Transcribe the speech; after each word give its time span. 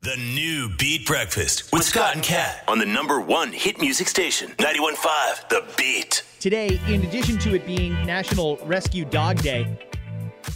The 0.00 0.16
new 0.16 0.68
Beat 0.76 1.06
Breakfast 1.06 1.72
with 1.72 1.82
Scott 1.82 2.14
and 2.14 2.22
Kat 2.22 2.62
on 2.68 2.78
the 2.78 2.86
number 2.86 3.20
one 3.20 3.52
hit 3.52 3.80
music 3.80 4.06
station, 4.06 4.50
91.5 4.52 5.48
The 5.48 5.64
Beat. 5.76 6.22
Today, 6.38 6.80
in 6.86 7.02
addition 7.02 7.36
to 7.38 7.56
it 7.56 7.66
being 7.66 7.94
National 8.06 8.58
Rescue 8.58 9.04
Dog 9.04 9.38
Day, 9.42 9.76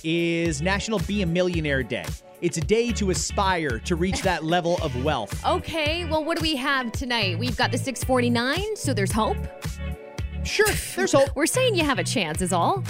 is 0.04 0.62
National 0.62 1.00
Be 1.00 1.22
a 1.22 1.26
Millionaire 1.26 1.82
Day. 1.82 2.04
It's 2.40 2.56
a 2.56 2.60
day 2.60 2.92
to 2.92 3.10
aspire 3.10 3.80
to 3.80 3.96
reach 3.96 4.22
that 4.22 4.44
level 4.44 4.78
of 4.80 5.04
wealth. 5.04 5.44
Okay, 5.44 6.04
well, 6.04 6.24
what 6.24 6.38
do 6.38 6.42
we 6.42 6.54
have 6.54 6.92
tonight? 6.92 7.36
We've 7.36 7.56
got 7.56 7.72
the 7.72 7.78
649, 7.78 8.76
so 8.76 8.94
there's 8.94 9.10
hope. 9.10 9.38
Sure, 10.44 10.68
there's 10.94 11.12
hope. 11.12 11.34
We're 11.34 11.46
saying 11.46 11.74
you 11.74 11.84
have 11.84 11.98
a 11.98 12.04
chance, 12.04 12.42
is 12.42 12.52
all. 12.52 12.84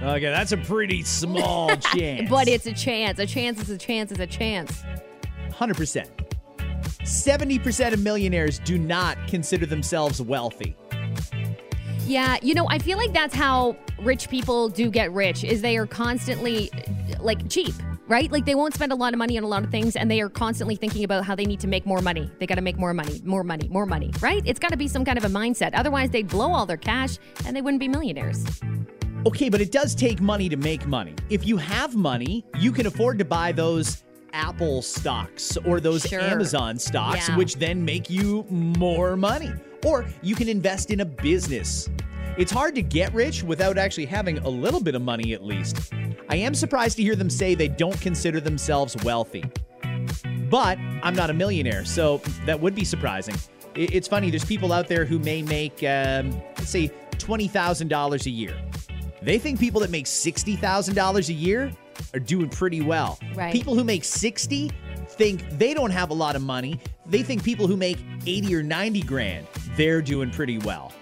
Okay, 0.00 0.30
that's 0.30 0.52
a 0.52 0.58
pretty 0.58 1.02
small 1.02 1.76
chance. 1.76 2.30
But 2.30 2.46
it's 2.46 2.66
a 2.66 2.72
chance. 2.72 3.18
A 3.18 3.26
chance 3.26 3.60
is 3.60 3.70
a 3.70 3.78
chance 3.78 4.12
is 4.12 4.20
a 4.20 4.28
chance. 4.28 4.84
100%. 5.52 6.08
70% 7.02 7.92
of 7.92 8.00
millionaires 8.00 8.58
do 8.60 8.78
not 8.78 9.18
consider 9.28 9.66
themselves 9.66 10.20
wealthy. 10.20 10.76
Yeah, 12.06 12.36
you 12.42 12.54
know, 12.54 12.66
I 12.68 12.78
feel 12.78 12.98
like 12.98 13.12
that's 13.12 13.34
how 13.34 13.76
rich 14.00 14.28
people 14.28 14.68
do 14.68 14.90
get 14.90 15.12
rich 15.12 15.44
is 15.44 15.62
they 15.62 15.76
are 15.76 15.86
constantly 15.86 16.70
like 17.20 17.48
cheap, 17.48 17.74
right? 18.08 18.30
Like 18.30 18.44
they 18.44 18.54
won't 18.54 18.74
spend 18.74 18.92
a 18.92 18.96
lot 18.96 19.12
of 19.12 19.18
money 19.18 19.38
on 19.38 19.44
a 19.44 19.48
lot 19.48 19.62
of 19.62 19.70
things 19.70 19.94
and 19.94 20.10
they 20.10 20.20
are 20.20 20.28
constantly 20.28 20.74
thinking 20.74 21.04
about 21.04 21.24
how 21.24 21.34
they 21.34 21.44
need 21.44 21.60
to 21.60 21.68
make 21.68 21.86
more 21.86 22.00
money. 22.00 22.30
They 22.38 22.46
got 22.46 22.56
to 22.56 22.60
make 22.60 22.76
more 22.76 22.92
money, 22.92 23.20
more 23.24 23.44
money, 23.44 23.68
more 23.68 23.86
money, 23.86 24.10
right? 24.20 24.42
It's 24.44 24.58
got 24.58 24.70
to 24.70 24.76
be 24.76 24.88
some 24.88 25.04
kind 25.04 25.16
of 25.16 25.24
a 25.24 25.28
mindset. 25.28 25.70
Otherwise, 25.74 26.10
they'd 26.10 26.28
blow 26.28 26.52
all 26.52 26.66
their 26.66 26.76
cash 26.76 27.18
and 27.46 27.56
they 27.56 27.62
wouldn't 27.62 27.80
be 27.80 27.88
millionaires. 27.88 28.44
Okay, 29.24 29.48
but 29.48 29.60
it 29.60 29.70
does 29.70 29.94
take 29.94 30.20
money 30.20 30.48
to 30.48 30.56
make 30.56 30.86
money. 30.86 31.14
If 31.30 31.46
you 31.46 31.56
have 31.56 31.94
money, 31.94 32.44
you 32.58 32.72
can 32.72 32.86
afford 32.86 33.18
to 33.20 33.24
buy 33.24 33.52
those 33.52 34.02
Apple 34.32 34.82
stocks 34.82 35.56
or 35.66 35.80
those 35.80 36.02
Sure. 36.02 36.20
Amazon 36.20 36.78
stocks, 36.78 37.28
Yeah. 37.28 37.36
which 37.36 37.56
then 37.56 37.84
make 37.84 38.08
you 38.10 38.44
more 38.50 39.16
money. 39.16 39.50
Or 39.84 40.06
you 40.22 40.34
can 40.34 40.48
invest 40.48 40.90
in 40.90 41.00
a 41.00 41.04
business. 41.04 41.88
It's 42.38 42.52
hard 42.52 42.74
to 42.76 42.82
get 42.82 43.12
rich 43.12 43.42
without 43.42 43.76
actually 43.76 44.06
having 44.06 44.38
a 44.38 44.48
little 44.48 44.80
bit 44.80 44.94
of 44.94 45.02
money 45.02 45.32
at 45.34 45.44
least. 45.44 45.92
I 46.30 46.36
am 46.36 46.54
surprised 46.54 46.96
to 46.96 47.02
hear 47.02 47.14
them 47.16 47.28
say 47.28 47.54
they 47.54 47.68
don't 47.68 48.00
consider 48.00 48.40
themselves 48.40 48.96
wealthy. 49.04 49.44
But 50.48 50.78
I'm 51.02 51.14
not 51.14 51.30
a 51.30 51.34
millionaire, 51.34 51.84
so 51.84 52.20
that 52.46 52.58
would 52.60 52.74
be 52.74 52.84
surprising. 52.84 53.34
It's 53.74 54.06
funny, 54.08 54.30
there's 54.30 54.44
people 54.44 54.72
out 54.72 54.86
there 54.88 55.04
who 55.04 55.18
may 55.18 55.42
make, 55.42 55.82
um, 55.82 56.30
let's 56.58 56.70
say, 56.70 56.90
$20,000 57.18 58.26
a 58.26 58.30
year. 58.30 58.54
They 59.22 59.38
think 59.38 59.58
people 59.60 59.80
that 59.80 59.90
make 59.90 60.06
$60,000 60.06 61.28
a 61.28 61.32
year 61.32 61.72
are 62.14 62.20
doing 62.20 62.48
pretty 62.48 62.80
well. 62.80 63.18
Right. 63.34 63.52
People 63.52 63.74
who 63.74 63.84
make 63.84 64.04
60 64.04 64.70
think 65.08 65.48
they 65.58 65.74
don't 65.74 65.90
have 65.90 66.10
a 66.10 66.14
lot 66.14 66.36
of 66.36 66.42
money. 66.42 66.80
They 67.06 67.22
think 67.22 67.42
people 67.42 67.66
who 67.66 67.76
make 67.76 67.98
80 68.26 68.54
or 68.56 68.62
90 68.62 69.02
grand, 69.02 69.46
they're 69.76 70.02
doing 70.02 70.30
pretty 70.30 70.58
well. 70.58 70.92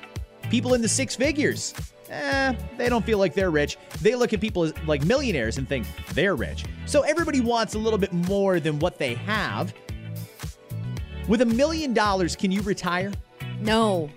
People 0.50 0.74
in 0.74 0.82
the 0.82 0.88
six 0.88 1.14
figures, 1.14 1.74
eh, 2.08 2.54
they 2.76 2.88
don't 2.88 3.04
feel 3.04 3.18
like 3.18 3.34
they're 3.34 3.50
rich. 3.50 3.76
They 4.02 4.14
look 4.14 4.32
at 4.32 4.40
people 4.40 4.64
as, 4.64 4.74
like 4.86 5.04
millionaires 5.04 5.58
and 5.58 5.68
think 5.68 5.86
they're 6.12 6.34
rich. 6.34 6.64
So 6.86 7.02
everybody 7.02 7.40
wants 7.40 7.74
a 7.74 7.78
little 7.78 7.98
bit 7.98 8.12
more 8.12 8.58
than 8.58 8.78
what 8.78 8.98
they 8.98 9.14
have. 9.14 9.72
With 11.28 11.42
a 11.42 11.46
million 11.46 11.94
dollars, 11.94 12.34
can 12.34 12.50
you 12.50 12.62
retire? 12.62 13.12
No. 13.60 14.10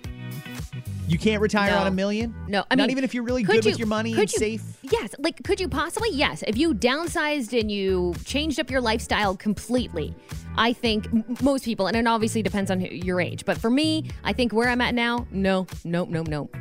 You 1.07 1.17
can't 1.19 1.41
retire 1.41 1.71
No. 1.71 1.77
on 1.79 1.87
a 1.87 1.91
million? 1.91 2.33
No, 2.47 2.63
I 2.71 2.75
Not 2.75 2.89
even 2.89 3.03
if 3.03 3.13
you're 3.13 3.23
really 3.23 3.43
good 3.43 3.63
you- 3.65 3.71
with 3.71 3.79
your 3.79 3.87
money 3.87 4.11
and 4.13 4.21
you- 4.21 4.27
safe? 4.27 4.61
Yes, 4.83 5.13
like 5.19 5.43
could 5.43 5.59
you 5.59 5.67
possibly? 5.67 6.09
Yes, 6.11 6.43
if 6.47 6.57
you 6.57 6.73
downsized 6.73 7.57
and 7.59 7.69
you 7.69 8.15
changed 8.25 8.59
up 8.59 8.71
your 8.71 8.81
lifestyle 8.81 9.35
completely, 9.35 10.15
I 10.57 10.71
think 10.73 11.07
m- 11.07 11.23
most 11.41 11.65
people, 11.65 11.87
and 11.87 11.95
it 11.97 12.07
obviously 12.07 12.41
depends 12.41 12.71
on 12.71 12.79
who- 12.79 12.87
your 12.95 13.19
age, 13.19 13.43
but 13.45 13.57
for 13.57 13.69
me, 13.69 14.05
I 14.23 14.33
think 14.33 14.53
where 14.53 14.69
I'm 14.69 14.81
at 14.81 14.95
now, 14.95 15.27
no, 15.31 15.67
nope, 15.83 16.09
nope, 16.09 16.27
nope. 16.27 16.55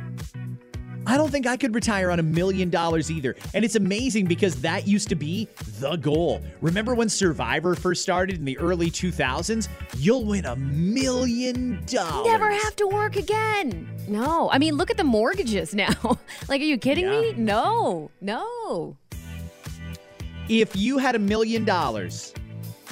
I 1.05 1.17
don't 1.17 1.29
think 1.29 1.45
I 1.45 1.57
could 1.57 1.75
retire 1.75 2.11
on 2.11 2.19
a 2.19 2.23
million 2.23 2.69
dollars 2.69 3.11
either. 3.11 3.35
And 3.53 3.65
it's 3.65 3.75
amazing 3.75 4.25
because 4.25 4.61
that 4.61 4.87
used 4.87 5.09
to 5.09 5.15
be 5.15 5.47
the 5.79 5.97
goal. 5.97 6.41
Remember 6.61 6.95
when 6.95 7.09
Survivor 7.09 7.75
first 7.75 8.01
started 8.01 8.37
in 8.37 8.45
the 8.45 8.57
early 8.57 8.89
2000s? 8.89 9.67
You'll 9.97 10.25
win 10.25 10.45
a 10.45 10.55
million 10.55 11.83
dollars. 11.85 12.25
You 12.25 12.31
never 12.31 12.51
have 12.51 12.75
to 12.77 12.87
work 12.87 13.15
again. 13.15 13.89
No, 14.07 14.49
I 14.51 14.57
mean, 14.57 14.75
look 14.75 14.91
at 14.91 14.97
the 14.97 15.03
mortgages 15.03 15.73
now. 15.75 16.19
like, 16.47 16.61
are 16.61 16.65
you 16.65 16.77
kidding 16.77 17.09
me? 17.09 17.33
No, 17.33 18.09
no. 18.21 18.97
If 20.49 20.75
you 20.75 20.97
had 20.97 21.15
a 21.15 21.19
million 21.19 21.63
dollars, 21.63 22.33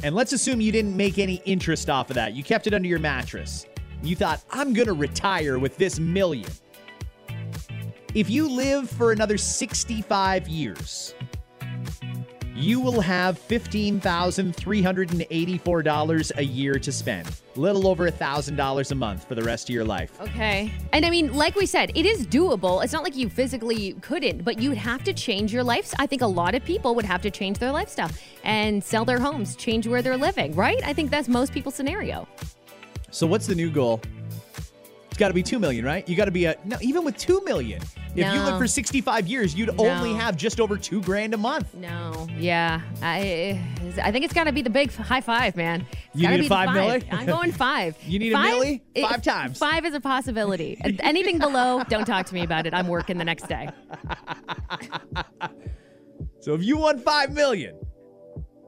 and 0.04 0.16
let's 0.16 0.34
assume 0.34 0.62
you 0.62 0.72
didn't 0.72 0.96
make 0.96 1.20
any 1.20 1.42
interest 1.46 1.90
off 1.90 2.10
of 2.10 2.16
that, 2.16 2.34
you 2.34 2.44
kept 2.44 2.66
it 2.68 2.74
under 2.74 2.88
your 2.88 3.00
mattress. 3.00 3.66
You 4.04 4.16
thought, 4.16 4.44
I'm 4.52 4.74
going 4.74 4.88
to 4.88 4.94
retire 4.94 5.60
with 5.60 5.78
this 5.78 6.00
million. 6.00 6.50
If 8.14 8.30
you 8.30 8.50
live 8.50 8.90
for 8.90 9.14
another 9.14 9.38
65 9.38 10.50
years, 10.50 11.16
you 12.54 12.82
will 12.82 13.00
have 13.00 13.40
$15,384 13.40 16.32
a 16.36 16.44
year 16.44 16.74
to 16.74 16.92
spend. 16.92 17.42
Little 17.56 17.88
over 17.88 18.12
$1,000 18.12 18.92
a 18.92 18.96
month 18.96 19.26
for 19.26 19.36
the 19.36 19.44
rest 19.44 19.70
of 19.70 19.74
your 19.74 19.86
life. 19.86 20.20
Okay. 20.20 20.74
And 20.92 21.06
I 21.06 21.10
mean, 21.10 21.34
like 21.34 21.56
we 21.56 21.66
said, 21.66 21.94
it 21.96 22.06
is 22.06 22.28
doable. 22.28 22.84
It's 22.84 22.92
not 22.92 23.04
like 23.04 23.16
you 23.16 23.30
physically 23.30 23.94
couldn't, 24.02 24.44
but 24.44 24.60
you'd 24.60 24.78
have 24.78 25.06
to 25.06 25.14
change 25.14 25.54
your 25.54 25.64
life. 25.64 25.94
I 25.98 26.06
think 26.06 26.22
a 26.22 26.28
lot 26.28 26.54
of 26.54 26.66
people 26.66 26.94
would 26.96 27.06
have 27.06 27.22
to 27.22 27.32
change 27.32 27.60
their 27.60 27.72
lifestyle 27.72 28.12
and 28.44 28.84
sell 28.84 29.06
their 29.06 29.20
homes, 29.20 29.56
change 29.56 29.88
where 29.88 30.02
they're 30.02 30.18
living, 30.18 30.54
right? 30.54 30.84
I 30.84 30.92
think 30.92 31.12
that's 31.12 31.30
most 31.30 31.54
people's 31.54 31.76
scenario. 31.76 32.28
So 33.10 33.26
what's 33.26 33.48
the 33.48 33.56
new 33.56 33.72
goal? 33.72 34.02
It's 35.08 35.18
got 35.18 35.30
to 35.30 35.34
be 35.34 35.44
2 35.44 35.60
million, 35.60 35.86
right? 35.86 36.10
You 36.10 36.18
got 36.18 36.26
to 36.26 36.32
be 36.32 36.44
a 36.46 36.58
No, 36.66 36.78
even 36.82 37.06
with 37.06 37.16
2 37.18 37.42
million. 37.46 37.82
If 38.14 38.18
you 38.34 38.40
No. 38.40 38.46
live 38.46 38.58
for 38.58 38.68
65 38.68 39.28
years, 39.28 39.56
you'd 39.56 39.70
only 39.80 40.14
have 40.14 40.36
just 40.36 40.60
over 40.60 40.76
2 40.78 41.02
grand 41.02 41.34
a 41.34 41.38
month. 41.38 41.74
No. 41.74 42.28
Yeah. 42.38 42.82
I 43.02 43.60
I 44.04 44.12
think 44.12 44.26
it's 44.26 44.34
got 44.34 44.44
to 44.46 44.52
be 44.52 44.62
the 44.62 44.70
big 44.70 44.92
high 44.94 45.22
five, 45.22 45.56
man. 45.56 45.86
It's 46.14 46.22
You 46.22 46.28
need 46.28 46.36
be 46.38 46.40
a 46.42 46.44
the 46.44 46.50
five 46.50 46.70
milli? 46.70 47.04
I'm 47.12 47.26
going 47.26 47.52
five. 47.54 47.96
You 48.06 48.20
need 48.20 48.34
a 48.34 48.36
five, 48.36 48.82
it- 48.96 49.02
Five 49.08 49.22
times. 49.22 49.58
Five 49.58 49.86
is 49.86 49.94
a 49.94 50.02
possibility. 50.02 50.78
Anything 51.00 51.40
below, 51.40 51.84
don't 51.90 52.06
talk 52.06 52.26
to 52.28 52.34
me 52.34 52.44
about 52.44 52.66
it. 52.68 52.74
I'm 52.74 52.88
working 52.88 53.18
the 53.18 53.26
next 53.26 53.48
day. 53.48 53.70
So 56.40 56.56
if 56.56 56.64
you 56.64 56.76
won 56.78 56.98
5 56.98 57.34
million, 57.34 57.76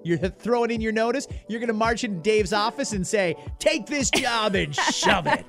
you're 0.03 0.17
throwing 0.19 0.69
in 0.69 0.79
your 0.79 0.91
notice, 0.91 1.27
you're 1.49 1.59
going 1.59 1.69
to 1.69 1.73
march 1.73 2.03
into 2.03 2.19
Dave's 2.21 2.53
office 2.53 2.91
and 2.93 3.05
say, 3.07 3.35
"Take 3.57 3.87
this 3.87 4.11
job 4.11 4.53
and 4.53 4.75
shove 4.75 5.25
it." 5.27 5.43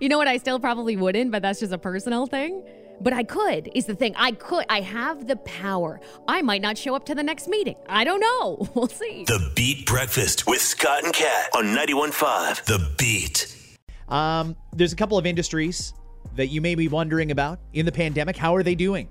You 0.00 0.08
know 0.08 0.18
what? 0.18 0.26
I 0.28 0.38
still 0.38 0.58
probably 0.58 0.96
wouldn't, 0.96 1.30
but 1.30 1.42
that's 1.42 1.60
just 1.60 1.72
a 1.72 1.78
personal 1.78 2.26
thing. 2.26 2.64
But 3.00 3.12
I 3.12 3.24
could, 3.24 3.70
is 3.74 3.86
the 3.86 3.94
thing. 3.94 4.14
I 4.16 4.32
could. 4.32 4.64
I 4.68 4.80
have 4.80 5.26
the 5.26 5.36
power. 5.36 6.00
I 6.26 6.42
might 6.42 6.62
not 6.62 6.78
show 6.78 6.94
up 6.94 7.04
to 7.06 7.14
the 7.14 7.22
next 7.22 7.48
meeting. 7.48 7.76
I 7.88 8.04
don't 8.04 8.20
know. 8.20 8.68
We'll 8.76 8.88
see. 8.88 9.24
The 9.24 9.52
Beat 9.54 9.86
Breakfast 9.86 10.46
with 10.46 10.60
Scott 10.60 11.02
and 11.04 11.12
Kat 11.12 11.48
on 11.54 11.64
91.5 11.66 12.64
The 12.64 12.94
Beat. 12.98 13.78
Um, 14.08 14.54
there's 14.74 14.92
a 14.92 14.96
couple 14.96 15.16
of 15.16 15.24
industries 15.24 15.94
that 16.34 16.48
you 16.48 16.60
may 16.60 16.74
be 16.74 16.88
wondering 16.88 17.30
about 17.30 17.58
in 17.72 17.86
the 17.86 17.92
pandemic. 17.92 18.36
How 18.36 18.54
are 18.54 18.62
they 18.62 18.74
doing? 18.74 19.08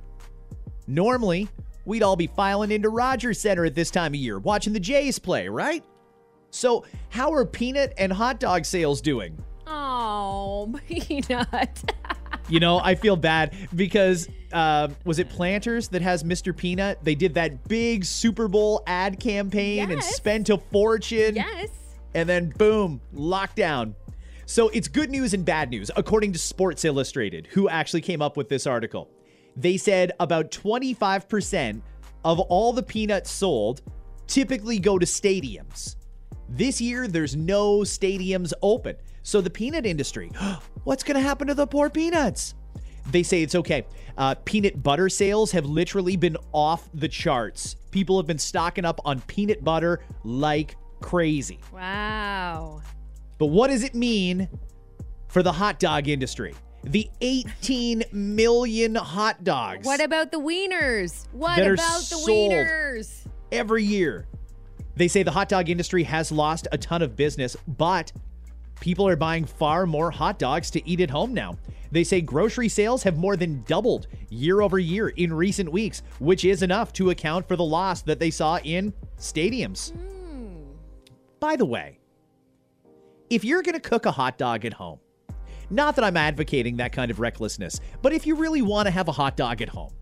Normally, 0.87 1.49
we'd 1.85 2.03
all 2.03 2.15
be 2.15 2.27
filing 2.27 2.71
into 2.71 2.89
Rogers 2.89 3.39
Center 3.39 3.65
at 3.65 3.73
this 3.73 3.89
time 3.89 4.13
of 4.13 4.19
year, 4.19 4.37
watching 4.37 4.73
the 4.73 4.79
Jays 4.79 5.17
play, 5.17 5.47
right? 5.49 5.83
So, 6.51 6.85
how 7.09 7.33
are 7.33 7.45
peanut 7.45 7.93
and 7.97 8.13
hot 8.13 8.39
dog 8.39 8.65
sales 8.65 9.01
doing? 9.01 9.43
Oh, 9.65 10.73
peanut. 10.87 11.91
You 12.47 12.59
know, 12.59 12.79
I 12.79 12.95
feel 12.95 13.15
bad 13.15 13.55
because 13.75 14.29
uh, 14.53 14.89
was 15.03 15.17
it 15.17 15.29
Planters 15.29 15.87
that 15.89 16.01
has 16.03 16.23
Mr. 16.23 16.55
Peanut? 16.55 17.03
They 17.03 17.15
did 17.15 17.33
that 17.33 17.67
big 17.67 18.05
Super 18.05 18.47
Bowl 18.47 18.83
ad 18.85 19.19
campaign 19.19 19.89
and 19.89 20.03
spent 20.03 20.49
a 20.49 20.57
fortune. 20.57 21.35
yes. 21.35 21.69
and 22.13 22.29
then 22.29 22.53
boom, 22.57 23.01
lockdown. 23.15 23.95
So 24.45 24.69
it's 24.69 24.87
good 24.87 25.09
news 25.09 25.33
and 25.33 25.43
bad 25.43 25.71
news, 25.71 25.89
according 25.95 26.33
to 26.33 26.39
Sports 26.39 26.85
Illustrated, 26.85 27.47
who 27.47 27.67
actually 27.67 28.01
came 28.01 28.21
up 28.21 28.37
with 28.37 28.47
this 28.47 28.67
article. 28.67 29.09
They 29.57 29.77
said 29.77 30.11
about 30.19 30.51
25% 30.51 31.81
of 32.23 32.39
all 32.39 32.73
the 32.73 32.83
peanuts 32.83 33.31
sold 33.31 33.81
typically 34.27 34.77
go 34.77 34.99
to 34.99 35.05
stadiums. 35.05 35.95
This 36.47 36.79
year, 36.79 37.07
there's 37.07 37.35
no 37.35 37.79
stadiums 37.79 38.53
open. 38.61 38.97
So 39.25 39.41
the 39.41 39.49
peanut 39.49 39.87
industry, 39.87 40.31
what's 40.83 41.03
going 41.03 41.15
to 41.15 41.21
happen 41.21 41.47
to 41.47 41.55
the 41.55 41.65
poor 41.65 41.89
peanuts? 41.89 42.53
They 43.09 43.23
say 43.23 43.41
it's 43.41 43.55
okay. 43.55 43.83
Uh, 44.19 44.35
peanut 44.45 44.83
butter 44.83 45.09
sales 45.09 45.51
have 45.51 45.65
literally 45.65 46.15
been 46.15 46.37
off 46.53 46.87
the 46.93 47.07
charts. 47.07 47.75
People 47.89 48.17
have 48.17 48.27
been 48.27 48.37
stocking 48.37 48.85
up 48.85 49.01
on 49.03 49.21
peanut 49.21 49.63
butter 49.63 50.01
like 50.23 50.77
crazy. 51.01 51.59
Wow. 51.73 52.83
But 53.39 53.47
what 53.47 53.71
does 53.71 53.83
it 53.83 53.95
mean 53.95 54.47
for 55.27 55.41
the 55.41 55.51
hot 55.51 55.79
dog 55.79 56.07
industry? 56.07 56.53
The 56.83 57.09
18 57.21 58.03
million 58.11 58.93
hot 58.93 59.43
dogs 59.43 59.87
What 59.87 60.01
about 60.01 60.31
the 60.31 60.37
wieners? 60.37 61.25
What 61.31 61.57
about 61.57 62.01
the 62.03 62.23
wieners? 62.27 63.25
every 63.51 63.83
year. 63.83 64.27
They 64.95 65.07
say 65.07 65.23
the 65.23 65.31
hot 65.31 65.49
dog 65.49 65.67
industry 65.67 66.03
has 66.03 66.31
lost 66.31 66.67
a 66.71 66.77
ton 66.77 67.01
of 67.01 67.15
business, 67.15 67.57
but 67.67 68.11
people 68.79 69.07
are 69.07 69.15
buying 69.15 69.45
far 69.45 69.85
more 69.85 70.11
hot 70.11 70.39
dogs 70.39 70.69
to 70.71 70.87
eat 70.87 71.01
at 71.01 71.09
home 71.09 71.33
now. 71.33 71.57
They 71.91 72.03
say 72.03 72.21
grocery 72.21 72.67
sales 72.69 73.03
have 73.03 73.17
more 73.17 73.37
than 73.37 73.63
doubled 73.63 74.07
year 74.29 74.61
over 74.61 74.79
year 74.79 75.09
in 75.09 75.31
recent 75.31 75.71
weeks, 75.71 76.01
which 76.19 76.43
is 76.43 76.61
enough 76.61 76.91
to 76.93 77.09
account 77.09 77.47
for 77.47 77.55
the 77.55 77.63
loss 77.63 78.01
that 78.01 78.19
they 78.19 78.31
saw 78.31 78.59
in 78.63 78.93
stadiums. 79.17 79.91
Hmm. 79.91 80.71
By 81.39 81.55
the 81.55 81.65
way, 81.65 81.99
if 83.29 83.43
you're 83.43 83.61
going 83.61 83.75
to 83.75 83.79
cook 83.79 84.05
a 84.05 84.11
hot 84.11 84.37
dog 84.37 84.65
at 84.65 84.73
home, 84.73 84.99
not 85.69 85.95
that 85.95 86.05
I'm 86.05 86.17
advocating 86.17 86.77
that 86.77 86.91
kind 86.91 87.09
of 87.09 87.19
recklessness, 87.19 87.79
but 88.01 88.13
if 88.13 88.27
you 88.27 88.35
really 88.35 88.61
want 88.61 88.87
to 88.87 88.91
have 88.91 89.07
a 89.07 89.11
hot 89.11 89.35
dog 89.35 89.61
at 89.61 89.69
home, 89.69 89.93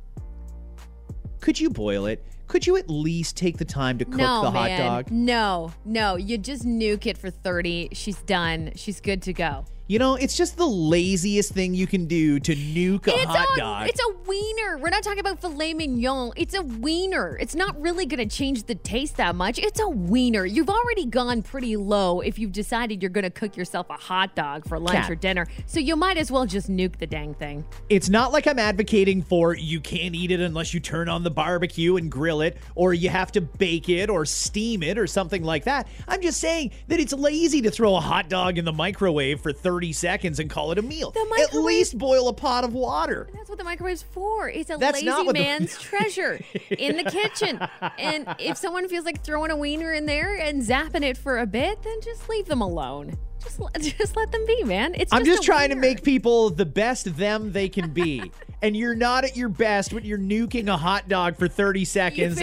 could 1.40 1.60
you 1.60 1.70
boil 1.70 2.06
it? 2.06 2.25
Could 2.48 2.68
you 2.68 2.78
at 2.78 2.90
least 2.90 3.38
take 3.38 3.57
the 3.57 3.66
time 3.66 3.98
to 3.98 4.06
cook 4.06 4.18
no, 4.18 4.42
the 4.42 4.51
hot 4.51 4.69
man. 4.69 4.80
dog? 4.80 5.12
No, 5.12 5.74
no. 5.86 6.16
You 6.16 6.38
just 6.38 6.66
nuke 6.66 7.06
it 7.06 7.18
for 7.18 7.30
30. 7.30 7.90
She's 7.94 8.22
done. 8.24 8.72
She's 8.75 9.00
good 9.00 9.22
to 9.24 9.34
go. 9.34 9.66
You 9.86 10.00
know, 10.00 10.16
it's 10.16 10.38
just 10.38 10.56
the 10.56 10.66
laziest 10.66 11.52
thing 11.52 11.74
you 11.74 11.88
can 11.88 12.06
do 12.06 12.40
to 12.40 12.56
nuke 12.56 13.06
a 13.08 13.16
it's 13.16 13.26
hot 13.26 13.50
a, 13.54 13.60
dog. 13.60 13.90
It's 13.90 14.00
a 14.00 14.16
wiener. 14.26 14.78
We're 14.78 14.90
not 14.90 15.04
talking 15.04 15.20
about 15.20 15.42
filet 15.42 15.74
mignon. 15.74 16.32
It's 16.38 16.54
a 16.54 16.62
wiener. 16.62 17.38
It's 17.38 17.54
not 17.54 17.80
really 17.82 18.06
going 18.06 18.26
to 18.26 18.34
change 18.34 18.64
the 18.64 18.76
taste 18.76 19.18
that 19.18 19.36
much. 19.36 19.60
It's 19.60 19.82
a 19.82 19.90
wiener. 19.90 20.46
You've 20.46 20.70
already 20.70 21.06
gone 21.06 21.42
pretty 21.42 21.76
low 21.76 22.22
if 22.22 22.40
you've 22.40 22.54
decided 22.54 23.04
you're 23.04 23.10
going 23.10 23.26
to 23.26 23.30
cook 23.30 23.58
yourself 23.58 23.90
a 23.90 23.96
hot 23.96 24.36
dog 24.36 24.66
for 24.70 24.80
lunch 24.80 24.96
Kat. 24.96 25.12
or 25.12 25.16
dinner. 25.16 25.48
So 25.66 25.82
you 25.82 25.98
might 25.98 26.18
as 26.18 26.32
well 26.32 26.46
just 26.46 26.72
nuke 26.72 26.98
the 26.98 27.08
dang 27.08 27.34
thing. 27.34 27.66
It's 27.90 28.08
not 28.08 28.32
like 28.32 28.48
I'm 28.48 28.60
advocating 28.60 29.22
for 29.22 29.54
you 29.54 29.82
can't 29.82 30.16
eat 30.16 30.32
it 30.32 30.40
unless 30.40 30.74
you 30.74 30.80
turn 30.80 31.10
on 31.10 31.24
the 31.24 31.32
barbecue 31.32 31.98
and 31.98 32.10
grill 32.10 32.40
it, 32.40 32.56
or 32.76 32.94
you 32.94 33.10
have 33.10 33.34
to 33.34 33.42
bake 33.42 33.90
it 33.90 34.10
or 34.10 34.26
steam 34.26 34.82
it 34.82 34.98
or 34.98 35.08
something 35.08 35.44
like 35.44 35.66
that. 35.66 35.90
I'm 36.08 36.22
just 36.22 36.40
saying 36.40 36.72
that 36.88 37.02
it's 37.02 37.12
lazy 37.12 37.62
to 37.64 37.70
throw 37.70 37.98
a 37.98 38.00
hot 38.00 38.30
dog 38.30 38.58
in 38.58 38.64
the 38.64 38.72
microwave 38.72 39.42
for 39.42 39.52
30 39.52 39.73
seconds 39.94 40.40
and 40.40 40.50
call 40.50 40.72
it 40.72 40.78
a 40.78 40.81
meal. 40.81 41.14
At 41.42 41.54
least 41.54 41.98
boil 41.98 42.28
a 42.28 42.34
pot 42.34 42.64
of 42.64 42.74
water. 42.74 43.28
That's 43.34 43.50
what 43.50 43.58
the 43.58 43.64
microwave's 43.64 44.04
for. 44.04 44.50
It's 44.50 44.70
a 44.70 44.78
That's 44.78 45.02
lazy 45.02 45.08
what 45.08 45.28
the- 45.28 45.34
man's 45.34 45.78
treasure 45.81 46.40
in 46.70 46.98
the 46.98 47.04
kitchen. 47.04 47.60
And 47.98 48.28
if 48.40 48.58
someone 48.58 48.88
feels 48.88 49.06
like 49.06 49.24
throwing 49.24 49.52
a 49.52 49.58
wiener 49.58 49.94
in 49.94 50.06
there 50.06 50.36
and 50.38 50.62
zapping 50.62 51.04
it 51.04 51.18
for 51.18 51.40
a 51.40 51.46
bit, 51.46 51.81
then 51.84 52.00
just 52.02 52.30
leave 52.30 52.46
them 52.46 52.62
alone. 52.62 53.18
Just, 53.44 53.60
let- 53.60 53.81
just 53.81 54.16
let 54.16 54.31
them 54.31 54.46
be, 54.46 54.64
man. 54.64 54.94
It's 54.96 55.12
I'm 55.12 55.25
just, 55.25 55.38
just 55.38 55.44
a 55.44 55.46
trying 55.52 55.70
to 55.70 55.75
make 55.75 56.04
people 56.04 56.50
the 56.50 56.66
best 56.66 57.16
them 57.18 57.52
they 57.52 57.70
can 57.70 57.92
be. 57.92 58.31
and 58.62 58.78
you're 58.78 58.96
not 58.96 59.25
at 59.25 59.36
your 59.36 59.50
best 59.50 59.92
when 59.94 60.06
you're 60.06 60.18
nuking 60.18 60.68
a 60.68 60.78
hot 60.78 61.10
dog 61.10 61.38
for 61.38 61.48
30 61.48 61.84
seconds 61.86 62.42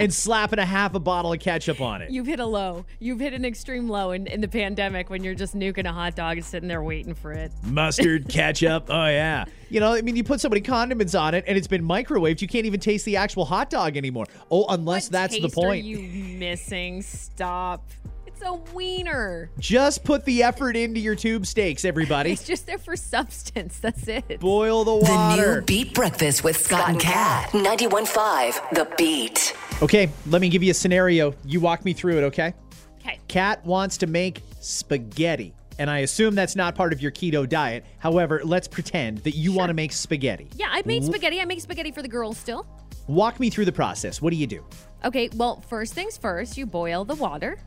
and 0.00 0.12
slapping 0.12 0.58
a 0.58 0.64
half 0.64 0.94
a 0.94 1.00
bottle 1.00 1.32
of 1.32 1.40
ketchup 1.40 1.80
on 1.80 2.02
it. 2.02 2.10
You've 2.10 2.26
hit 2.26 2.40
a 2.40 2.46
low. 2.46 2.84
You've 2.98 3.20
hit 3.20 3.32
an 3.32 3.44
extreme 3.44 3.88
low 3.88 4.12
in, 4.12 4.26
in 4.26 4.40
the 4.40 4.48
pandemic 4.48 5.10
when 5.10 5.22
you're 5.22 5.34
just 5.34 5.54
nuking 5.54 5.86
a 5.88 5.92
hot 5.92 6.16
dog 6.16 6.38
and 6.38 6.44
sitting 6.46 6.68
there 6.68 6.82
waiting 6.82 7.14
for 7.14 7.32
it. 7.32 7.52
Mustard, 7.64 8.28
ketchup. 8.30 8.86
Oh, 8.88 9.06
yeah. 9.06 9.44
You 9.68 9.80
know, 9.80 9.92
I 9.92 10.02
mean, 10.02 10.16
you 10.16 10.24
put 10.24 10.40
so 10.40 10.48
many 10.48 10.60
condiments 10.60 11.14
on 11.14 11.34
it 11.34 11.44
and 11.46 11.56
it's 11.56 11.68
been 11.68 11.84
microwaved, 11.86 12.40
you 12.40 12.48
can't 12.48 12.66
even 12.66 12.80
taste 12.80 13.04
the 13.04 13.16
actual 13.16 13.44
hot 13.44 13.70
dog 13.70 13.96
anymore. 13.96 14.26
Oh, 14.50 14.66
unless 14.68 15.06
What 15.06 15.12
that's 15.12 15.34
the 15.34 15.42
taste 15.42 15.54
point. 15.54 15.84
Are 15.84 15.88
you 15.88 15.98
missing? 16.38 17.02
Stop. 17.02 17.88
It's 18.26 18.42
a 18.42 18.54
wiener. 18.74 19.50
Just 19.58 20.02
put 20.02 20.24
the 20.24 20.42
effort 20.42 20.74
into 20.74 20.98
your 20.98 21.14
tube 21.14 21.44
steaks, 21.44 21.84
everybody. 21.84 22.32
It's 22.32 22.46
just 22.46 22.66
there 22.66 22.78
for 22.78 22.96
substance. 22.96 23.78
That's 23.78 24.08
it. 24.08 24.40
Boil 24.40 24.82
the 24.84 24.94
water. 24.94 25.36
The 25.36 25.60
new 25.60 25.62
Beat 25.66 25.94
Breakfast 25.94 26.42
with 26.42 26.56
Scott 26.56 26.88
and 26.88 26.98
Kat. 27.00 27.50
91.5 27.50 28.70
The 28.74 28.88
Beat. 28.96 29.54
Okay, 29.82 30.10
let 30.26 30.42
me 30.42 30.50
give 30.50 30.62
you 30.62 30.72
a 30.72 30.74
scenario. 30.74 31.34
You 31.42 31.58
walk 31.58 31.86
me 31.86 31.94
through 31.94 32.18
it, 32.18 32.24
okay? 32.24 32.52
Okay. 33.00 33.18
Kat 33.28 33.64
wants 33.64 33.96
to 33.98 34.06
make 34.06 34.42
spaghetti. 34.60 35.54
And 35.78 35.88
I 35.88 36.00
assume 36.00 36.34
that's 36.34 36.54
not 36.54 36.74
part 36.74 36.92
of 36.92 37.00
your 37.00 37.10
keto 37.10 37.48
diet. 37.48 37.86
However, 37.98 38.42
let's 38.44 38.68
pretend 38.68 39.18
that 39.18 39.36
you 39.36 39.54
want 39.54 39.70
to 39.70 39.74
make 39.74 39.92
spaghetti. 39.92 40.50
Yeah, 40.56 40.66
I 40.70 40.82
made 40.84 41.02
spaghetti. 41.02 41.40
I 41.40 41.46
make 41.46 41.62
spaghetti 41.62 41.92
for 41.92 42.02
the 42.02 42.08
girls 42.08 42.36
still. 42.36 42.66
Walk 43.06 43.40
me 43.40 43.48
through 43.48 43.64
the 43.64 43.72
process. 43.72 44.20
What 44.20 44.32
do 44.32 44.36
you 44.36 44.46
do? 44.46 44.62
Okay, 45.06 45.30
well, 45.34 45.62
first 45.62 45.94
things 45.94 46.18
first, 46.18 46.58
you 46.58 46.66
boil 46.66 47.06
the 47.06 47.14
water. 47.14 47.58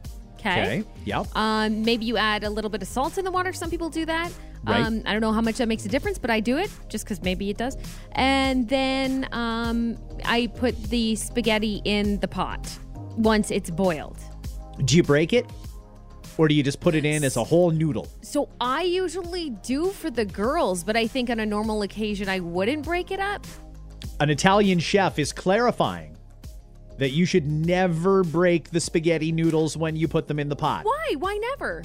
Okay. 0.51 0.83
Yep. 1.05 1.27
Um, 1.35 1.83
maybe 1.83 2.05
you 2.05 2.17
add 2.17 2.43
a 2.43 2.49
little 2.49 2.69
bit 2.69 2.81
of 2.81 2.87
salt 2.87 3.17
in 3.17 3.25
the 3.25 3.31
water. 3.31 3.53
Some 3.53 3.69
people 3.69 3.89
do 3.89 4.05
that. 4.05 4.31
Right. 4.65 4.81
Um, 4.81 5.01
I 5.05 5.11
don't 5.11 5.21
know 5.21 5.31
how 5.33 5.41
much 5.41 5.55
that 5.57 5.67
makes 5.67 5.85
a 5.85 5.89
difference, 5.89 6.17
but 6.17 6.29
I 6.29 6.39
do 6.39 6.57
it 6.57 6.69
just 6.89 7.05
because 7.05 7.21
maybe 7.21 7.49
it 7.49 7.57
does. 7.57 7.77
And 8.13 8.67
then 8.69 9.27
um, 9.31 9.97
I 10.25 10.47
put 10.47 10.81
the 10.83 11.15
spaghetti 11.15 11.81
in 11.85 12.19
the 12.19 12.27
pot 12.27 12.77
once 13.17 13.51
it's 13.51 13.69
boiled. 13.69 14.17
Do 14.85 14.95
you 14.95 15.03
break 15.03 15.33
it? 15.33 15.45
Or 16.37 16.47
do 16.47 16.55
you 16.55 16.63
just 16.63 16.79
put 16.79 16.95
it 16.95 17.05
in 17.05 17.23
as 17.23 17.37
a 17.37 17.43
whole 17.43 17.71
noodle? 17.71 18.07
So 18.21 18.49
I 18.59 18.83
usually 18.83 19.51
do 19.51 19.89
for 19.89 20.09
the 20.09 20.25
girls, 20.25 20.83
but 20.83 20.95
I 20.95 21.07
think 21.07 21.29
on 21.29 21.39
a 21.39 21.45
normal 21.45 21.83
occasion 21.83 22.27
I 22.27 22.39
wouldn't 22.39 22.83
break 22.83 23.11
it 23.11 23.19
up. 23.19 23.45
An 24.19 24.29
Italian 24.29 24.79
chef 24.79 25.19
is 25.19 25.31
clarifying 25.31 26.12
that 27.03 27.11
you 27.11 27.25
should 27.25 27.45
never 27.45 28.23
break 28.23 28.69
the 28.69 28.79
spaghetti 28.79 29.29
noodles 29.29 29.75
when 29.75 29.93
you 29.93 30.07
put 30.07 30.25
them 30.25 30.39
in 30.39 30.47
the 30.47 30.55
pot. 30.55 30.85
Why? 30.85 31.15
Why 31.19 31.37
never? 31.51 31.83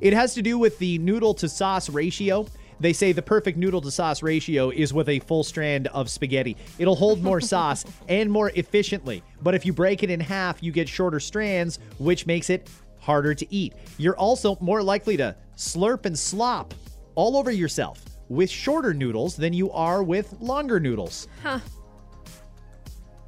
It 0.00 0.12
has 0.12 0.34
to 0.34 0.42
do 0.42 0.58
with 0.58 0.76
the 0.80 0.98
noodle 0.98 1.34
to 1.34 1.48
sauce 1.48 1.88
ratio. 1.88 2.48
They 2.80 2.92
say 2.92 3.12
the 3.12 3.22
perfect 3.22 3.56
noodle 3.56 3.80
to 3.82 3.92
sauce 3.92 4.24
ratio 4.24 4.70
is 4.70 4.92
with 4.92 5.08
a 5.08 5.20
full 5.20 5.44
strand 5.44 5.86
of 5.88 6.10
spaghetti. 6.10 6.56
It'll 6.80 6.96
hold 6.96 7.22
more 7.22 7.40
sauce 7.52 7.84
and 8.08 8.28
more 8.28 8.50
efficiently. 8.56 9.22
But 9.40 9.54
if 9.54 9.64
you 9.64 9.72
break 9.72 10.02
it 10.02 10.10
in 10.10 10.18
half, 10.18 10.60
you 10.60 10.72
get 10.72 10.88
shorter 10.88 11.20
strands, 11.20 11.78
which 11.98 12.26
makes 12.26 12.50
it 12.50 12.68
harder 12.98 13.36
to 13.36 13.54
eat. 13.54 13.72
You're 13.98 14.16
also 14.16 14.58
more 14.60 14.82
likely 14.82 15.16
to 15.18 15.36
slurp 15.56 16.06
and 16.06 16.18
slop 16.18 16.74
all 17.14 17.36
over 17.36 17.52
yourself 17.52 18.02
with 18.28 18.50
shorter 18.50 18.92
noodles 18.92 19.36
than 19.36 19.52
you 19.52 19.70
are 19.70 20.02
with 20.02 20.34
longer 20.40 20.80
noodles. 20.80 21.28
Huh. 21.40 21.60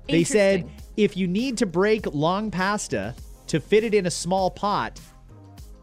They 0.09 0.25
said. 0.25 0.69
If 0.99 1.17
you 1.17 1.29
need 1.29 1.57
to 1.57 1.65
break 1.65 2.13
long 2.13 2.51
pasta 2.51 3.15
to 3.47 3.61
fit 3.61 3.85
it 3.85 3.95
in 3.95 4.07
a 4.07 4.11
small 4.11 4.51
pot, 4.51 5.01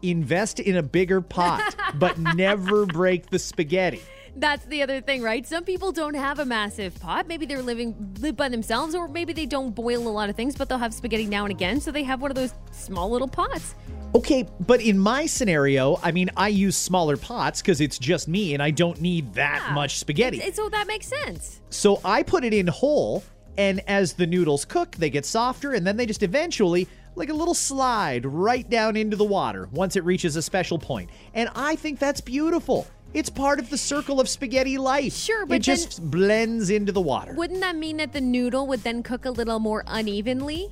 invest 0.02 0.60
in 0.60 0.76
a 0.76 0.82
bigger 0.82 1.22
pot, 1.22 1.74
but 1.94 2.18
never 2.18 2.84
break 2.84 3.30
the 3.30 3.38
spaghetti. 3.38 4.02
That's 4.36 4.66
the 4.66 4.82
other 4.82 5.00
thing, 5.00 5.22
right? 5.22 5.46
Some 5.46 5.64
people 5.64 5.90
don't 5.90 6.12
have 6.12 6.38
a 6.38 6.44
massive 6.44 7.00
pot. 7.00 7.26
Maybe 7.26 7.46
they're 7.46 7.62
living 7.62 8.14
live 8.20 8.36
by 8.36 8.50
themselves, 8.50 8.94
or 8.94 9.08
maybe 9.08 9.32
they 9.32 9.46
don't 9.46 9.74
boil 9.74 10.06
a 10.06 10.10
lot 10.10 10.28
of 10.28 10.36
things, 10.36 10.54
but 10.54 10.68
they'll 10.68 10.76
have 10.76 10.92
spaghetti 10.92 11.24
now 11.24 11.46
and 11.46 11.50
again. 11.50 11.80
So 11.80 11.90
they 11.90 12.02
have 12.02 12.20
one 12.20 12.30
of 12.30 12.34
those 12.34 12.52
small 12.70 13.08
little 13.10 13.28
pots. 13.28 13.74
Okay, 14.14 14.46
but 14.66 14.82
in 14.82 14.98
my 14.98 15.24
scenario, 15.24 15.98
I 16.02 16.12
mean, 16.12 16.28
I 16.36 16.48
use 16.48 16.76
smaller 16.76 17.16
pots 17.16 17.62
because 17.62 17.80
it's 17.80 17.98
just 17.98 18.28
me 18.28 18.52
and 18.52 18.62
I 18.62 18.70
don't 18.70 19.00
need 19.00 19.32
that 19.34 19.62
Yeah. 19.66 19.74
much 19.74 19.98
spaghetti. 19.98 20.42
So 20.52 20.68
that 20.68 20.86
makes 20.86 21.06
sense. 21.06 21.62
So 21.70 22.02
I 22.04 22.22
put 22.22 22.44
it 22.44 22.52
in 22.52 22.66
whole, 22.66 23.24
and 23.58 23.80
as 23.88 24.14
the 24.14 24.26
noodles 24.26 24.64
cook, 24.64 24.92
they 24.96 25.10
get 25.10 25.24
softer, 25.24 25.72
and 25.72 25.86
then 25.86 25.96
they 25.96 26.06
just 26.06 26.22
eventually, 26.22 26.88
like 27.14 27.28
a 27.28 27.34
little 27.34 27.54
slide, 27.54 28.26
right 28.26 28.68
down 28.68 28.96
into 28.96 29.16
the 29.16 29.24
water 29.24 29.68
once 29.72 29.96
it 29.96 30.04
reaches 30.04 30.36
a 30.36 30.42
special 30.42 30.78
point. 30.78 31.10
And 31.34 31.48
I 31.54 31.76
think 31.76 31.98
that's 31.98 32.20
beautiful. 32.20 32.86
It's 33.14 33.30
part 33.30 33.58
of 33.58 33.70
the 33.70 33.78
circle 33.78 34.20
of 34.20 34.28
spaghetti 34.28 34.76
life. 34.76 35.14
Sure, 35.14 35.46
but 35.46 35.56
it 35.56 35.62
just 35.62 36.10
blends 36.10 36.68
into 36.68 36.92
the 36.92 37.00
water. 37.00 37.32
Wouldn't 37.32 37.60
that 37.60 37.76
mean 37.76 37.96
that 37.96 38.12
the 38.12 38.20
noodle 38.20 38.66
would 38.66 38.82
then 38.82 39.02
cook 39.02 39.24
a 39.24 39.30
little 39.30 39.58
more 39.58 39.84
unevenly? 39.86 40.70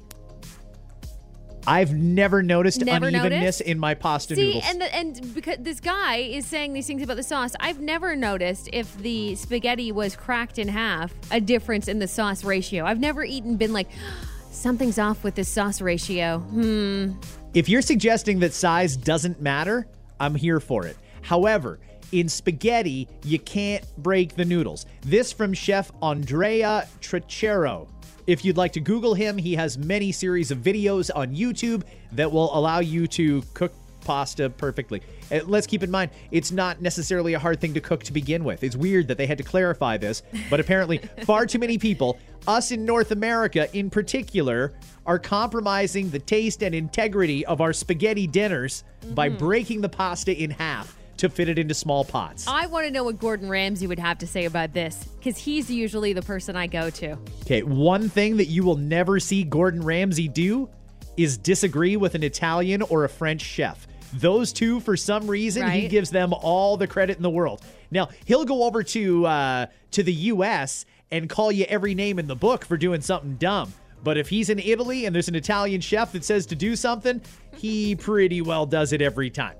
I've 1.66 1.94
never 1.94 2.42
noticed 2.42 2.80
Never 2.84 3.06
unevenness 3.06 3.40
noticed? 3.40 3.60
in 3.62 3.78
my 3.78 3.94
pasta 3.94 4.36
See, 4.36 4.46
noodles. 4.46 4.64
and 4.68 4.80
the, 4.80 4.94
and 4.94 5.34
because 5.34 5.56
this 5.60 5.80
guy 5.80 6.16
is 6.16 6.46
saying 6.46 6.72
these 6.72 6.86
things 6.86 7.02
about 7.02 7.16
the 7.16 7.22
sauce, 7.22 7.54
I've 7.60 7.80
never 7.80 8.14
noticed 8.16 8.68
if 8.72 8.96
the 8.98 9.34
spaghetti 9.34 9.90
was 9.92 10.16
cracked 10.16 10.58
in 10.58 10.68
half, 10.68 11.12
a 11.30 11.40
difference 11.40 11.88
in 11.88 11.98
the 11.98 12.08
sauce 12.08 12.44
ratio. 12.44 12.84
I've 12.84 13.00
never 13.00 13.24
eaten 13.24 13.56
been 13.56 13.72
like 13.72 13.88
something's 14.50 14.98
off 14.98 15.24
with 15.24 15.34
this 15.34 15.48
sauce 15.48 15.80
ratio. 15.80 16.38
Hmm. 16.38 17.12
If 17.54 17.68
you're 17.68 17.82
suggesting 17.82 18.40
that 18.40 18.52
size 18.52 18.96
doesn't 18.96 19.40
matter, 19.40 19.86
I'm 20.20 20.34
here 20.34 20.60
for 20.60 20.86
it. 20.86 20.96
However, 21.22 21.78
in 22.12 22.28
spaghetti, 22.28 23.08
you 23.24 23.38
can't 23.38 23.84
break 23.98 24.36
the 24.36 24.44
noodles. 24.44 24.86
This 25.02 25.32
from 25.32 25.52
chef 25.54 25.90
Andrea 26.02 26.86
Tricero. 27.00 27.88
If 28.26 28.44
you'd 28.44 28.56
like 28.56 28.72
to 28.72 28.80
Google 28.80 29.12
him, 29.12 29.36
he 29.36 29.54
has 29.54 29.76
many 29.76 30.10
series 30.10 30.50
of 30.50 30.58
videos 30.58 31.10
on 31.14 31.34
YouTube 31.34 31.82
that 32.12 32.32
will 32.32 32.56
allow 32.56 32.78
you 32.78 33.06
to 33.08 33.42
cook 33.52 33.72
pasta 34.00 34.48
perfectly. 34.48 35.02
Uh, 35.30 35.40
Let's 35.46 35.66
keep 35.66 35.82
in 35.82 35.90
mind, 35.90 36.10
it's 36.30 36.50
not 36.50 36.80
necessarily 36.80 37.34
a 37.34 37.38
hard 37.38 37.60
thing 37.60 37.74
to 37.74 37.80
cook 37.80 38.02
to 38.04 38.12
begin 38.12 38.44
with. 38.44 38.64
It's 38.64 38.76
weird 38.76 39.08
that 39.08 39.18
they 39.18 39.26
had 39.26 39.38
to 39.38 39.44
clarify 39.44 39.98
this, 39.98 40.22
but 40.48 40.58
apparently, 40.58 40.98
far 41.24 41.44
too 41.44 41.58
many 41.58 41.76
people, 41.76 42.18
us 42.46 42.70
in 42.70 42.84
North 42.84 43.10
America 43.10 43.68
in 43.76 43.90
particular, 43.90 44.72
are 45.04 45.18
compromising 45.18 46.08
the 46.08 46.18
taste 46.18 46.62
and 46.62 46.74
integrity 46.74 47.44
of 47.44 47.60
our 47.60 47.74
spaghetti 47.74 48.26
dinners 48.26 48.84
by 49.10 49.28
breaking 49.28 49.82
the 49.82 49.88
pasta 49.88 50.34
in 50.34 50.50
half 50.50 50.96
to 51.18 51.28
fit 51.28 51.48
it 51.48 51.58
into 51.58 51.74
small 51.74 52.04
pots. 52.04 52.46
I 52.46 52.66
want 52.66 52.86
to 52.86 52.90
know 52.90 53.04
what 53.04 53.18
Gordon 53.18 53.48
Ramsay 53.48 53.86
would 53.86 53.98
have 53.98 54.18
to 54.18 54.26
say 54.26 54.44
about 54.44 54.72
this 54.72 55.04
because 55.18 55.38
he's 55.38 55.70
usually 55.70 56.12
the 56.12 56.22
person 56.22 56.56
I 56.56 56.66
go 56.66 56.90
to. 56.90 57.16
Okay, 57.42 57.62
one 57.62 58.08
thing 58.08 58.36
that 58.38 58.46
you 58.46 58.62
will 58.64 58.76
never 58.76 59.20
see 59.20 59.44
Gordon 59.44 59.82
Ramsay 59.82 60.28
do 60.28 60.68
is 61.16 61.38
disagree 61.38 61.96
with 61.96 62.14
an 62.14 62.22
Italian 62.22 62.82
or 62.82 63.04
a 63.04 63.08
French 63.08 63.40
chef. 63.40 63.86
Those 64.14 64.52
two, 64.52 64.80
for 64.80 64.96
some 64.96 65.26
reason, 65.28 65.68
he 65.70 65.88
gives 65.88 66.10
them 66.10 66.32
all 66.32 66.76
the 66.76 66.86
credit 66.86 67.16
in 67.16 67.22
the 67.22 67.30
world. 67.30 67.62
Now 67.90 68.08
he'll 68.24 68.44
go 68.44 68.64
over 68.64 68.82
to 68.82 69.26
uh, 69.26 69.66
to 69.92 70.02
the 70.02 70.12
U.S. 70.12 70.84
and 71.10 71.28
call 71.28 71.50
you 71.50 71.64
every 71.68 71.94
name 71.94 72.18
in 72.18 72.26
the 72.26 72.36
book 72.36 72.64
for 72.64 72.76
doing 72.76 73.00
something 73.00 73.36
dumb. 73.36 73.72
But 74.04 74.18
if 74.18 74.28
he's 74.28 74.50
in 74.50 74.58
Italy 74.58 75.06
and 75.06 75.14
there's 75.14 75.28
an 75.28 75.34
Italian 75.34 75.80
chef 75.80 76.12
that 76.12 76.24
says 76.24 76.44
to 76.46 76.54
do 76.54 76.76
something, 76.76 77.22
he 77.56 77.96
pretty 77.96 78.42
well 78.42 78.66
does 78.66 78.92
it 78.92 79.00
every 79.00 79.30
time. 79.30 79.56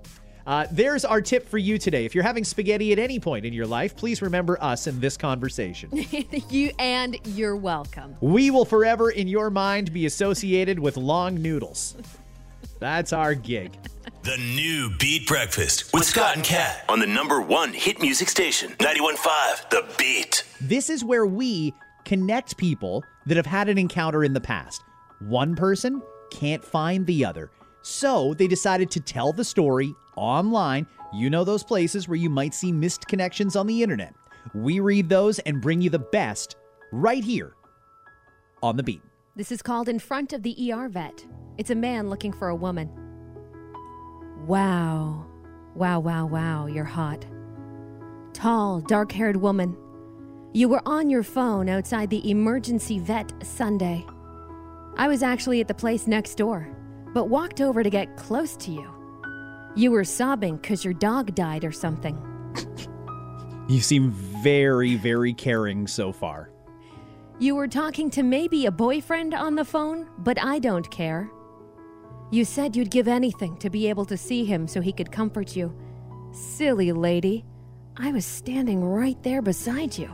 Uh, 0.47 0.67
there's 0.71 1.05
our 1.05 1.23
tip 1.23 1.49
for 1.49 1.59
you 1.59 1.79
today. 1.79 2.05
If 2.05 2.15
you're 2.15 2.25
having 2.25 2.45
spaghetti 2.45 2.93
at 2.93 2.99
any 2.99 3.19
point 3.19 3.47
in 3.47 3.53
your 3.53 3.67
life, 3.67 3.97
please 3.97 4.21
remember 4.21 4.63
us 4.63 4.87
in 4.87 5.01
this 5.01 5.17
conversation. 5.17 5.91
you 6.51 6.71
and 6.79 7.17
you're 7.29 7.57
welcome. 7.57 8.17
We 8.21 8.51
will 8.51 8.67
forever, 8.67 9.11
in 9.11 9.27
your 9.27 9.49
mind, 9.51 9.93
be 9.93 10.05
associated 10.07 10.79
with 10.79 10.97
long 10.97 11.41
noodles. 11.41 11.97
That's 12.79 13.13
our 13.13 13.35
gig. 13.35 13.73
The 14.23 14.37
new 14.37 14.91
Beat 14.99 15.27
Breakfast 15.27 15.93
with 15.95 16.05
Scott 16.05 16.37
and 16.37 16.45
Kat 16.45 16.85
on 16.89 16.99
the 16.99 17.07
number 17.07 17.41
one 17.41 17.73
hit 17.73 18.01
music 18.01 18.29
station, 18.29 18.73
91.5 18.79 19.71
The 19.71 19.87
Beat. 19.97 20.45
This 20.61 20.91
is 20.91 21.05
where 21.05 21.27
we 21.27 21.73
connect 22.05 22.59
people 22.59 23.03
that 23.27 23.37
have 23.37 23.47
had 23.47 23.71
an 23.71 23.79
encounter 23.79 24.25
in 24.25 24.35
the 24.35 24.41
past. 24.41 24.83
One 25.21 25.55
person 25.55 26.03
can't 26.31 26.63
find 26.63 27.07
the 27.07 27.25
other. 27.25 27.51
So 27.83 28.35
they 28.35 28.47
decided 28.47 28.91
to 28.93 29.01
tell 29.01 29.33
the 29.33 29.45
story 29.45 29.95
online. 30.17 30.87
You 31.13 31.31
know 31.31 31.45
those 31.45 31.65
places 31.65 32.09
where 32.09 32.17
you 32.17 32.31
might 32.31 32.55
see 32.55 32.73
missed 32.73 33.07
connections 33.07 33.57
on 33.57 33.67
the 33.67 33.83
internet. 33.83 34.15
We 34.55 34.81
read 34.81 35.09
those 35.09 35.39
and 35.41 35.61
bring 35.61 35.81
you 35.81 35.91
the 35.91 35.99
best 35.99 36.57
right 36.93 37.25
here 37.25 37.55
on 38.63 38.77
the 38.77 38.83
beat. 38.83 39.03
This 39.37 39.51
is 39.51 39.63
called 39.63 39.89
In 39.89 39.99
Front 39.99 40.33
of 40.33 40.43
the 40.43 40.73
ER 40.73 40.89
Vet. 40.89 41.25
It's 41.59 41.71
a 41.71 41.75
man 41.75 42.09
looking 42.09 42.33
for 42.33 42.49
a 42.49 42.55
woman. 42.55 42.91
Wow. 44.47 45.27
Wow, 45.75 45.99
wow, 46.01 46.27
wow, 46.27 46.67
you're 46.67 46.85
hot. 46.85 47.27
Tall, 48.33 48.81
dark 48.81 49.11
haired 49.11 49.37
woman. 49.37 49.77
You 50.53 50.69
were 50.69 50.83
on 50.87 51.11
your 51.11 51.25
phone 51.25 51.69
outside 51.69 52.11
the 52.11 52.31
emergency 52.31 53.01
vet 53.01 53.33
Sunday. 53.43 54.07
I 54.97 55.09
was 55.09 55.25
actually 55.25 55.61
at 55.61 55.67
the 55.67 55.75
place 55.75 56.07
next 56.07 56.37
door, 56.37 56.69
but 57.13 57.29
walked 57.29 57.61
over 57.61 57.83
to 57.83 57.91
get 57.91 58.17
close 58.17 58.57
to 58.59 58.71
you. 58.71 58.94
You 59.77 59.91
were 59.91 60.05
sobbing 60.05 60.57
because 60.57 60.85
your 60.85 60.95
dog 60.95 61.35
died 61.35 61.65
or 61.65 61.73
something. 61.73 62.17
You 63.69 63.81
seem 63.81 64.11
very, 64.11 64.95
very 64.95 65.33
caring 65.33 65.87
so 65.87 66.13
far. 66.13 66.51
You 67.39 67.57
were 67.57 67.67
talking 67.67 68.11
to 68.11 68.23
maybe 68.23 68.67
a 68.67 68.71
boyfriend 68.71 69.35
on 69.35 69.55
the 69.55 69.65
phone, 69.65 70.09
but 70.19 70.41
I 70.41 70.59
don't 70.59 70.89
care. 70.91 71.31
You 72.31 72.45
said 72.45 72.77
you'd 72.77 72.91
give 72.91 73.09
anything 73.09 73.57
to 73.59 73.71
be 73.71 73.89
able 73.89 74.05
to 74.07 74.17
see 74.17 74.45
him 74.45 74.69
so 74.69 74.81
he 74.81 74.93
could 74.93 75.11
comfort 75.11 75.57
you. 75.57 75.75
Silly 76.33 76.93
lady. 76.93 77.45
I 77.97 78.13
was 78.13 78.27
standing 78.27 78.85
right 78.85 79.21
there 79.23 79.43
beside 79.43 79.97
you. 79.97 80.13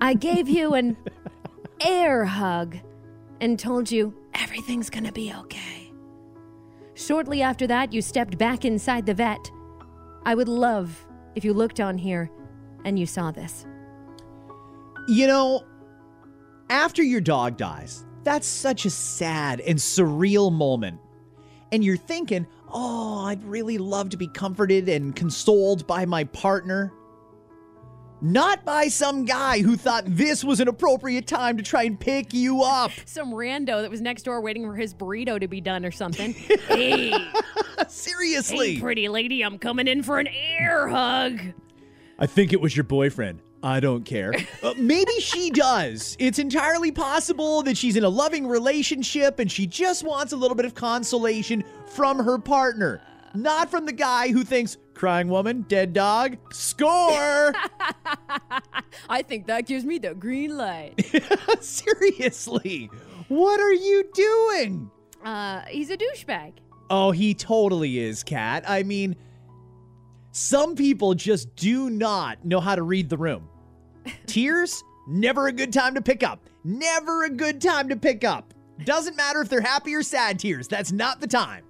I 0.00 0.14
gave 0.14 0.48
you 0.48 0.74
an 0.74 0.96
air 1.80 2.24
hug 2.24 2.76
and 3.40 3.58
told 3.58 3.90
you 3.90 4.14
everything's 4.34 4.90
gonna 4.90 5.12
be 5.12 5.32
okay. 5.32 5.87
Shortly 6.98 7.42
after 7.42 7.68
that, 7.68 7.92
you 7.92 8.02
stepped 8.02 8.36
back 8.38 8.64
inside 8.64 9.06
the 9.06 9.14
vet. 9.14 9.52
I 10.24 10.34
would 10.34 10.48
love 10.48 11.06
if 11.36 11.44
you 11.44 11.54
looked 11.54 11.78
on 11.78 11.96
here 11.96 12.28
and 12.84 12.98
you 12.98 13.06
saw 13.06 13.30
this. 13.30 13.64
You 15.06 15.28
know, 15.28 15.62
after 16.68 17.04
your 17.04 17.20
dog 17.20 17.56
dies, 17.56 18.04
that's 18.24 18.48
such 18.48 18.84
a 18.84 18.90
sad 18.90 19.60
and 19.60 19.78
surreal 19.78 20.52
moment. 20.52 20.98
And 21.70 21.84
you're 21.84 21.96
thinking, 21.96 22.48
oh, 22.68 23.26
I'd 23.26 23.44
really 23.44 23.78
love 23.78 24.08
to 24.08 24.16
be 24.16 24.26
comforted 24.26 24.88
and 24.88 25.14
consoled 25.14 25.86
by 25.86 26.04
my 26.04 26.24
partner. 26.24 26.92
Not 28.20 28.64
by 28.64 28.88
some 28.88 29.24
guy 29.24 29.62
who 29.62 29.76
thought 29.76 30.02
this 30.06 30.42
was 30.42 30.58
an 30.58 30.66
appropriate 30.66 31.26
time 31.28 31.56
to 31.56 31.62
try 31.62 31.84
and 31.84 31.98
pick 31.98 32.34
you 32.34 32.62
up. 32.62 32.90
some 33.04 33.32
rando 33.32 33.80
that 33.80 33.90
was 33.90 34.00
next 34.00 34.22
door 34.24 34.40
waiting 34.40 34.64
for 34.64 34.74
his 34.74 34.92
burrito 34.92 35.40
to 35.40 35.46
be 35.46 35.60
done 35.60 35.84
or 35.86 35.92
something. 35.92 36.32
hey, 36.68 37.14
Seriously. 37.88 38.74
hey, 38.74 38.80
pretty 38.80 39.08
lady, 39.08 39.42
I'm 39.42 39.58
coming 39.58 39.86
in 39.86 40.02
for 40.02 40.18
an 40.18 40.28
air 40.28 40.88
hug. 40.88 41.40
I 42.18 42.26
think 42.26 42.52
it 42.52 42.60
was 42.60 42.76
your 42.76 42.84
boyfriend. 42.84 43.40
I 43.62 43.80
don't 43.80 44.04
care. 44.04 44.32
Uh, 44.60 44.74
maybe 44.76 45.12
she 45.20 45.50
does. 45.50 46.16
It's 46.18 46.40
entirely 46.40 46.90
possible 46.90 47.62
that 47.62 47.76
she's 47.76 47.94
in 47.94 48.02
a 48.02 48.08
loving 48.08 48.44
relationship 48.44 49.38
and 49.38 49.50
she 49.50 49.68
just 49.68 50.02
wants 50.02 50.32
a 50.32 50.36
little 50.36 50.56
bit 50.56 50.66
of 50.66 50.74
consolation 50.74 51.62
from 51.86 52.18
her 52.18 52.38
partner, 52.38 53.00
not 53.34 53.70
from 53.70 53.86
the 53.86 53.92
guy 53.92 54.32
who 54.32 54.42
thinks, 54.42 54.76
crying 54.98 55.28
woman, 55.28 55.64
dead 55.68 55.92
dog, 55.92 56.36
score. 56.52 56.88
I 59.08 59.22
think 59.22 59.46
that 59.46 59.64
gives 59.66 59.84
me 59.84 59.98
the 59.98 60.12
green 60.12 60.56
light. 60.56 60.94
Seriously, 61.60 62.90
what 63.28 63.60
are 63.60 63.72
you 63.72 64.04
doing? 64.12 64.90
Uh, 65.24 65.60
he's 65.68 65.90
a 65.90 65.96
douchebag. 65.96 66.54
Oh, 66.90 67.12
he 67.12 67.32
totally 67.32 67.98
is, 67.98 68.24
Kat. 68.24 68.64
I 68.68 68.82
mean, 68.82 69.14
some 70.32 70.74
people 70.74 71.14
just 71.14 71.54
do 71.54 71.90
not 71.90 72.44
know 72.44 72.58
how 72.58 72.74
to 72.74 72.82
read 72.82 73.08
the 73.08 73.16
room. 73.16 73.48
Tears, 74.26 74.82
never 75.06 75.46
a 75.46 75.52
good 75.52 75.72
time 75.72 75.94
to 75.94 76.02
pick 76.02 76.24
up. 76.24 76.40
Never 76.64 77.24
a 77.24 77.30
good 77.30 77.60
time 77.60 77.88
to 77.90 77.96
pick 77.96 78.24
up. 78.24 78.52
Doesn't 78.84 79.16
matter 79.16 79.40
if 79.42 79.48
they're 79.48 79.60
happy 79.60 79.94
or 79.94 80.02
sad 80.02 80.40
tears. 80.40 80.66
That's 80.66 80.90
not 80.90 81.20
the 81.20 81.26
time. 81.28 81.64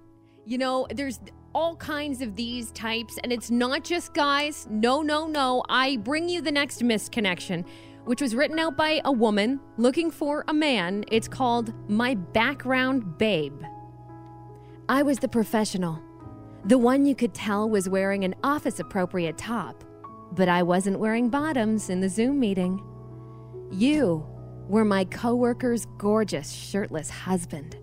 You 0.45 0.57
know, 0.57 0.87
there's 0.89 1.19
all 1.59 1.75
kinds 1.75 2.21
of 2.21 2.37
these 2.37 2.71
types, 2.71 3.19
and 3.21 3.33
it's 3.33 3.51
not 3.51 3.83
just 3.83 4.13
guys. 4.13 4.65
No, 4.69 5.01
no, 5.01 5.27
no. 5.27 5.61
I 5.67 5.97
bring 5.97 6.29
you 6.29 6.39
the 6.39 6.53
next 6.53 6.81
misconnection, 6.81 7.65
which 8.05 8.21
was 8.21 8.33
written 8.33 8.57
out 8.59 8.77
by 8.77 9.01
a 9.03 9.11
woman 9.11 9.59
looking 9.75 10.09
for 10.09 10.45
a 10.47 10.53
man. 10.53 11.03
It's 11.11 11.27
called 11.27 11.73
My 11.89 12.15
Background 12.15 13.17
Babe. 13.17 13.61
I 14.87 15.03
was 15.03 15.19
the 15.19 15.27
professional, 15.27 16.01
the 16.63 16.77
one 16.77 17.05
you 17.05 17.13
could 17.13 17.33
tell 17.33 17.69
was 17.69 17.89
wearing 17.89 18.23
an 18.23 18.35
office 18.41 18.79
appropriate 18.79 19.37
top, 19.37 19.83
but 20.31 20.47
I 20.47 20.63
wasn't 20.63 20.99
wearing 20.99 21.29
bottoms 21.29 21.89
in 21.89 21.99
the 21.99 22.07
Zoom 22.07 22.39
meeting. 22.39 22.81
You 23.69 24.25
were 24.69 24.85
my 24.85 25.03
coworker's 25.03 25.87
gorgeous 25.97 26.53
shirtless 26.53 27.09
husband. 27.09 27.75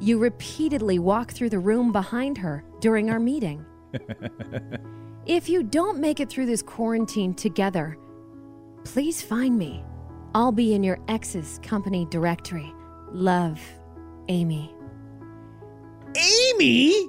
You 0.00 0.18
repeatedly 0.18 1.00
walk 1.00 1.32
through 1.32 1.50
the 1.50 1.58
room 1.58 1.90
behind 1.90 2.38
her 2.38 2.64
during 2.80 3.10
our 3.10 3.20
meeting. 3.20 3.64
if 5.26 5.48
you 5.48 5.62
don't 5.62 5.98
make 5.98 6.20
it 6.20 6.28
through 6.28 6.46
this 6.46 6.62
quarantine 6.62 7.34
together, 7.34 7.96
please 8.84 9.22
find 9.22 9.58
me. 9.58 9.84
I'll 10.34 10.52
be 10.52 10.74
in 10.74 10.82
your 10.82 10.98
ex's 11.08 11.58
company 11.62 12.06
directory. 12.10 12.72
Love, 13.12 13.60
Amy. 14.28 14.74
Amy? 16.16 17.08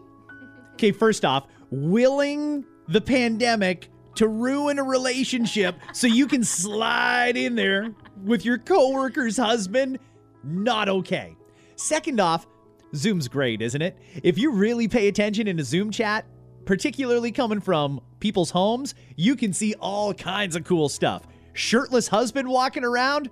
Okay, 0.74 0.92
first 0.92 1.26
off, 1.26 1.48
willing 1.72 2.64
the 2.88 3.02
pandemic 3.02 3.90
to 4.16 4.28
ruin 4.28 4.80
a 4.80 4.84
relationship 4.84 5.76
so 5.94 6.08
you 6.08 6.28
can 6.28 6.44
slide 6.44 7.38
in 7.38 7.56
there 7.56 7.94
with 8.24 8.46
your 8.46 8.58
coworker's 8.58 9.38
husband, 9.38 10.00
not 10.44 10.90
okay. 10.90 11.36
Second 11.76 12.20
off, 12.20 12.48
Zoom's 12.96 13.28
great, 13.28 13.62
isn't 13.62 13.82
it? 13.82 13.98
If 14.24 14.38
you 14.38 14.52
really 14.52 14.88
pay 14.88 15.08
attention 15.08 15.48
in 15.48 15.60
a 15.60 15.64
Zoom 15.64 15.92
chat, 15.92 16.26
particularly 16.66 17.32
coming 17.32 17.60
from 17.60 18.02
people's 18.20 18.52
homes, 18.52 18.96
you 19.16 19.36
can 19.36 19.54
see 19.54 19.76
all 19.80 20.14
kinds 20.14 20.56
of 20.56 20.64
cool 20.64 20.90
stuff. 20.90 21.24
Shirtless 21.54 22.08
husband 22.08 22.48
walking 22.48 22.84
around? 22.84 23.30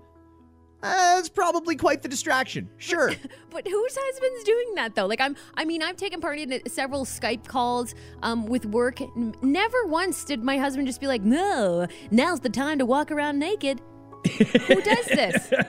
That's 0.81 1.29
probably 1.29 1.75
quite 1.75 2.01
the 2.01 2.07
distraction. 2.07 2.69
Sure. 2.77 3.11
But 3.49 3.67
whose 3.67 3.97
husband's 3.99 4.43
doing 4.43 4.75
that 4.75 4.93
though? 4.93 5.07
Like 5.07 5.19
I'm 5.19 5.35
I 5.55 5.65
mean 5.65 5.81
I've 5.81 5.95
taken 5.95 6.21
part 6.21 6.37
in 6.37 6.61
several 6.67 7.05
Skype 7.05 7.47
calls 7.47 7.95
um, 8.21 8.45
with 8.45 8.67
work. 8.67 8.99
Never 9.41 9.85
once 9.87 10.23
did 10.23 10.43
my 10.43 10.59
husband 10.59 10.85
just 10.85 11.01
be 11.01 11.07
like, 11.07 11.23
"No, 11.23 11.87
now's 12.11 12.39
the 12.39 12.51
time 12.51 12.77
to 12.77 12.85
walk 12.85 13.09
around 13.09 13.39
naked." 13.39 13.81
Who 14.25 14.81
does 14.81 15.05
this? 15.05 15.53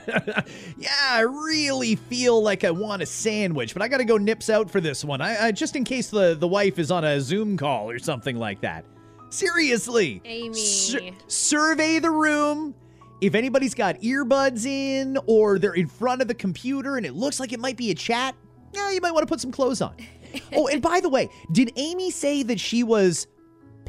Yeah, 0.77 0.89
I 1.09 1.21
really 1.21 1.95
feel 1.95 2.41
like 2.41 2.63
I 2.63 2.71
want 2.71 3.01
a 3.01 3.05
sandwich, 3.05 3.73
but 3.73 3.81
I 3.81 3.87
got 3.89 3.97
to 3.97 4.05
go 4.05 4.17
nips 4.17 4.49
out 4.49 4.71
for 4.71 4.79
this 4.79 5.03
one. 5.03 5.19
I, 5.21 5.47
I 5.47 5.51
just 5.51 5.75
in 5.75 5.83
case 5.83 6.09
the 6.09 6.35
the 6.35 6.47
wife 6.47 6.79
is 6.79 6.89
on 6.89 7.03
a 7.03 7.19
Zoom 7.19 7.57
call 7.57 7.89
or 7.89 7.99
something 7.99 8.37
like 8.37 8.61
that. 8.61 8.85
Seriously, 9.29 10.21
Amy. 10.25 10.53
Sur- 10.53 11.11
survey 11.27 11.99
the 11.99 12.09
room. 12.09 12.73
If 13.21 13.35
anybody's 13.35 13.75
got 13.75 13.99
earbuds 13.99 14.65
in 14.65 15.17
or 15.27 15.59
they're 15.59 15.73
in 15.73 15.87
front 15.87 16.21
of 16.21 16.29
the 16.29 16.33
computer 16.33 16.95
and 16.95 17.05
it 17.05 17.13
looks 17.13 17.39
like 17.39 17.51
it 17.51 17.59
might 17.59 17.75
be 17.75 17.91
a 17.91 17.95
chat, 17.95 18.35
yeah, 18.73 18.91
you 18.91 19.01
might 19.01 19.11
want 19.11 19.23
to 19.23 19.31
put 19.31 19.41
some 19.41 19.51
clothes 19.51 19.81
on. 19.81 19.95
oh, 20.53 20.67
and 20.67 20.81
by 20.81 21.01
the 21.01 21.09
way, 21.09 21.29
did 21.51 21.73
Amy 21.75 22.11
say 22.11 22.43
that 22.43 22.59
she 22.59 22.83
was 22.83 23.27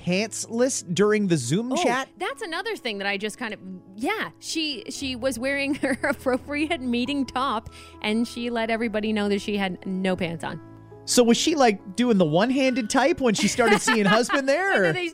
pantsless 0.07 0.85
during 0.95 1.27
the 1.29 1.37
Zoom 1.37 1.73
Oh, 1.73 1.83
chat? 1.83 2.09
that's 2.19 2.43
another 2.43 2.77
thing 2.77 2.99
that 2.99 3.07
I 3.07 3.17
just 3.17 3.39
kind 3.39 3.53
of 3.55 3.61
yeah. 3.97 4.31
She 4.39 4.85
she 4.91 5.17
was 5.17 5.39
wearing 5.39 5.75
her 5.83 5.99
appropriate 6.03 6.81
meeting 6.81 7.27
top, 7.27 7.71
and 8.03 8.27
she 8.27 8.51
let 8.51 8.71
everybody 8.71 9.13
know 9.13 9.29
that 9.29 9.41
she 9.41 9.57
had 9.57 9.85
no 9.87 10.17
pants 10.17 10.45
on. 10.45 10.61
So 11.11 11.25
was 11.25 11.37
she 11.37 11.57
like 11.57 11.97
doing 11.97 12.19
the 12.19 12.25
one-handed 12.25 12.89
type 12.89 13.21
when 13.21 13.35
she 13.35 13.49
started 13.49 13.81
seeing 13.83 14.05
husband 14.05 14.49
there? 14.49 14.93
They- 14.93 15.11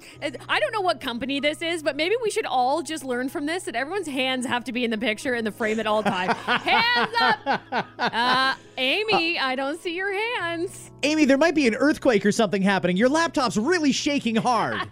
I 0.47 0.61
don't 0.61 0.71
know 0.75 0.83
what 0.83 1.01
company 1.01 1.41
this 1.41 1.63
is, 1.63 1.83
but 1.83 1.97
maybe 1.97 2.15
we 2.23 2.29
should 2.31 2.45
all 2.45 2.83
just 2.83 3.03
learn 3.03 3.31
from 3.31 3.47
this 3.47 3.63
that 3.63 3.75
everyone's 3.75 4.07
hands 4.07 4.45
have 4.45 4.63
to 4.65 4.73
be 4.73 4.85
in 4.85 4.91
the 4.91 4.99
picture 4.99 5.35
in 5.35 5.47
the 5.47 5.51
frame 5.51 5.81
at 5.81 5.87
all 5.87 6.03
times. 6.03 6.35
hands 6.37 7.15
up, 7.19 7.65
uh, 7.99 8.55
Amy. 8.77 9.39
I 9.39 9.55
don't 9.57 9.81
see 9.81 9.95
your 9.97 10.13
hands. 10.13 10.91
Amy, 11.03 11.25
there 11.25 11.39
might 11.39 11.55
be 11.55 11.67
an 11.67 11.75
earthquake 11.75 12.27
or 12.27 12.33
something 12.33 12.61
happening. 12.61 12.99
Your 12.99 13.09
laptop's 13.09 13.57
really 13.57 13.93
shaking 13.93 14.37
hard. 14.37 14.77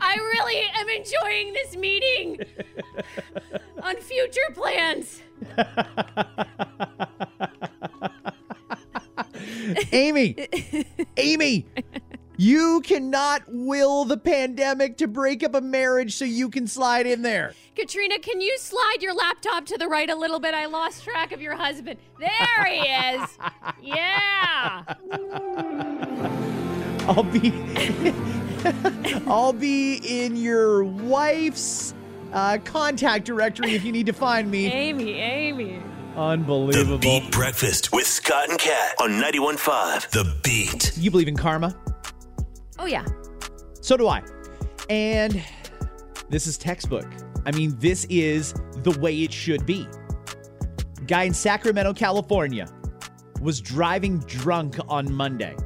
I 0.00 0.14
really 0.14 0.62
am 0.72 0.88
enjoying 0.88 1.52
this 1.52 1.74
meeting 1.76 2.38
on 3.82 3.96
future 3.96 4.40
plans. 4.54 5.20
Amy, 9.92 10.36
Amy, 11.16 11.66
you 12.36 12.80
cannot 12.82 13.42
will 13.48 14.04
the 14.04 14.16
pandemic 14.16 14.96
to 14.98 15.08
break 15.08 15.42
up 15.42 15.54
a 15.54 15.60
marriage 15.60 16.16
so 16.16 16.24
you 16.24 16.48
can 16.48 16.66
slide 16.66 17.06
in 17.06 17.22
there. 17.22 17.54
Katrina, 17.76 18.18
can 18.18 18.40
you 18.40 18.56
slide 18.58 18.98
your 19.00 19.14
laptop 19.14 19.66
to 19.66 19.76
the 19.76 19.88
right 19.88 20.08
a 20.08 20.14
little 20.14 20.40
bit? 20.40 20.54
I 20.54 20.66
lost 20.66 21.04
track 21.04 21.32
of 21.32 21.40
your 21.40 21.56
husband. 21.56 21.98
There 22.18 22.64
he 22.64 22.80
is. 22.80 23.38
Yeah. 23.82 24.84
I'll 27.08 27.22
be 27.24 27.52
I'll 29.26 29.52
be 29.52 29.96
in 29.96 30.36
your 30.36 30.84
wife's 30.84 31.94
uh, 32.32 32.58
contact 32.64 33.24
directory 33.24 33.74
if 33.74 33.84
you 33.84 33.92
need 33.92 34.06
to 34.06 34.12
find 34.12 34.50
me. 34.50 34.66
Amy, 34.66 35.14
Amy. 35.14 35.82
The 36.14 36.20
Unbelievable. 36.20 36.98
Beat 36.98 37.30
Breakfast 37.30 37.92
with 37.92 38.06
Scott 38.06 38.50
and 38.50 38.58
Kat 38.58 38.94
on 39.00 39.10
91.5 39.10 40.10
The 40.10 40.36
Beat. 40.42 40.96
You 40.96 41.10
believe 41.10 41.28
in 41.28 41.36
karma? 41.36 41.76
Oh, 42.78 42.86
yeah. 42.86 43.04
So 43.80 43.96
do 43.96 44.08
I. 44.08 44.22
And 44.88 45.42
this 46.28 46.46
is 46.46 46.58
textbook. 46.58 47.06
I 47.46 47.52
mean, 47.52 47.76
this 47.78 48.06
is 48.10 48.54
the 48.78 48.98
way 49.00 49.22
it 49.22 49.32
should 49.32 49.66
be. 49.66 49.86
Guy 51.06 51.24
in 51.24 51.34
Sacramento, 51.34 51.94
California 51.94 52.66
was 53.40 53.60
driving 53.60 54.18
drunk 54.20 54.76
on 54.88 55.12
Monday. 55.12 55.56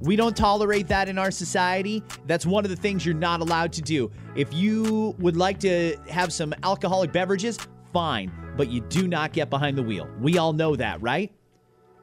We 0.00 0.16
don't 0.16 0.36
tolerate 0.36 0.88
that 0.88 1.08
in 1.08 1.18
our 1.18 1.30
society. 1.30 2.02
That's 2.26 2.46
one 2.46 2.64
of 2.64 2.70
the 2.70 2.76
things 2.76 3.04
you're 3.04 3.14
not 3.14 3.40
allowed 3.40 3.72
to 3.74 3.82
do. 3.82 4.10
If 4.34 4.52
you 4.52 5.14
would 5.18 5.36
like 5.36 5.60
to 5.60 5.96
have 6.08 6.32
some 6.32 6.54
alcoholic 6.62 7.12
beverages, 7.12 7.58
fine, 7.92 8.32
but 8.56 8.70
you 8.70 8.80
do 8.82 9.08
not 9.08 9.32
get 9.32 9.50
behind 9.50 9.76
the 9.76 9.82
wheel. 9.82 10.08
We 10.20 10.38
all 10.38 10.52
know 10.52 10.76
that, 10.76 11.00
right? 11.02 11.32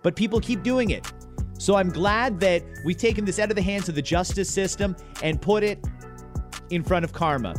But 0.04 0.16
people 0.16 0.40
keep 0.40 0.64
doing 0.64 0.92
it. 0.92 1.12
So 1.60 1.76
I'm 1.76 1.90
glad 1.90 2.40
that 2.42 2.64
we've 2.86 2.98
taken 2.98 3.26
this 3.26 3.40
out 3.40 3.50
of 3.50 3.56
the 3.56 3.62
hands 3.62 3.90
of 3.90 3.96
the 3.96 4.02
justice 4.02 4.50
system 4.50 4.96
and 5.24 5.42
put 5.42 5.64
it 5.64 5.84
in 6.70 6.84
front 6.84 7.04
of 7.04 7.14
karma. 7.14 7.56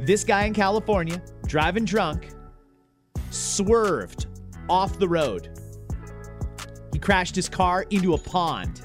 This 0.00 0.24
guy 0.24 0.44
in 0.44 0.54
California, 0.54 1.22
driving 1.46 1.84
drunk, 1.84 2.28
swerved 3.30 4.26
off 4.68 4.98
the 4.98 5.08
road. 5.08 5.58
He 6.92 6.98
crashed 6.98 7.34
his 7.34 7.48
car 7.48 7.86
into 7.90 8.14
a 8.14 8.18
pond. 8.18 8.82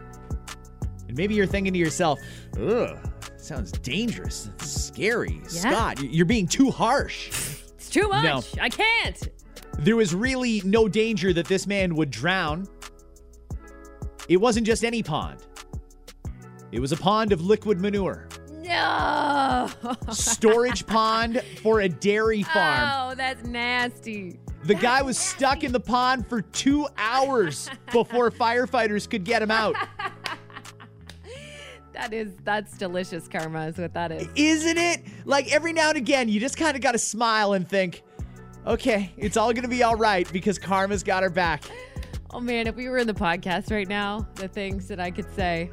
And 1.07 1.17
maybe 1.17 1.35
you're 1.35 1.45
thinking 1.45 1.73
to 1.73 1.79
yourself, 1.79 2.19
ugh, 2.59 2.97
sounds 3.37 3.71
dangerous. 3.71 4.49
It's 4.55 4.69
scary. 4.69 5.41
Yeah. 5.43 5.47
Scott, 5.49 6.03
you're 6.03 6.25
being 6.25 6.47
too 6.47 6.71
harsh. 6.71 7.27
It's 7.75 7.89
too 7.89 8.07
much. 8.07 8.23
No. 8.23 8.41
I 8.61 8.69
can't. 8.69 9.29
There 9.79 9.95
was 9.95 10.15
really 10.15 10.61
no 10.65 10.87
danger 10.87 11.33
that 11.33 11.47
this 11.47 11.67
man 11.67 11.95
would 11.95 12.09
drown. 12.09 12.67
It 14.27 14.37
wasn't 14.37 14.65
just 14.65 14.83
any 14.83 15.03
pond, 15.03 15.45
it 16.71 16.79
was 16.79 16.91
a 16.91 16.97
pond 16.97 17.31
of 17.31 17.41
liquid 17.41 17.79
manure. 17.79 18.27
No. 18.51 19.69
Storage 20.09 20.85
pond 20.87 21.41
for 21.61 21.81
a 21.81 21.89
dairy 21.89 22.41
farm. 22.41 22.89
Oh, 22.91 23.15
that's 23.15 23.43
nasty. 23.45 24.39
The 24.63 24.73
guy 24.73 25.03
was 25.03 25.19
stuck 25.19 25.63
in 25.63 25.71
the 25.71 25.79
pond 25.79 26.25
for 26.25 26.41
two 26.41 26.87
hours 26.97 27.69
before 27.91 28.31
firefighters 28.31 29.07
could 29.07 29.23
get 29.23 29.41
him 29.41 29.51
out. 29.51 29.75
That 31.93 32.11
is 32.11 32.33
that's 32.43 32.77
delicious 32.77 33.25
karma 33.29 33.67
is 33.67 33.77
what 33.77 33.93
that 33.93 34.11
is. 34.11 34.27
Isn't 34.35 34.77
it? 34.77 35.01
Like 35.23 35.49
every 35.53 35.71
now 35.71 35.87
and 35.87 35.97
again, 35.97 36.27
you 36.27 36.41
just 36.41 36.57
kind 36.57 36.75
of 36.75 36.81
got 36.81 36.91
to 36.91 36.97
smile 36.97 37.53
and 37.53 37.65
think, 37.67 38.03
okay, 38.65 39.11
it's 39.17 39.37
all 39.37 39.53
going 39.53 39.63
to 39.63 39.69
be 39.69 39.83
all 39.83 39.95
right 39.95 40.31
because 40.31 40.59
karma's 40.59 41.03
got 41.03 41.23
her 41.23 41.29
back. 41.29 41.63
Oh 42.31 42.39
man, 42.39 42.67
if 42.67 42.75
we 42.75 42.89
were 42.89 42.97
in 42.97 43.07
the 43.07 43.13
podcast 43.13 43.71
right 43.71 43.87
now, 43.87 44.27
the 44.35 44.47
things 44.47 44.87
that 44.87 44.99
I 44.99 45.11
could 45.11 45.31
say. 45.35 45.69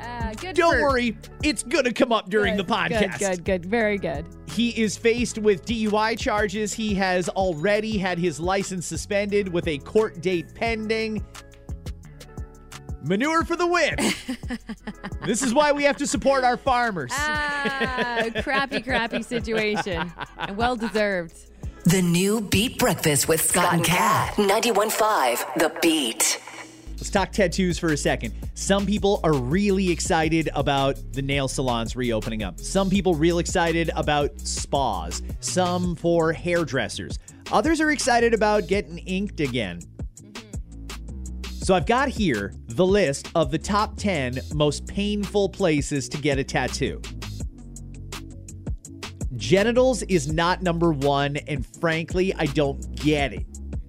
Uh, 0.00 0.32
good 0.34 0.56
Don't 0.56 0.74
for- 0.74 0.82
worry, 0.82 1.16
it's 1.44 1.62
going 1.62 1.84
to 1.84 1.92
come 1.92 2.10
up 2.10 2.28
during 2.28 2.56
the 2.56 2.64
podcast. 2.64 3.18
Good, 3.20 3.44
good, 3.44 3.44
good. 3.44 3.66
Very 3.66 3.98
good. 3.98 4.26
He 4.48 4.70
is 4.70 4.96
faced 4.96 5.38
with 5.38 5.64
DUI 5.64 6.18
charges. 6.18 6.72
He 6.72 6.94
has 6.94 7.28
already 7.28 7.96
had 7.98 8.18
his 8.18 8.40
license 8.40 8.86
suspended 8.86 9.52
with 9.52 9.68
a 9.68 9.78
court 9.78 10.20
date 10.20 10.54
pending. 10.54 11.24
Manure 13.04 13.44
for 13.44 13.56
the 13.56 13.66
win. 13.66 13.96
this 15.26 15.42
is 15.42 15.54
why 15.54 15.72
we 15.72 15.84
have 15.84 15.96
to 15.96 16.06
support 16.06 16.44
our 16.44 16.56
farmers. 16.56 17.10
Ah, 17.14 18.26
crappy, 18.42 18.80
crappy 18.80 19.22
situation. 19.22 20.12
And 20.38 20.56
well 20.56 20.76
deserved. 20.76 21.51
The 21.84 22.00
new 22.00 22.40
Beat 22.40 22.78
Breakfast 22.78 23.26
with 23.26 23.40
Scott 23.42 23.74
and 23.74 23.84
Kat. 23.84 24.34
91.5 24.34 25.54
The 25.56 25.72
Beat. 25.82 26.40
Let's 26.92 27.10
talk 27.10 27.32
tattoos 27.32 27.76
for 27.76 27.88
a 27.88 27.96
second. 27.96 28.34
Some 28.54 28.86
people 28.86 29.18
are 29.24 29.32
really 29.32 29.90
excited 29.90 30.48
about 30.54 30.96
the 31.10 31.22
nail 31.22 31.48
salons 31.48 31.96
reopening 31.96 32.44
up. 32.44 32.60
Some 32.60 32.88
people 32.88 33.16
real 33.16 33.40
excited 33.40 33.90
about 33.96 34.38
spas. 34.38 35.24
Some 35.40 35.96
for 35.96 36.32
hairdressers. 36.32 37.18
Others 37.50 37.80
are 37.80 37.90
excited 37.90 38.32
about 38.32 38.68
getting 38.68 38.98
inked 38.98 39.40
again. 39.40 39.80
So 41.64 41.74
I've 41.74 41.86
got 41.86 42.08
here 42.08 42.54
the 42.68 42.86
list 42.86 43.28
of 43.34 43.50
the 43.50 43.58
top 43.58 43.96
10 43.96 44.38
most 44.54 44.86
painful 44.86 45.48
places 45.48 46.08
to 46.10 46.18
get 46.18 46.38
a 46.38 46.44
tattoo. 46.44 47.02
Genitals 49.42 50.02
is 50.04 50.32
not 50.32 50.62
number 50.62 50.92
one, 50.92 51.36
and 51.48 51.66
frankly, 51.80 52.32
I 52.34 52.46
don't 52.46 52.94
get 52.94 53.32
it. 53.32 53.44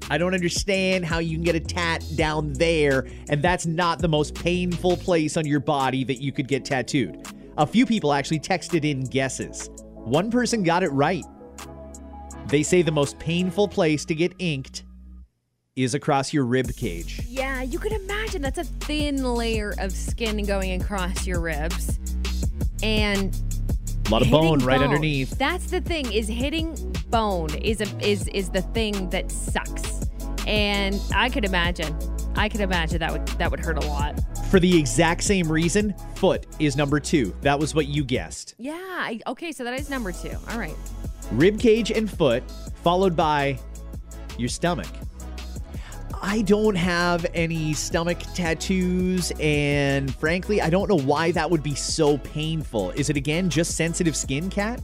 I 0.10 0.18
don't 0.18 0.34
understand 0.34 1.06
how 1.06 1.20
you 1.20 1.36
can 1.36 1.44
get 1.44 1.54
a 1.54 1.60
tat 1.60 2.04
down 2.16 2.54
there, 2.54 3.06
and 3.30 3.40
that's 3.40 3.68
not 3.68 4.00
the 4.00 4.08
most 4.08 4.34
painful 4.34 4.98
place 4.98 5.38
on 5.38 5.46
your 5.46 5.60
body 5.60 6.04
that 6.06 6.20
you 6.24 6.32
could 6.32 6.48
get 6.48 6.66
tattooed. 6.66 7.28
A 7.60 7.68
few 7.68 7.86
people 7.86 8.14
actually 8.14 8.40
texted 8.40 8.84
in 8.84 9.04
guesses. 9.04 9.70
One 9.94 10.32
person 10.32 10.64
got 10.64 10.82
it 10.82 10.90
right. 10.90 11.24
They 12.48 12.64
say 12.64 12.82
the 12.82 12.92
most 12.92 13.20
painful 13.20 13.68
place 13.68 14.06
to 14.06 14.16
get 14.16 14.34
inked 14.40 14.86
is 15.76 15.94
across 15.94 16.34
your 16.34 16.46
rib 16.46 16.76
cage. 16.76 17.22
Yeah, 17.28 17.62
you 17.62 17.78
can 17.78 17.94
imagine 17.94 18.42
that's 18.42 18.58
a 18.58 18.64
thin 18.64 19.24
layer 19.24 19.76
of 19.78 19.92
skin 19.92 20.44
going 20.46 20.82
across 20.82 21.28
your 21.28 21.40
ribs. 21.40 22.00
And 22.82 23.40
lot 24.14 24.22
of 24.22 24.28
hitting 24.28 24.42
bone 24.42 24.60
right 24.60 24.82
underneath. 24.82 25.38
That's 25.38 25.68
the 25.68 25.82
thing 25.82 26.12
is 26.12 26.28
hitting 26.28 26.76
bone 27.10 27.54
is 27.56 27.82
a 27.82 28.08
is 28.08 28.28
is 28.30 28.50
the 28.50 28.62
thing 28.62 29.10
that 29.10 29.32
sucks. 29.32 30.10
And 30.48 31.00
I 31.16 31.30
could 31.30 31.46
imagine. 31.46 31.96
I 32.36 32.50
could 32.50 32.62
imagine 32.62 33.00
that 33.00 33.12
would 33.12 33.28
that 33.28 33.52
would 33.52 33.60
hurt 33.60 33.84
a 33.84 33.88
lot. 33.88 34.20
For 34.50 34.60
the 34.60 34.78
exact 34.78 35.24
same 35.24 35.52
reason, 35.52 35.94
foot 36.16 36.46
is 36.60 36.76
number 36.76 37.00
two. 37.00 37.36
That 37.42 37.60
was 37.60 37.74
what 37.74 37.88
you 37.88 38.04
guessed. 38.04 38.56
Yeah. 38.58 38.94
I, 39.04 39.20
okay, 39.28 39.52
so 39.52 39.64
that 39.64 39.78
is 39.80 39.90
number 39.90 40.12
2. 40.12 40.30
All 40.52 40.58
right. 40.58 40.76
Rib 41.32 41.60
cage 41.60 41.92
and 41.92 42.10
foot, 42.10 42.44
followed 42.84 43.16
by 43.16 43.60
your 44.38 44.50
stomach. 44.50 44.88
I 46.26 46.42
don't 46.44 46.76
have 46.76 47.26
any 47.34 47.74
stomach 47.74 48.18
tattoos, 48.34 49.34
and 49.42 50.16
frankly, 50.16 50.62
I 50.62 50.70
don't 50.70 50.88
know 50.88 51.00
why 51.00 51.34
that 51.34 51.52
would 51.52 51.62
be 51.62 51.76
so 51.76 52.18
painful. 52.20 52.92
Is 52.92 53.10
it 53.10 53.18
again 53.18 53.50
just 53.50 53.76
sensitive 53.76 54.16
skin, 54.16 54.50
Kat? 54.50 54.82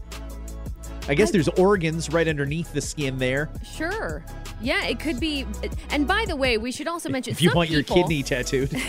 I 1.09 1.15
guess 1.15 1.31
there's 1.31 1.49
organs 1.49 2.09
right 2.11 2.27
underneath 2.27 2.71
the 2.71 2.81
skin 2.81 3.17
there. 3.17 3.49
Sure. 3.63 4.23
Yeah, 4.61 4.83
it 4.85 4.99
could 4.99 5.19
be. 5.19 5.45
And 5.89 6.07
by 6.07 6.25
the 6.27 6.35
way, 6.35 6.57
we 6.57 6.71
should 6.71 6.87
also 6.87 7.09
mention 7.09 7.31
If 7.31 7.41
you 7.41 7.51
want 7.53 7.69
your 7.69 7.81
people- 7.81 7.95
kidney 7.97 8.23
tattooed. 8.23 8.69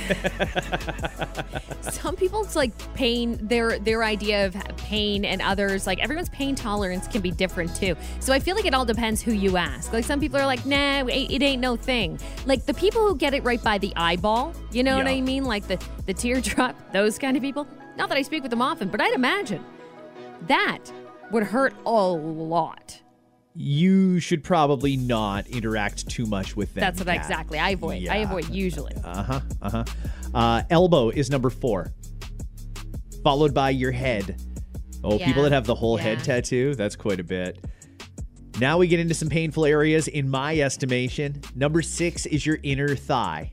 some 1.92 2.14
people's 2.16 2.54
like 2.56 2.72
pain 2.94 3.38
their 3.46 3.78
their 3.78 4.04
idea 4.04 4.46
of 4.46 4.54
pain 4.76 5.24
and 5.24 5.40
others 5.42 5.87
like 5.87 5.98
everyone's 6.00 6.28
pain 6.28 6.54
tolerance 6.54 7.09
can 7.09 7.20
be 7.20 7.30
different 7.30 7.74
too 7.74 7.96
so 8.20 8.33
i 8.33 8.38
feel 8.38 8.54
like 8.54 8.64
it 8.64 8.74
all 8.74 8.85
depends 8.85 9.20
who 9.22 9.33
you 9.33 9.56
ask 9.56 9.92
like 9.92 10.04
some 10.04 10.20
people 10.20 10.38
are 10.38 10.46
like 10.46 10.64
nah 10.66 11.04
it, 11.06 11.30
it 11.30 11.42
ain't 11.42 11.61
no 11.61 11.76
thing 11.76 12.18
like 12.46 12.64
the 12.66 12.74
people 12.74 13.06
who 13.06 13.16
get 13.16 13.35
it 13.35 13.42
right 13.44 13.62
by 13.62 13.78
the 13.78 13.92
eyeball 13.96 14.52
you 14.72 14.83
know 14.83 14.96
what 14.96 15.06
i 15.06 15.20
mean 15.20 15.44
like 15.44 15.66
the 15.68 15.83
the 16.06 16.14
teardrop 16.14 16.76
those 16.92 17.18
kind 17.18 17.37
of 17.37 17.42
people 17.42 17.66
not 17.96 18.09
that 18.09 18.18
i 18.18 18.22
speak 18.22 18.42
with 18.42 18.50
them 18.50 18.62
often 18.62 18.88
but 18.88 19.00
i'd 19.00 19.14
imagine 19.14 19.64
that 20.46 20.78
would 21.33 21.45
hurt 21.45 21.75
a 21.87 21.90
lot 21.90 23.01
you 23.57 24.21
should 24.21 24.45
probably 24.45 24.97
not 24.97 25.47
interact 25.49 26.09
too 26.09 26.25
much 26.25 26.57
with 26.57 26.73
them. 26.75 26.83
that's 26.83 27.01
what 27.01 27.07
Kat. 27.09 27.16
exactly 27.16 27.59
i 27.59 27.71
avoid 27.71 28.07
i 28.09 28.16
avoid 28.19 28.49
usually 28.49 28.95
Uh-huh. 29.05 29.40
Uh-huh. 29.61 29.85
Uh 30.33 30.62
Elbow 30.71 31.09
is 31.11 31.29
number 31.31 31.51
four. 31.51 31.93
Followed 33.25 33.53
by 33.53 33.71
your 33.71 33.90
head. 33.90 34.40
Oh, 35.03 35.19
people 35.19 35.43
that 35.43 35.51
have 35.53 35.66
the 35.66 35.75
whole 35.75 35.97
head 35.97 36.23
tattoo, 36.23 36.75
that's 36.77 36.95
quite 36.95 37.19
a 37.19 37.25
bit. 37.25 37.59
Now 38.61 38.79
we 38.79 38.87
get 38.87 39.01
into 39.01 39.14
some 39.14 39.29
painful 39.29 39.64
areas 39.66 40.07
in 40.09 40.29
my 40.31 40.59
estimation. 40.61 41.40
Number 41.57 41.83
six 41.83 42.27
is 42.27 42.47
your 42.47 42.59
inner 42.62 42.95
thigh. 42.95 43.53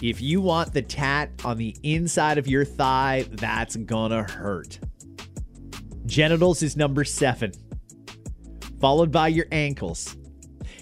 If 0.00 0.20
you 0.22 0.40
want 0.40 0.72
the 0.72 0.82
tat 0.82 1.30
on 1.44 1.58
the 1.58 1.76
inside 1.82 2.38
of 2.38 2.46
your 2.46 2.64
thigh, 2.64 3.26
that's 3.30 3.76
gonna 3.76 4.22
hurt. 4.22 4.78
Genitals 6.06 6.62
is 6.62 6.76
number 6.76 7.04
seven, 7.04 7.52
followed 8.80 9.12
by 9.12 9.28
your 9.28 9.46
ankles. 9.52 10.16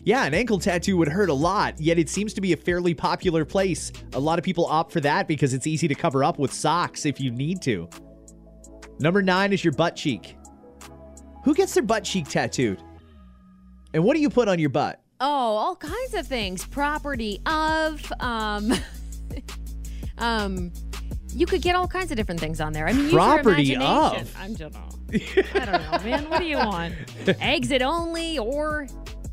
Yeah, 0.02 0.24
an 0.24 0.32
ankle 0.32 0.58
tattoo 0.58 0.96
would 0.96 1.08
hurt 1.08 1.28
a 1.28 1.34
lot, 1.34 1.78
yet 1.78 1.98
it 1.98 2.08
seems 2.08 2.32
to 2.34 2.40
be 2.40 2.52
a 2.52 2.56
fairly 2.56 2.94
popular 2.94 3.44
place. 3.44 3.92
A 4.14 4.20
lot 4.20 4.38
of 4.38 4.44
people 4.44 4.64
opt 4.66 4.92
for 4.92 5.00
that 5.00 5.28
because 5.28 5.52
it's 5.52 5.66
easy 5.66 5.88
to 5.88 5.94
cover 5.94 6.24
up 6.24 6.38
with 6.38 6.52
socks 6.52 7.04
if 7.04 7.20
you 7.20 7.30
need 7.30 7.60
to. 7.62 7.88
Number 8.98 9.20
nine 9.20 9.52
is 9.52 9.62
your 9.62 9.74
butt 9.74 9.96
cheek. 9.96 10.36
Who 11.44 11.54
gets 11.54 11.74
their 11.74 11.82
butt 11.82 12.04
cheek 12.04 12.28
tattooed? 12.28 12.82
And 13.92 14.04
what 14.04 14.14
do 14.14 14.20
you 14.20 14.30
put 14.30 14.48
on 14.48 14.58
your 14.58 14.70
butt? 14.70 15.02
Oh, 15.20 15.26
all 15.26 15.76
kinds 15.76 16.14
of 16.14 16.26
things. 16.26 16.64
Property 16.64 17.40
of 17.44 18.10
um 18.20 18.72
um 20.18 20.72
you 21.34 21.46
could 21.46 21.62
get 21.62 21.76
all 21.76 21.86
kinds 21.88 22.10
of 22.10 22.16
different 22.16 22.40
things 22.40 22.60
on 22.60 22.72
there. 22.72 22.86
I 22.88 22.92
mean, 22.92 23.04
use 23.04 23.12
Property 23.12 23.62
your 23.64 23.76
imagination. 23.80 24.26
of. 24.26 24.36
I'm 24.40 24.54
just 24.56 24.76
I 25.54 25.64
don't 25.64 25.82
know, 25.82 25.98
man. 26.10 26.30
What 26.30 26.40
do 26.40 26.46
you 26.46 26.56
want? 26.58 26.94
Exit 27.40 27.82
only 27.82 28.38
or 28.38 28.86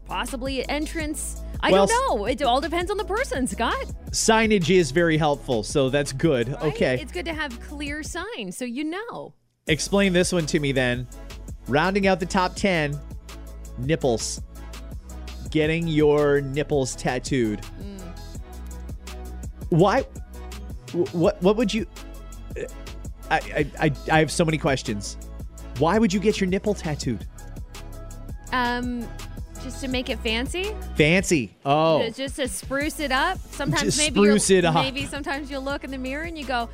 possibly 0.07 0.67
entrance? 0.69 1.41
I 1.59 1.71
Well, 1.71 1.87
don't 1.87 2.17
know. 2.19 2.25
It 2.25 2.41
all 2.43 2.61
depends 2.61 2.91
on 2.91 2.97
the 2.97 3.05
person, 3.05 3.47
Scott. 3.47 3.85
Signage 4.11 4.69
is 4.75 4.91
very 4.91 5.17
helpful, 5.17 5.63
so 5.63 5.89
that's 5.89 6.13
good. 6.13 6.49
right? 6.49 6.63
Okay. 6.63 7.01
It's 7.01 7.11
good 7.11 7.25
to 7.25 7.33
have 7.33 7.59
clear 7.61 8.03
signs 8.03 8.57
so 8.57 8.63
you 8.65 8.83
know. 8.83 9.33
Explain 9.67 10.13
this 10.13 10.31
one 10.31 10.45
to 10.47 10.59
me 10.59 10.71
then. 10.71 11.07
Rounding 11.67 12.07
out 12.07 12.19
the 12.19 12.25
top 12.25 12.55
10, 12.55 12.97
nipples. 13.79 14.41
Getting 15.49 15.87
your 15.87 16.41
nipples 16.41 16.95
tattooed. 16.95 17.61
Mm. 17.81 18.01
Why? 19.69 20.05
Wh- 20.91 21.13
What? 21.15 21.41
What 21.41 21.55
would 21.55 21.73
you? 21.73 21.85
I, 23.29 23.35
I 23.39 23.67
I 23.87 23.91
I 24.11 24.19
have 24.19 24.31
so 24.31 24.45
many 24.45 24.57
questions. 24.57 25.17
Why 25.79 25.99
would 25.99 26.13
you 26.13 26.19
get 26.19 26.39
your 26.39 26.49
nipple 26.49 26.73
tattooed? 26.73 27.25
Um 28.51 29.07
just 29.63 29.81
to 29.81 29.87
make 29.87 30.09
it 30.09 30.19
fancy, 30.19 30.73
Fancy. 30.95 31.55
Oh, 31.65 32.03
Just- 32.03 32.17
just 32.17 32.35
to 32.37 32.47
spruce 32.47 32.99
it 32.99 33.11
up. 33.11 33.37
Sometimes 33.51 33.83
Just 33.83 33.97
maybe 33.97 34.19
spruce 34.19 34.49
it 34.51 34.63
up. 34.65 34.75
Maybe 34.75 35.05
sometimes 35.05 35.49
you'll 35.51 35.63
look 35.63 35.83
in 35.83 35.91
the 35.91 35.97
mirror 35.97 36.23
and 36.23 36.37
you 36.37 36.45
go, 36.45 36.69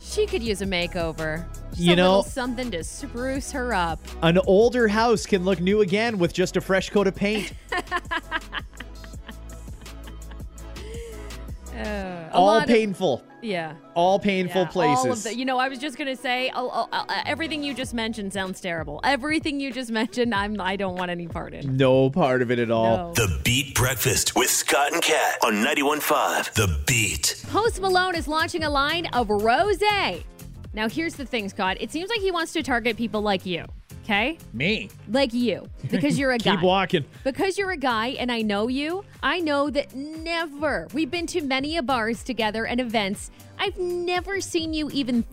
"She 0.00 0.26
could 0.26 0.42
use 0.42 0.62
a 0.62 0.66
makeover." 0.66 1.44
Just 1.70 1.80
You 1.82 1.92
a 1.92 1.96
know- 1.96 2.22
something 2.22 2.70
to 2.70 2.82
spruce 2.82 3.52
her 3.52 3.74
up. 3.74 4.00
an 4.22 4.38
older 4.46 4.88
house 4.88 5.26
can 5.26 5.44
look 5.44 5.60
new 5.60 5.80
again 5.82 6.18
with 6.18 6.32
just 6.32 6.56
a 6.56 6.60
fresh 6.60 6.88
coat 6.90 7.06
of 7.06 7.14
paint. 7.14 7.52
Uh, 11.74 12.28
All 12.32 12.46
lot 12.46 12.62
of- 12.62 12.68
painful. 12.68 13.22
yeah. 13.42 13.74
all 13.94 14.18
painful 14.18 14.62
yeah, 14.62 14.68
places. 14.68 15.04
All 15.06 15.12
of 15.12 15.22
the, 15.22 15.36
you 15.36 15.44
know, 15.44 15.58
I 15.58 15.68
was 15.68 15.78
just 15.78 15.96
gonna 15.98 16.16
say, 16.16 16.50
oh, 16.54 16.68
uh, 16.68 16.86
uh, 17.08 17.22
everything 17.26 17.62
you 17.62 17.74
just 17.74 17.94
mentioned 17.94 18.32
sounds 18.32 18.60
terrible. 18.60 19.00
Everything 19.04 19.60
you 19.60 19.72
just 19.72 19.90
mentioned, 20.00 20.34
I'm, 20.34 20.60
I 20.60 20.76
don't 20.76 20.96
want 20.96 21.10
any 21.10 21.26
part 21.28 21.52
in. 21.54 21.76
no 21.76 22.10
part 22.10 22.42
of 22.42 22.50
it 22.50 22.58
at 22.58 22.70
all. 22.70 22.96
No. 22.96 23.12
The 23.14 23.40
Beat 23.44 23.74
Breakfast 23.74 24.34
with 24.36 24.50
Scott 24.50 24.92
and 24.92 25.02
Kat 25.02 25.38
on 25.44 25.54
91.5 25.64 26.52
The 26.54 26.76
Beat. 26.86 27.44
Post 27.50 27.80
Malone 27.80 28.14
is 28.14 28.26
launching 28.28 28.64
a 28.64 28.70
line 28.70 29.06
of 29.12 29.28
rosé. 29.28 30.22
Now, 30.72 30.88
here's 30.88 31.14
the 31.14 31.24
thing, 31.24 31.48
Scott. 31.48 31.76
It 31.80 31.92
seems 31.92 32.10
like 32.10 32.20
he 32.20 32.30
wants 32.32 32.52
to 32.54 32.62
target 32.62 32.96
people 32.96 33.20
like 33.20 33.46
you. 33.46 33.64
Okay, 34.04 34.36
Me. 34.52 34.90
like 35.08 35.32
you, 35.32 35.66
because 35.90 36.18
you're 36.18 36.32
a 36.32 36.38
guy. 36.38 36.56
Keep 36.56 36.62
walking. 36.62 37.04
Because 37.24 37.56
you're 37.56 37.70
a 37.70 37.76
guy 37.78 38.08
and 38.08 38.30
I 38.30 38.42
know 38.42 38.68
you, 38.68 39.02
I 39.22 39.40
know 39.40 39.70
that 39.70 39.94
never, 39.94 40.88
we've 40.92 41.10
been 41.10 41.26
to 41.28 41.40
many 41.40 41.78
a 41.78 41.82
bars 41.82 42.22
together 42.22 42.66
and 42.66 42.80
events. 42.82 43.30
I've 43.58 43.78
never 43.78 44.42
seen 44.42 44.74
you 44.74 44.90
even 44.90 45.24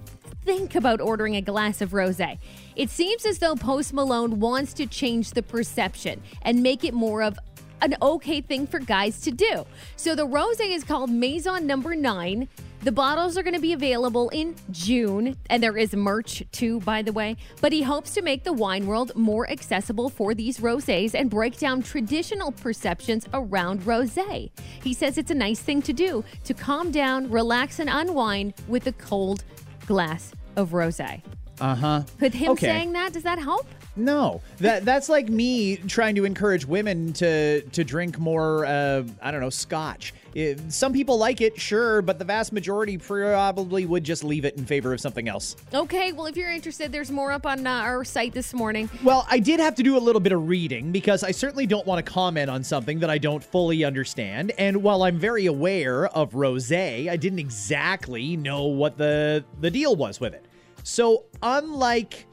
think 0.45 0.75
about 0.75 1.01
ordering 1.01 1.35
a 1.35 1.41
glass 1.41 1.81
of 1.81 1.89
rosé. 1.91 2.37
It 2.77 2.89
seems 2.89 3.25
as 3.25 3.39
though 3.39 3.55
Post 3.55 3.91
Malone 3.91 4.39
wants 4.39 4.71
to 4.75 4.85
change 4.87 5.31
the 5.31 5.43
perception 5.43 6.21
and 6.43 6.63
make 6.63 6.85
it 6.85 6.93
more 6.93 7.23
of 7.23 7.37
an 7.81 7.95
okay 8.01 8.39
thing 8.39 8.67
for 8.67 8.79
guys 8.79 9.19
to 9.21 9.31
do. 9.31 9.65
So 9.97 10.15
the 10.15 10.25
rosé 10.25 10.73
is 10.73 10.85
called 10.85 11.09
Maison 11.09 11.67
number 11.67 11.93
9. 11.93 12.47
The 12.83 12.91
bottles 12.91 13.37
are 13.37 13.43
going 13.43 13.53
to 13.53 13.59
be 13.61 13.73
available 13.73 14.29
in 14.29 14.55
June, 14.71 15.37
and 15.51 15.61
there 15.61 15.77
is 15.77 15.93
merch 15.93 16.43
too, 16.51 16.79
by 16.79 17.03
the 17.03 17.13
way. 17.13 17.37
But 17.61 17.71
he 17.71 17.83
hopes 17.83 18.11
to 18.15 18.23
make 18.23 18.43
the 18.43 18.53
wine 18.53 18.87
world 18.87 19.11
more 19.15 19.47
accessible 19.51 20.09
for 20.09 20.33
these 20.33 20.57
rosés 20.57 21.13
and 21.13 21.29
break 21.29 21.59
down 21.59 21.83
traditional 21.83 22.51
perceptions 22.51 23.27
around 23.35 23.81
rosé. 23.81 24.49
He 24.83 24.95
says 24.95 25.19
it's 25.19 25.29
a 25.29 25.35
nice 25.35 25.59
thing 25.59 25.83
to 25.83 25.93
do 25.93 26.23
to 26.43 26.55
calm 26.55 26.89
down, 26.89 27.29
relax, 27.29 27.77
and 27.77 27.87
unwind 27.87 28.55
with 28.67 28.87
a 28.87 28.93
cold 28.93 29.43
glass 29.85 30.31
of 30.55 30.71
rosé. 30.71 31.21
Uh 31.59 31.75
huh. 31.75 32.03
With 32.19 32.33
him 32.33 32.49
Okay. 32.53 32.65
saying 32.65 32.93
that, 32.93 33.13
does 33.13 33.21
that 33.21 33.37
help? 33.37 33.67
No, 33.95 34.41
that 34.57 34.85
that's 34.85 35.07
like 35.09 35.29
me 35.29 35.75
trying 35.75 36.15
to 36.15 36.25
encourage 36.25 36.65
women 36.65 37.13
to 37.13 37.61
to 37.61 37.83
drink 37.83 38.17
more. 38.17 38.65
Uh, 38.65 39.03
I 39.21 39.29
don't 39.29 39.41
know, 39.41 39.51
scotch. 39.51 40.13
It- 40.33 40.71
some 40.71 40.93
people 40.93 41.17
like 41.17 41.41
it, 41.41 41.59
sure, 41.59 42.01
but 42.01 42.19
the 42.19 42.25
vast 42.25 42.53
majority 42.53 42.97
probably 42.97 43.85
would 43.85 44.03
just 44.03 44.23
leave 44.23 44.45
it 44.45 44.57
in 44.57 44.65
favor 44.65 44.93
of 44.93 45.01
something 45.01 45.27
else. 45.27 45.55
Okay, 45.73 46.11
well, 46.11 46.25
if 46.25 46.37
you're 46.37 46.51
interested, 46.51 46.91
there's 46.91 47.11
more 47.11 47.31
up 47.31 47.45
on 47.45 47.67
uh, 47.67 47.69
our 47.69 48.03
site 48.03 48.33
this 48.33 48.53
morning. 48.53 48.89
Well, 49.03 49.25
I 49.29 49.39
did 49.39 49.59
have 49.59 49.75
to 49.75 49.83
do 49.83 49.97
a 49.97 49.99
little 49.99 50.21
bit 50.21 50.31
of 50.31 50.47
reading 50.47 50.91
because 50.91 51.23
I 51.23 51.31
certainly 51.31 51.65
don't 51.65 51.85
want 51.85 52.05
to 52.05 52.11
comment 52.11 52.49
on 52.49 52.63
something 52.63 52.99
that 52.99 53.09
I 53.09 53.17
don't 53.17 53.43
fully 53.43 53.83
understand. 53.83 54.51
And 54.57 54.81
while 54.83 55.03
I'm 55.03 55.17
very 55.19 55.47
aware 55.47 56.07
of 56.07 56.31
rosé, 56.31 57.09
I 57.09 57.17
didn't 57.17 57.39
exactly 57.39 58.37
know 58.37 58.65
what 58.65 58.97
the 58.97 59.43
the 59.59 59.69
deal 59.69 59.95
was 59.95 60.19
with 60.19 60.33
it. 60.33 60.45
So, 60.83 61.25
unlike 61.43 62.25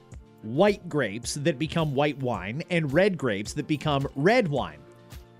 white 0.42 0.88
grapes 0.88 1.34
that 1.34 1.58
become 1.58 1.94
white 1.94 2.18
wine 2.22 2.62
and 2.70 2.92
red 2.92 3.18
grapes 3.18 3.52
that 3.54 3.66
become 3.66 4.06
red 4.14 4.48
wine, 4.48 4.78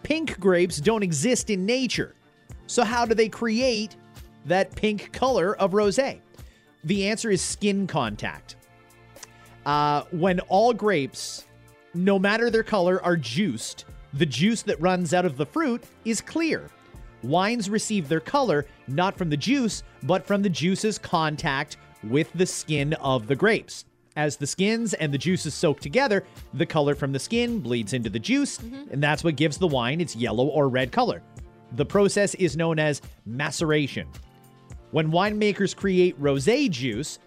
pink 0.03 0.38
grapes 0.40 0.79
don't 0.79 1.03
exist 1.03 1.51
in 1.51 1.64
nature. 1.64 2.14
So, 2.68 2.85
how 2.85 3.07
do 3.07 3.14
they 3.14 3.31
create 3.31 3.96
that 4.44 4.76
pink 4.76 5.11
color 5.12 5.57
of 5.57 5.72
rosé? 5.72 6.20
The 6.85 7.09
answer 7.09 7.31
is 7.31 7.42
skin 7.42 7.87
contact. 7.87 8.57
Uh, 9.66 10.02
when 10.11 10.38
all 10.40 10.72
grapes, 10.72 11.46
no 11.94 12.18
matter 12.18 12.50
their 12.50 12.62
color, 12.62 13.02
are 13.02 13.16
juiced, 13.16 13.87
the 14.12 14.26
juice 14.26 14.62
that 14.62 14.81
runs 14.81 15.14
out 15.14 15.24
of 15.24 15.37
the 15.37 15.46
fruit 15.46 15.83
is 16.04 16.20
clear. 16.20 16.70
Wines 17.22 17.68
receive 17.68 18.07
their 18.07 18.20
color 18.20 18.66
not 18.87 19.16
from 19.16 19.31
the 19.31 19.37
juice, 19.37 19.83
but 20.02 20.26
from 20.26 20.42
the 20.42 20.50
juice's 20.50 20.98
contact 20.98 21.78
with 22.04 22.31
the 22.35 22.46
skin 22.46 22.92
of 22.94 23.26
the 23.26 23.35
grapes. 23.35 23.87
As 24.14 24.37
the 24.37 24.46
skins 24.46 24.94
and 24.94 25.12
the 25.12 25.18
juices 25.18 25.54
soak 25.54 25.81
together, 25.81 26.24
the 26.52 26.66
color 26.66 26.94
from 26.94 27.12
the 27.12 27.18
skin 27.18 27.61
bleeds 27.61 27.92
into 27.92 28.11
the 28.11 28.18
juice, 28.18 28.59
and 28.90 29.02
that's 29.02 29.24
what 29.24 29.37
gives 29.37 29.57
the 29.57 29.66
wine 29.66 30.00
its 30.00 30.14
yellow 30.16 30.46
or 30.46 30.68
red 30.68 30.92
color. 30.92 31.22
The 31.72 31.85
process 31.85 32.35
is 32.37 32.57
known 32.57 32.78
as 32.78 33.02
maceration. 33.26 34.09
When 34.90 35.11
winemakers 35.11 35.76
create 35.76 36.20
rosé 36.20 36.70
juice, 36.70 37.18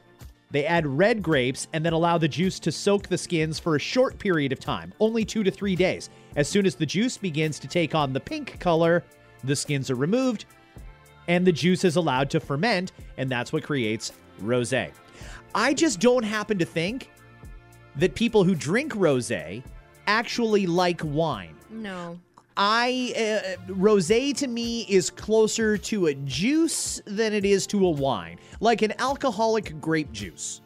they 0.49 0.65
add 0.65 0.86
red 0.86 1.21
grapes 1.21 1.67
and 1.73 1.86
then 1.86 1.93
allow 1.93 2.17
the 2.17 2.27
juice 2.27 2.60
to 2.60 2.71
soak 2.71 3.08
the 3.08 3.17
skins 3.17 3.60
for 3.60 3.75
a 3.75 3.80
short 3.80 4.19
period 4.19 4.51
of 4.51 4.60
time, 4.60 4.93
only 4.99 5.23
two 5.23 5.43
to 5.43 5.51
three 5.51 5.75
days. 5.75 6.10
As 6.36 6.47
soon 6.49 6.65
as 6.65 6.75
the 6.75 6.86
juice 6.86 7.17
begins 7.17 7.60
to 7.60 7.67
take 7.67 7.95
on 7.95 8.12
the 8.12 8.19
pink 8.19 8.60
color, 8.60 9.04
the 9.43 9.56
skins 9.56 9.89
are 9.89 9.95
removed 9.95 10.45
and 11.27 11.45
the 11.45 11.51
juice 11.51 11.86
is 11.86 11.95
allowed 11.95 12.30
to 12.32 12.39
ferment, 12.39 12.91
and 13.17 13.30
that's 13.30 13.54
what 13.54 13.63
creates 13.63 14.12
rosé. 14.41 14.91
I 15.54 15.73
just 15.73 15.99
don't 15.99 16.23
happen 16.23 16.58
to 16.58 16.65
think 16.65 17.10
that 17.95 18.15
people 18.15 18.43
who 18.43 18.56
drink 18.56 18.93
rosé 18.93 19.63
actually 20.08 20.65
like 20.65 21.01
wine. 21.04 21.56
No. 21.69 22.19
I 22.63 23.12
uh, 23.17 23.74
rosé 23.74 24.38
to 24.38 24.47
me 24.47 24.82
is 24.88 25.10
closer 25.10 25.80
to 25.80 26.06
a 26.06 26.13
juice 26.13 27.02
than 27.06 27.34
it 27.34 27.43
is 27.43 27.65
to 27.67 27.84
a 27.88 27.89
wine, 27.89 28.38
like 28.60 28.84
an 28.84 28.93
alcoholic 29.00 29.82
grape 29.82 30.12
juice. 30.12 30.62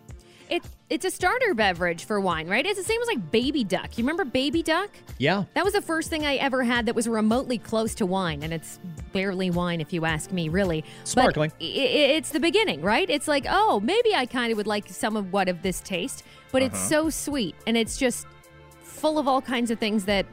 It, 0.49 0.61
it's 0.89 1.05
a 1.05 1.09
starter 1.09 1.53
beverage 1.53 2.03
for 2.03 2.19
wine, 2.19 2.49
right? 2.49 2.65
It's 2.65 2.77
the 2.77 2.83
same 2.83 3.01
as 3.01 3.07
like 3.07 3.31
baby 3.31 3.63
duck. 3.63 3.97
You 3.97 4.03
remember 4.03 4.25
baby 4.25 4.61
duck? 4.61 4.89
Yeah. 5.19 5.45
That 5.53 5.63
was 5.63 5.71
the 5.73 5.81
first 5.81 6.09
thing 6.09 6.25
I 6.25 6.35
ever 6.35 6.63
had 6.63 6.85
that 6.87 6.95
was 6.95 7.07
remotely 7.07 7.57
close 7.57 7.95
to 7.95 8.05
wine, 8.05 8.43
and 8.43 8.51
it's 8.51 8.77
barely 9.13 9.49
wine 9.49 9.79
if 9.79 9.93
you 9.93 10.03
ask 10.03 10.33
me, 10.33 10.49
really. 10.49 10.83
Sparkling. 11.05 11.51
i- 11.61 11.63
it's 11.63 12.29
the 12.31 12.41
beginning, 12.41 12.81
right? 12.81 13.09
It's 13.09 13.29
like, 13.29 13.45
oh, 13.49 13.79
maybe 13.79 14.13
I 14.13 14.25
kind 14.25 14.51
of 14.51 14.57
would 14.57 14.67
like 14.67 14.89
some 14.89 15.15
of 15.15 15.31
what 15.31 15.47
of 15.47 15.61
this 15.61 15.79
taste, 15.79 16.25
but 16.51 16.61
it's 16.61 16.89
so 16.89 17.09
sweet, 17.09 17.55
and 17.65 17.77
it's 17.77 17.97
just 17.97 18.27
full 18.83 19.17
of 19.17 19.29
all 19.29 19.41
kinds 19.41 19.71
of 19.71 19.79
things 19.79 20.03
that 20.05 20.25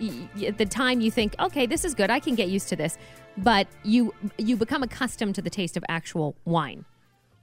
y- 0.00 0.28
y- 0.36 0.46
at 0.46 0.58
the 0.58 0.66
time 0.66 1.00
you 1.00 1.10
think, 1.10 1.34
okay, 1.40 1.66
this 1.66 1.84
is 1.84 1.94
good, 1.94 2.10
I 2.10 2.20
can 2.20 2.34
get 2.34 2.48
used 2.48 2.68
to 2.68 2.76
this, 2.76 2.98
but 3.36 3.66
you 3.82 4.14
you 4.38 4.56
become 4.56 4.82
accustomed 4.82 5.34
to 5.36 5.42
the 5.42 5.50
taste 5.50 5.76
of 5.76 5.84
actual 5.88 6.36
wine. 6.44 6.84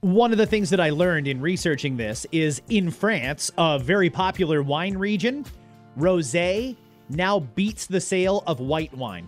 One 0.02 0.32
of 0.32 0.38
the 0.38 0.48
things 0.48 0.70
that 0.72 0.80
I 0.80 0.90
learned 0.90 1.28
in 1.28 1.42
researching 1.42 1.96
this 1.98 2.26
is 2.32 2.62
in 2.70 2.90
France, 2.90 3.52
a 3.58 3.78
very 3.78 4.10
popular 4.10 4.64
wine 4.64 4.98
region, 4.98 5.46
rosé 5.98 6.76
now 7.10 7.40
beats 7.40 7.86
the 7.86 8.02
sale 8.02 8.44
of 8.48 8.60
white 8.60 8.94
wine. 8.96 9.28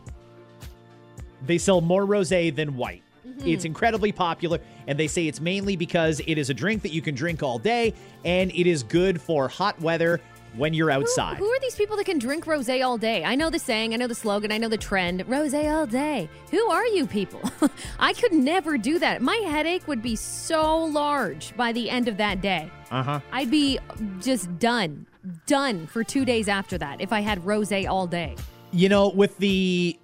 They 1.45 1.57
sell 1.57 1.81
more 1.81 2.05
rosé 2.05 2.55
than 2.55 2.75
white. 2.75 3.03
Mm-hmm. 3.27 3.47
It's 3.47 3.65
incredibly 3.65 4.12
popular, 4.12 4.59
and 4.88 4.97
they 4.97 5.07
say 5.07 5.27
it's 5.27 5.41
mainly 5.41 5.75
because 5.75 6.21
it 6.25 6.38
is 6.38 6.49
a 6.49 6.53
drink 6.53 6.81
that 6.81 6.91
you 6.91 7.01
can 7.01 7.15
drink 7.15 7.43
all 7.43 7.59
day, 7.59 7.93
and 8.25 8.51
it 8.51 8.67
is 8.67 8.83
good 8.83 9.21
for 9.21 9.47
hot 9.47 9.79
weather 9.81 10.21
when 10.56 10.74
you're 10.74 10.92
Who, 10.92 11.02
outside. 11.02 11.38
who 11.38 11.46
are 11.50 11.60
these 11.60 11.76
people 11.76 11.98
that 11.98 12.06
can 12.06 12.20
drink 12.20 12.46
rosé 12.46 12.86
all 12.86 12.98
day? 12.98 13.24
I 13.24 13.36
know 13.36 13.50
the 13.50 13.60
saying, 13.60 13.94
I 13.94 13.98
know 13.98 14.08
the 14.08 14.16
slogan, 14.16 14.52
I 14.52 14.58
know 14.58 14.68
the 14.70 14.78
trend. 14.78 15.22
Rosé 15.28 15.72
all 15.74 15.86
day. 15.86 16.30
Who 16.52 16.70
are 16.70 16.86
you 16.88 17.08
people? 17.08 17.42
I 18.00 18.13
could 18.13 18.34
never 18.34 18.78
do 18.78 19.00
that. 19.00 19.22
My 19.22 19.36
headache 19.38 19.88
would 19.88 20.02
be 20.02 20.16
so 20.16 20.86
large 20.86 21.56
by 21.58 21.72
the 21.72 21.89
end 21.89 22.08
of 22.08 22.18
that 22.18 22.42
day. 22.42 22.72
Uh 22.92 23.04
huh. 23.04 23.20
I'd 23.32 23.50
be 23.50 23.80
just 24.20 24.58
done, 24.60 25.08
done 25.48 25.88
for 25.88 26.04
two 26.04 26.26
days 26.26 26.48
after 26.48 26.78
that 26.78 27.02
if 27.02 27.12
I 27.12 27.22
had 27.22 27.39
rosé 27.44 27.89
all 27.89 28.08
day. 28.08 28.36
You 28.72 28.89
know, 28.89 29.10
with 29.10 29.38
the 29.38 30.00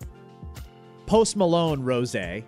Post 1.06 1.36
Malone 1.38 1.82
rosé, 1.84 2.44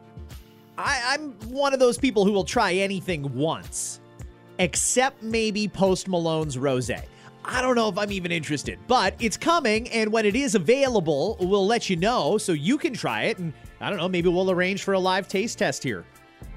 I, 0.78 1.02
I'm 1.14 1.34
one 1.50 1.74
of 1.74 1.80
those 1.80 1.98
people 1.98 2.26
who 2.26 2.32
will 2.32 2.44
try 2.44 2.74
anything 2.74 3.34
once, 3.36 4.00
except 4.60 5.22
maybe 5.22 5.68
Post 5.68 6.08
Malone's 6.08 6.58
rosé. 6.58 7.04
I 7.43 7.62
don't 7.62 7.75
know 7.75 7.89
if 7.89 7.97
I'm 7.97 8.12
even 8.12 8.32
interested, 8.32 8.80
but 8.88 9.15
it's 9.19 9.38
coming, 9.38 9.89
and 9.89 10.12
when 10.12 10.25
it 10.25 10.36
is 10.36 10.56
available, 10.56 11.38
we'll 11.39 11.65
let 11.65 11.89
you 11.89 11.95
know 11.95 12.38
so 12.38 12.51
you 12.54 12.77
can 12.77 12.93
try 12.93 13.23
it. 13.23 13.38
And 13.39 13.51
I 13.80 13.89
don't 13.89 13.97
know, 13.97 14.08
maybe 14.10 14.30
we'll 14.30 14.51
arrange 14.51 14.84
for 14.84 14.93
a 14.93 14.99
live 14.99 15.27
taste 15.27 15.58
test 15.58 15.84
here. 15.84 16.06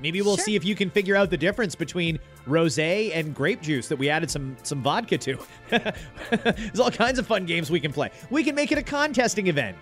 Maybe 0.02 0.20
we'll 0.20 0.36
Sure. 0.36 0.44
see 0.44 0.56
if 0.56 0.64
you 0.64 0.74
can 0.74 0.90
figure 0.90 1.16
out 1.16 1.30
the 1.30 1.36
difference 1.38 1.74
between 1.74 2.18
rosé 2.46 3.10
and 3.14 3.34
grape 3.34 3.62
juice 3.62 3.88
that 3.88 3.96
we 3.96 4.10
added 4.10 4.30
some 4.30 4.56
some 4.62 4.82
vodka 4.82 5.16
to. 5.18 5.38
There's 5.70 6.80
all 6.80 6.90
kinds 6.90 7.18
of 7.18 7.26
fun 7.26 7.46
games 7.46 7.70
we 7.70 7.80
can 7.80 7.92
play. 7.92 8.10
We 8.30 8.44
can 8.44 8.54
make 8.54 8.70
it 8.70 8.76
a 8.76 8.82
contesting 8.82 9.46
event 9.46 9.78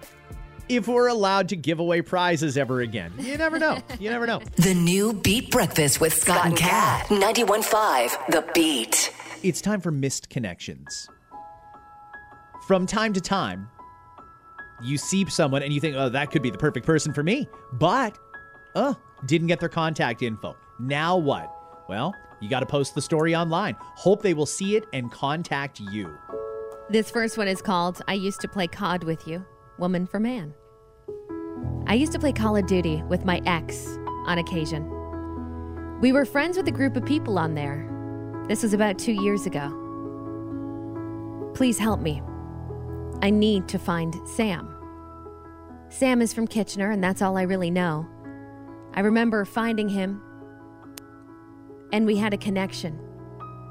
if 0.68 0.86
we're 0.86 1.08
allowed 1.08 1.48
to 1.48 1.56
give 1.56 1.80
away 1.80 2.02
prizes 2.02 2.56
ever 2.56 2.82
again. 2.82 3.12
You 3.18 3.36
never 3.36 3.58
know. 3.58 3.78
You 3.98 4.10
never 4.10 4.26
know. 4.26 4.40
The 4.56 4.74
new 4.74 5.12
Beat 5.12 5.50
Breakfast 5.50 6.00
with 6.00 6.14
Scott 6.14 6.46
and 6.46 6.56
Kat. 6.56 7.06
91.5 7.06 8.26
The 8.30 8.44
Beat. 8.54 9.12
It's 9.42 9.60
time 9.60 9.80
for 9.80 9.90
missed 9.90 10.30
connections. 10.30 11.08
From 12.68 12.86
time 12.86 13.12
to 13.12 13.20
time, 13.20 13.68
you 14.80 14.96
see 14.96 15.28
someone 15.28 15.64
and 15.64 15.72
you 15.72 15.80
think, 15.80 15.96
oh, 15.96 16.08
that 16.10 16.30
could 16.30 16.42
be 16.42 16.50
the 16.50 16.58
perfect 16.58 16.86
person 16.86 17.12
for 17.12 17.24
me. 17.24 17.48
But, 17.72 18.16
uh, 18.76 18.94
didn't 19.26 19.48
get 19.48 19.58
their 19.58 19.68
contact 19.68 20.22
info. 20.22 20.56
Now 20.78 21.16
what? 21.16 21.52
Well, 21.88 22.14
you 22.40 22.48
got 22.48 22.60
to 22.60 22.66
post 22.66 22.94
the 22.94 23.02
story 23.02 23.34
online. 23.34 23.76
Hope 23.80 24.22
they 24.22 24.32
will 24.32 24.46
see 24.46 24.76
it 24.76 24.84
and 24.92 25.10
contact 25.10 25.80
you. 25.80 26.16
This 26.88 27.10
first 27.10 27.36
one 27.36 27.48
is 27.48 27.60
called 27.60 28.00
I 28.06 28.14
Used 28.14 28.40
to 28.42 28.48
Play 28.48 28.68
COD 28.68 29.02
with 29.02 29.26
You, 29.26 29.44
Woman 29.76 30.06
for 30.06 30.20
Man. 30.20 30.54
I 31.88 31.94
used 31.94 32.12
to 32.12 32.20
play 32.20 32.32
Call 32.32 32.56
of 32.56 32.66
Duty 32.66 33.02
with 33.08 33.24
my 33.24 33.42
ex 33.44 33.98
on 34.26 34.38
occasion. 34.38 34.88
We 36.00 36.12
were 36.12 36.24
friends 36.24 36.56
with 36.56 36.68
a 36.68 36.72
group 36.72 36.96
of 36.96 37.04
people 37.04 37.40
on 37.40 37.54
there. 37.54 37.91
This 38.52 38.62
was 38.62 38.74
about 38.74 38.98
two 38.98 39.14
years 39.14 39.46
ago. 39.46 39.72
Please 41.54 41.78
help 41.78 42.00
me. 42.00 42.20
I 43.22 43.30
need 43.30 43.66
to 43.68 43.78
find 43.78 44.14
Sam. 44.28 44.68
Sam 45.88 46.20
is 46.20 46.34
from 46.34 46.46
Kitchener, 46.46 46.90
and 46.90 47.02
that's 47.02 47.22
all 47.22 47.38
I 47.38 47.44
really 47.44 47.70
know. 47.70 48.06
I 48.92 49.00
remember 49.00 49.46
finding 49.46 49.88
him, 49.88 50.20
and 51.94 52.04
we 52.04 52.18
had 52.18 52.34
a 52.34 52.36
connection. 52.36 53.00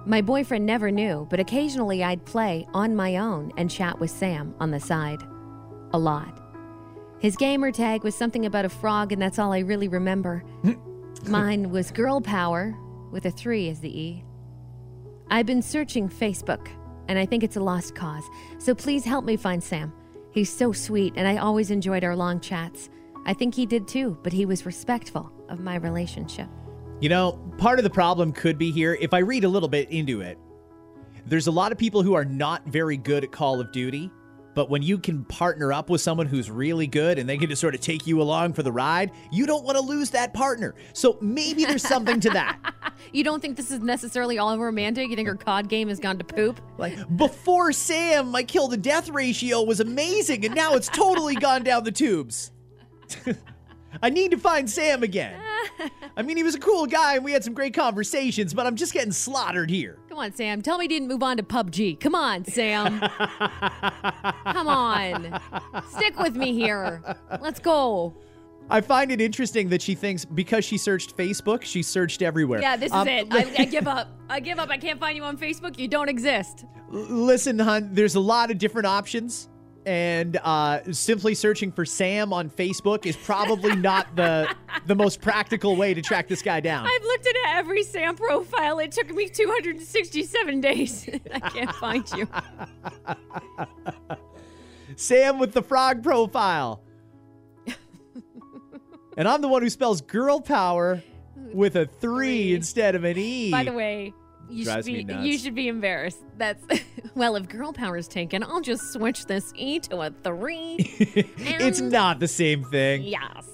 My 0.07 0.19
boyfriend 0.19 0.65
never 0.65 0.89
knew, 0.89 1.27
but 1.29 1.39
occasionally 1.39 2.03
I'd 2.03 2.25
play 2.25 2.67
on 2.73 2.95
my 2.95 3.17
own 3.17 3.51
and 3.57 3.69
chat 3.69 3.99
with 3.99 4.09
Sam 4.09 4.55
on 4.59 4.71
the 4.71 4.79
side. 4.79 5.21
A 5.93 5.99
lot. 5.99 6.41
His 7.19 7.35
gamer 7.35 7.71
tag 7.71 8.03
was 8.03 8.15
something 8.15 8.47
about 8.47 8.65
a 8.65 8.69
frog, 8.69 9.11
and 9.11 9.21
that's 9.21 9.37
all 9.37 9.53
I 9.53 9.59
really 9.59 9.89
remember. 9.89 10.43
Mine 11.27 11.69
was 11.69 11.91
Girl 11.91 12.19
Power, 12.19 12.75
with 13.11 13.27
a 13.27 13.31
three 13.31 13.69
as 13.69 13.79
the 13.79 13.95
E. 13.95 14.23
I've 15.33 15.45
been 15.45 15.61
searching 15.61 16.09
Facebook, 16.09 16.67
and 17.07 17.17
I 17.17 17.25
think 17.25 17.41
it's 17.41 17.55
a 17.55 17.61
lost 17.61 17.95
cause, 17.95 18.25
so 18.59 18.75
please 18.75 19.05
help 19.05 19.23
me 19.23 19.37
find 19.37 19.63
Sam. 19.63 19.93
He's 20.31 20.51
so 20.51 20.73
sweet, 20.73 21.13
and 21.15 21.25
I 21.25 21.37
always 21.37 21.71
enjoyed 21.71 22.03
our 22.03 22.17
long 22.17 22.41
chats. 22.41 22.89
I 23.25 23.33
think 23.33 23.55
he 23.55 23.65
did 23.65 23.87
too, 23.87 24.17
but 24.23 24.33
he 24.33 24.45
was 24.45 24.65
respectful 24.65 25.31
of 25.47 25.61
my 25.61 25.75
relationship. 25.75 26.49
You 26.99 27.07
know, 27.07 27.39
part 27.57 27.79
of 27.79 27.83
the 27.83 27.89
problem 27.89 28.33
could 28.33 28.57
be 28.57 28.71
here, 28.71 28.97
if 28.99 29.13
I 29.13 29.19
read 29.19 29.45
a 29.45 29.47
little 29.47 29.69
bit 29.69 29.89
into 29.89 30.19
it, 30.19 30.37
there's 31.25 31.47
a 31.47 31.51
lot 31.51 31.71
of 31.71 31.77
people 31.77 32.03
who 32.03 32.13
are 32.13 32.25
not 32.25 32.67
very 32.67 32.97
good 32.97 33.23
at 33.23 33.31
Call 33.31 33.61
of 33.61 33.71
Duty, 33.71 34.11
but 34.53 34.69
when 34.69 34.81
you 34.81 34.97
can 34.97 35.23
partner 35.25 35.71
up 35.71 35.89
with 35.89 36.01
someone 36.01 36.27
who's 36.27 36.49
really 36.49 36.87
good 36.87 37.17
and 37.19 37.27
they 37.27 37.37
can 37.37 37.49
just 37.49 37.61
sort 37.61 37.75
of 37.75 37.81
take 37.81 38.05
you 38.05 38.21
along 38.21 38.53
for 38.53 38.63
the 38.63 38.71
ride, 38.71 39.11
you 39.31 39.45
don't 39.45 39.63
want 39.63 39.77
to 39.77 39.83
lose 39.83 40.09
that 40.11 40.33
partner. 40.33 40.75
So 40.93 41.17
maybe 41.21 41.65
there's 41.65 41.87
something 41.87 42.19
to 42.21 42.29
that. 42.31 42.59
You 43.13 43.23
don't 43.23 43.41
think 43.41 43.57
this 43.57 43.71
is 43.71 43.79
necessarily 43.79 44.37
all 44.37 44.57
romantic? 44.57 45.09
You 45.09 45.15
think 45.15 45.27
her 45.27 45.35
COD 45.35 45.67
game 45.67 45.89
has 45.89 45.99
gone 45.99 46.19
to 46.19 46.23
poop? 46.23 46.61
Like 46.77 46.95
before 47.17 47.71
Sam, 47.71 48.29
my 48.29 48.43
kill 48.43 48.69
to 48.69 48.77
death 48.77 49.09
ratio 49.09 49.63
was 49.63 49.79
amazing, 49.79 50.45
and 50.45 50.53
now 50.53 50.75
it's 50.75 50.87
totally 50.87 51.35
gone 51.35 51.63
down 51.63 51.83
the 51.83 51.91
tubes. 51.91 52.51
I 54.01 54.09
need 54.09 54.31
to 54.31 54.37
find 54.37 54.69
Sam 54.69 55.03
again. 55.03 55.39
I 56.17 56.21
mean, 56.21 56.37
he 56.37 56.43
was 56.43 56.55
a 56.55 56.59
cool 56.59 56.85
guy 56.85 57.15
and 57.15 57.23
we 57.25 57.31
had 57.31 57.43
some 57.43 57.53
great 57.53 57.73
conversations, 57.73 58.53
but 58.53 58.65
I'm 58.67 58.75
just 58.75 58.93
getting 58.93 59.11
slaughtered 59.11 59.69
here. 59.69 59.97
Come 60.09 60.17
on, 60.19 60.33
Sam. 60.33 60.61
Tell 60.61 60.77
me 60.77 60.85
you 60.85 60.89
didn't 60.89 61.07
move 61.07 61.23
on 61.23 61.37
to 61.37 61.43
PUBG. 61.43 61.99
Come 61.99 62.15
on, 62.15 62.45
Sam. 62.45 62.99
Come 64.45 64.67
on. 64.67 65.39
Stick 65.91 66.19
with 66.19 66.35
me 66.35 66.53
here. 66.53 67.01
Let's 67.41 67.59
go. 67.59 68.13
I 68.69 68.79
find 68.79 69.11
it 69.11 69.19
interesting 69.19 69.67
that 69.69 69.81
she 69.81 69.95
thinks 69.95 70.23
because 70.23 70.63
she 70.63 70.77
searched 70.77 71.17
Facebook, 71.17 71.63
she 71.63 71.83
searched 71.83 72.21
everywhere. 72.21 72.61
Yeah, 72.61 72.77
this 72.77 72.91
Um, 72.93 73.07
is 73.07 73.23
it. 73.23 73.33
I, 73.33 73.63
I 73.63 73.65
give 73.65 73.87
up. 73.87 74.07
I 74.29 74.39
give 74.39 74.59
up. 74.59 74.69
I 74.69 74.77
can't 74.77 74.99
find 74.99 75.17
you 75.17 75.23
on 75.23 75.37
Facebook. 75.37 75.77
You 75.77 75.87
don't 75.89 76.07
exist. 76.07 76.63
Listen, 76.89 77.59
hun, 77.59 77.89
there's 77.91 78.15
a 78.15 78.19
lot 78.19 78.49
of 78.51 78.57
different 78.57 78.85
options, 78.87 79.49
and 79.85 80.37
uh, 80.37 80.79
simply 80.91 81.33
searching 81.35 81.71
for 81.71 81.85
Sam 81.85 82.33
on 82.33 82.49
Facebook 82.49 83.05
is 83.05 83.15
probably 83.15 83.75
not 83.75 84.15
the 84.15 84.53
the 84.85 84.95
most 84.95 85.21
practical 85.21 85.75
way 85.75 85.93
to 85.93 86.01
track 86.01 86.27
this 86.27 86.41
guy 86.41 86.59
down. 86.59 86.85
I've 86.85 87.03
looked 87.03 87.27
at 87.27 87.35
every 87.57 87.83
Sam 87.83 88.15
profile. 88.15 88.79
It 88.79 88.91
took 88.91 89.09
me 89.13 89.27
267 89.29 90.61
days. 90.61 91.09
I 91.33 91.39
can't 91.39 91.71
find 91.75 92.09
you. 92.13 92.27
Sam 94.95 95.39
with 95.39 95.53
the 95.53 95.61
frog 95.63 96.03
profile. 96.03 96.81
and 99.17 99.27
I'm 99.27 99.41
the 99.41 99.47
one 99.47 99.61
who 99.61 99.69
spells 99.69 100.01
girl 100.01 100.41
power 100.41 101.01
with 101.53 101.75
a 101.75 101.85
three, 101.85 101.99
Three. 101.99 102.53
instead 102.53 102.95
of 102.95 103.03
an 103.03 103.17
E. 103.17 103.51
By 103.51 103.63
the 103.63 103.73
way, 103.73 104.13
you 104.51 104.63
should 104.63 104.71
Drives 104.71 104.87
me 104.87 104.93
be 104.97 105.03
nuts. 105.05 105.25
you 105.27 105.37
should 105.37 105.55
be 105.55 105.67
embarrassed. 105.67 106.23
That's 106.37 106.63
well, 107.15 107.35
if 107.35 107.47
girl 107.47 107.73
power 107.73 107.97
is 107.97 108.07
taken, 108.07 108.43
I'll 108.43 108.61
just 108.61 108.93
switch 108.93 109.25
this 109.25 109.51
E 109.55 109.79
to 109.81 110.01
a 110.01 110.11
three. 110.23 110.75
it's 110.79 111.81
not 111.81 112.19
the 112.19 112.27
same 112.27 112.63
thing. 112.65 113.03
Yes. 113.03 113.47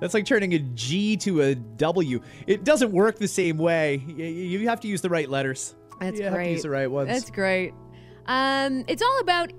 That's 0.00 0.14
like 0.14 0.26
turning 0.26 0.52
a 0.54 0.58
G 0.58 1.16
to 1.18 1.42
a 1.42 1.54
W. 1.54 2.20
It 2.48 2.64
doesn't 2.64 2.90
work 2.90 3.18
the 3.18 3.28
same 3.28 3.56
way. 3.56 3.96
You 3.96 4.68
have 4.68 4.80
to 4.80 4.88
use 4.88 5.00
the 5.00 5.08
right 5.08 5.28
letters. 5.30 5.76
That's 6.00 6.18
you 6.18 6.28
great. 6.28 6.50
use 6.50 6.62
the 6.62 6.70
right 6.70 6.90
ones. 6.90 7.08
That's 7.08 7.30
great. 7.30 7.72
Um, 8.26 8.84
it's 8.88 9.02
all 9.02 9.20
about 9.20 9.52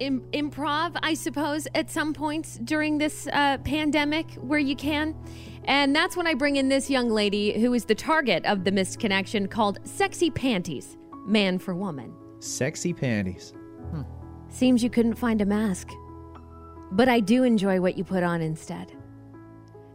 Im- 0.00 0.28
improv, 0.32 0.96
I 1.02 1.14
suppose, 1.14 1.68
at 1.74 1.90
some 1.90 2.12
points 2.12 2.58
during 2.64 2.98
this 2.98 3.28
uh, 3.32 3.58
pandemic 3.58 4.32
where 4.34 4.58
you 4.58 4.74
can. 4.76 5.14
And 5.66 5.94
that's 5.94 6.16
when 6.16 6.26
I 6.26 6.34
bring 6.34 6.56
in 6.56 6.68
this 6.68 6.88
young 6.88 7.10
lady 7.10 7.60
who 7.60 7.74
is 7.74 7.84
the 7.84 7.94
target 7.94 8.44
of 8.44 8.64
the 8.64 8.70
missed 8.70 9.00
connection 9.00 9.48
called 9.48 9.78
Sexy 9.84 10.30
Panties. 10.30 10.96
man 11.26 11.58
for 11.58 11.74
woman. 11.74 12.14
Sexy 12.38 12.92
panties. 12.92 13.52
Hmm. 13.90 14.02
Seems 14.48 14.84
you 14.84 14.90
couldn't 14.90 15.14
find 15.14 15.40
a 15.40 15.46
mask. 15.46 15.90
But 16.92 17.08
I 17.08 17.18
do 17.18 17.42
enjoy 17.42 17.80
what 17.80 17.98
you 17.98 18.04
put 18.04 18.22
on 18.22 18.40
instead. 18.40 18.92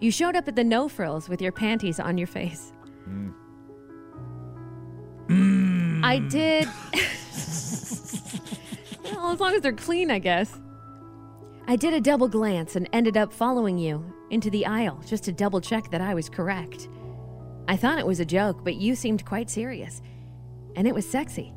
You 0.01 0.11
showed 0.11 0.35
up 0.35 0.49
at 0.49 0.57
the 0.57 0.63
no 0.63 0.89
frills 0.89 1.29
with 1.29 1.41
your 1.41 1.53
panties 1.53 1.99
on 1.99 2.17
your 2.17 2.27
face. 2.27 2.73
I 6.03 6.19
did. 6.19 6.65
well, 9.05 9.31
as 9.31 9.39
long 9.39 9.53
as 9.53 9.61
they're 9.61 9.71
clean, 9.71 10.11
I 10.11 10.19
guess. 10.19 10.59
I 11.67 11.77
did 11.77 11.93
a 11.93 12.01
double 12.01 12.27
glance 12.27 12.75
and 12.75 12.89
ended 12.91 13.15
up 13.15 13.31
following 13.31 13.77
you 13.77 14.03
into 14.31 14.49
the 14.49 14.65
aisle 14.65 15.01
just 15.05 15.23
to 15.25 15.31
double 15.31 15.61
check 15.61 15.91
that 15.91 16.01
I 16.01 16.13
was 16.13 16.29
correct. 16.29 16.89
I 17.67 17.77
thought 17.77 17.99
it 17.99 18.07
was 18.07 18.19
a 18.19 18.25
joke, 18.25 18.63
but 18.63 18.75
you 18.75 18.95
seemed 18.95 19.25
quite 19.25 19.49
serious. 19.49 20.01
And 20.75 20.87
it 20.87 20.95
was 20.95 21.07
sexy. 21.07 21.53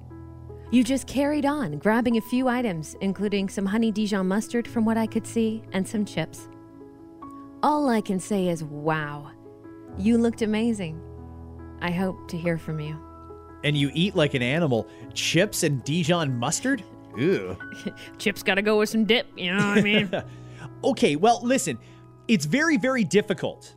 You 0.71 0.83
just 0.83 1.07
carried 1.07 1.47
on, 1.47 1.79
grabbing 1.79 2.17
a 2.17 2.21
few 2.21 2.49
items, 2.49 2.97
including 3.01 3.49
some 3.49 3.67
honey 3.67 3.93
Dijon 3.93 4.27
mustard 4.27 4.67
from 4.67 4.85
what 4.85 4.97
I 4.97 5.07
could 5.07 5.27
see, 5.27 5.63
and 5.73 5.87
some 5.87 6.05
chips. 6.05 6.49
All 7.63 7.89
I 7.89 8.01
can 8.01 8.19
say 8.19 8.49
is 8.49 8.65
wow. 8.65 9.31
You 9.99 10.19
looked 10.19 10.43
amazing. 10.43 11.01
I 11.81 11.91
hope 11.91 12.29
to 12.29 12.37
hear 12.37 12.59
from 12.59 12.81
you. 12.81 12.99
And 13.63 13.77
you 13.77 13.91
eat 13.95 14.15
like 14.15 14.35
an 14.35 14.43
animal. 14.43 14.87
Chips 15.15 15.63
and 15.63 15.83
Dijon 15.85 16.37
mustard? 16.37 16.83
Ew. 17.17 17.57
Chips 18.19 18.43
gotta 18.43 18.63
go 18.63 18.79
with 18.79 18.89
some 18.89 19.05
dip, 19.05 19.27
you 19.37 19.53
know 19.53 19.69
what 19.69 19.79
I 19.79 19.83
mean? 19.83 20.11
Okay, 20.83 21.17
well, 21.17 21.41
listen, 21.43 21.79
it's 22.29 22.45
very, 22.45 22.77
very 22.77 23.05
difficult 23.05 23.75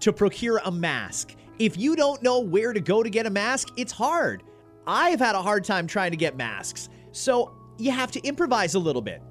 to 0.00 0.12
procure 0.12 0.60
a 0.64 0.70
mask. 0.70 1.34
If 1.58 1.76
you 1.76 1.94
don't 1.94 2.22
know 2.22 2.40
where 2.40 2.72
to 2.72 2.80
go 2.80 3.02
to 3.02 3.10
get 3.10 3.26
a 3.26 3.30
mask, 3.30 3.68
it's 3.76 3.92
hard. 3.92 4.42
I've 4.86 5.18
had 5.18 5.34
a 5.34 5.42
hard 5.42 5.64
time 5.64 5.86
trying 5.86 6.10
to 6.10 6.16
get 6.16 6.36
masks, 6.36 6.88
so 7.12 7.54
you 7.78 7.90
have 7.90 8.10
to 8.12 8.20
improvise 8.20 8.74
a 8.74 8.78
little 8.78 9.02
bit. 9.02 9.22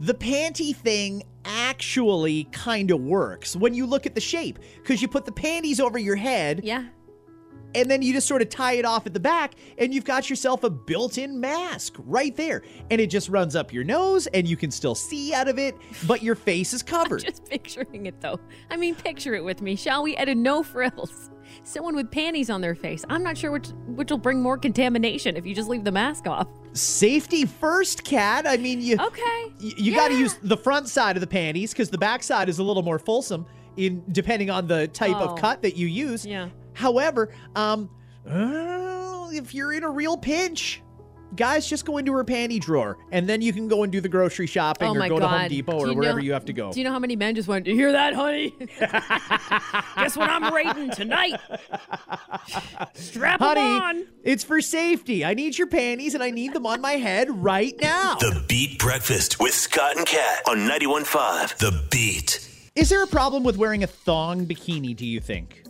The 0.00 0.14
panty 0.14 0.74
thing 0.74 1.22
actually 1.44 2.44
kind 2.44 2.90
of 2.90 3.00
works 3.00 3.54
when 3.54 3.74
you 3.74 3.86
look 3.86 4.06
at 4.06 4.14
the 4.14 4.20
shape, 4.20 4.58
because 4.76 5.02
you 5.02 5.08
put 5.08 5.26
the 5.26 5.32
panties 5.32 5.78
over 5.78 5.98
your 5.98 6.16
head 6.16 6.62
yeah. 6.64 6.86
And 7.74 7.90
then 7.90 8.02
you 8.02 8.12
just 8.12 8.28
sort 8.28 8.42
of 8.42 8.48
tie 8.48 8.74
it 8.74 8.84
off 8.84 9.06
at 9.06 9.14
the 9.14 9.20
back 9.20 9.54
and 9.78 9.92
you've 9.92 10.04
got 10.04 10.30
yourself 10.30 10.62
a 10.64 10.70
built-in 10.70 11.40
mask 11.40 11.94
right 11.98 12.34
there 12.36 12.62
and 12.90 13.00
it 13.00 13.08
just 13.08 13.28
runs 13.28 13.56
up 13.56 13.72
your 13.72 13.84
nose 13.84 14.26
and 14.28 14.46
you 14.46 14.56
can 14.56 14.70
still 14.70 14.94
see 14.94 15.34
out 15.34 15.48
of 15.48 15.58
it 15.58 15.74
but 16.06 16.22
your 16.22 16.34
face 16.34 16.72
is 16.72 16.82
covered 16.94 17.22
Just 17.24 17.44
picturing 17.48 18.06
it 18.06 18.20
though. 18.20 18.38
I 18.70 18.76
mean, 18.76 18.94
picture 18.94 19.34
it 19.34 19.44
with 19.44 19.60
me, 19.62 19.76
shall 19.76 20.02
we? 20.02 20.16
At 20.16 20.28
a 20.28 20.34
no 20.34 20.62
frills. 20.72 21.30
Someone 21.62 21.94
with 21.94 22.10
panties 22.10 22.48
on 22.50 22.60
their 22.60 22.74
face. 22.74 23.04
I'm 23.10 23.22
not 23.22 23.36
sure 23.36 23.50
which 23.50 23.68
which 23.86 24.10
will 24.10 24.18
bring 24.18 24.42
more 24.42 24.56
contamination 24.58 25.36
if 25.36 25.46
you 25.46 25.54
just 25.54 25.68
leave 25.68 25.84
the 25.84 25.92
mask 25.92 26.26
off. 26.26 26.48
safety 26.72 27.44
first 27.46 28.02
Kat 28.04 28.46
i 28.46 28.56
mean 28.56 28.80
you 28.80 28.96
Okay. 29.00 29.52
you, 29.58 29.72
you 29.76 29.94
got 29.94 30.08
to 30.08 30.14
use 30.18 30.36
the 30.42 30.56
front 30.56 30.88
side 30.88 31.16
of 31.16 31.20
the 31.20 31.26
panties 31.26 31.72
because 31.72 31.90
the 31.90 31.98
back 31.98 32.22
side 32.22 32.48
is 32.48 32.58
a 32.58 32.62
little 32.62 32.82
more 32.82 32.98
fulsome 32.98 33.46
in 33.76 34.02
depending 34.12 34.50
on 34.50 34.66
the 34.66 34.88
type 34.88 35.16
Oh. 35.16 35.28
of 35.34 35.38
cut 35.40 35.62
that 35.62 35.76
you 35.76 35.86
use 35.86 36.24
Yeah. 36.26 36.48
However 36.74 37.32
um 37.56 37.88
if 39.32 39.54
you're 39.54 39.72
in 39.72 39.82
a 39.84 39.90
real 39.90 40.16
pinch 40.16 40.80
guys 41.36 41.66
just 41.68 41.84
go 41.84 41.96
into 41.98 42.12
her 42.12 42.22
panty 42.24 42.60
drawer 42.60 42.96
and 43.10 43.28
then 43.28 43.42
you 43.42 43.52
can 43.52 43.66
go 43.66 43.82
and 43.82 43.90
do 43.90 44.00
the 44.00 44.08
grocery 44.08 44.46
shopping 44.46 44.86
Oh 44.88 44.94
or 44.96 45.08
go 45.08 45.18
god. 45.18 45.32
to 45.32 45.38
home 45.38 45.48
depot 45.48 45.72
Do 45.80 45.84
or 45.84 45.88
you 45.88 45.94
wherever 45.96 46.18
know- 46.18 46.24
you 46.24 46.32
have 46.32 46.44
to 46.44 46.52
go 46.52 46.72
Do 46.72 46.78
you 46.78 46.84
know 46.84 46.92
how 46.92 47.00
many 47.00 47.16
men 47.16 47.34
just 47.34 47.48
went, 47.48 47.66
you 47.66 47.74
hear 47.74 47.90
that, 47.90 48.14
honey? 48.14 48.54
Guess 49.98 50.16
what 50.16 50.30
I'm 50.30 50.54
raiding 50.54 50.90
tonight? 50.90 51.40
Strap 52.94 53.40
'em 53.42 53.46
Honey, 53.48 53.60
on. 54.00 54.06
it's 54.22 54.44
for 54.44 54.60
safety. 54.60 55.24
I 55.24 55.34
need 55.34 55.58
your 55.58 55.66
panties 55.66 56.14
and 56.14 56.22
I 56.22 56.30
need 56.30 56.52
them 56.52 56.66
on 56.66 56.80
my 56.80 56.92
head 56.92 57.28
right 57.42 57.74
now. 57.80 58.14
The 58.16 58.44
Beat 58.46 58.78
Breakfast 58.78 59.40
with 59.40 59.54
Scott 59.54 59.96
and 59.96 60.06
Kat 60.06 60.42
on 60.48 60.58
91.5 60.68 61.56
The 61.58 61.82
Beat. 61.90 62.48
Is 62.76 62.88
there 62.90 63.02
a 63.02 63.06
problem 63.08 63.42
with 63.42 63.56
wearing 63.56 63.82
a 63.82 63.86
thong 63.88 64.46
bikini, 64.46 64.94
do 64.94 65.06
you 65.06 65.18
think? 65.20 65.64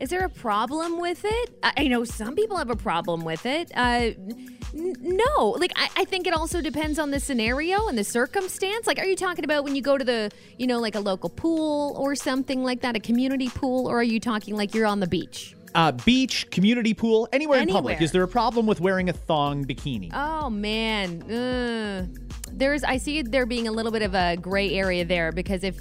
Is 0.00 0.10
there 0.10 0.24
a 0.24 0.28
problem 0.28 0.98
with 0.98 1.24
it? 1.24 1.58
I, 1.62 1.72
I 1.78 1.86
know 1.86 2.04
some 2.04 2.34
people 2.34 2.56
have 2.56 2.70
a 2.70 2.76
problem 2.76 3.24
with 3.24 3.46
it. 3.46 3.70
Uh, 3.74 4.10
n- 4.10 4.58
no, 4.72 5.50
like 5.58 5.72
I, 5.76 5.88
I 5.96 6.04
think 6.04 6.26
it 6.26 6.34
also 6.34 6.60
depends 6.60 6.98
on 6.98 7.10
the 7.10 7.20
scenario 7.20 7.86
and 7.86 7.96
the 7.96 8.04
circumstance. 8.04 8.86
Like, 8.86 8.98
are 8.98 9.06
you 9.06 9.16
talking 9.16 9.44
about 9.44 9.64
when 9.64 9.76
you 9.76 9.82
go 9.82 9.96
to 9.96 10.04
the, 10.04 10.30
you 10.58 10.66
know, 10.66 10.80
like 10.80 10.94
a 10.94 11.00
local 11.00 11.30
pool 11.30 11.94
or 11.96 12.14
something 12.14 12.64
like 12.64 12.80
that, 12.80 12.96
a 12.96 13.00
community 13.00 13.48
pool, 13.48 13.86
or 13.88 14.00
are 14.00 14.04
you 14.04 14.18
talking 14.18 14.56
like 14.56 14.74
you're 14.74 14.86
on 14.86 15.00
the 15.00 15.06
beach? 15.06 15.54
Uh, 15.74 15.90
beach, 15.90 16.48
community 16.50 16.94
pool, 16.94 17.28
anywhere, 17.32 17.60
in 17.60 17.68
public. 17.68 18.00
Is 18.00 18.12
there 18.12 18.22
a 18.22 18.28
problem 18.28 18.66
with 18.66 18.80
wearing 18.80 19.08
a 19.08 19.12
thong 19.12 19.64
bikini? 19.64 20.10
Oh 20.14 20.48
man, 20.48 21.22
uh, 21.22 22.06
there's 22.52 22.84
I 22.84 22.96
see 22.96 23.22
there 23.22 23.46
being 23.46 23.66
a 23.66 23.72
little 23.72 23.90
bit 23.90 24.02
of 24.02 24.14
a 24.14 24.36
gray 24.36 24.74
area 24.74 25.04
there 25.04 25.32
because 25.32 25.64
if 25.64 25.80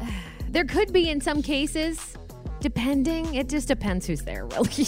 there 0.48 0.64
could 0.64 0.92
be 0.92 1.08
in 1.08 1.20
some 1.20 1.42
cases, 1.42 2.16
depending, 2.60 3.34
it 3.34 3.48
just 3.48 3.68
depends 3.68 4.06
who's 4.06 4.22
there, 4.22 4.46
really. 4.46 4.86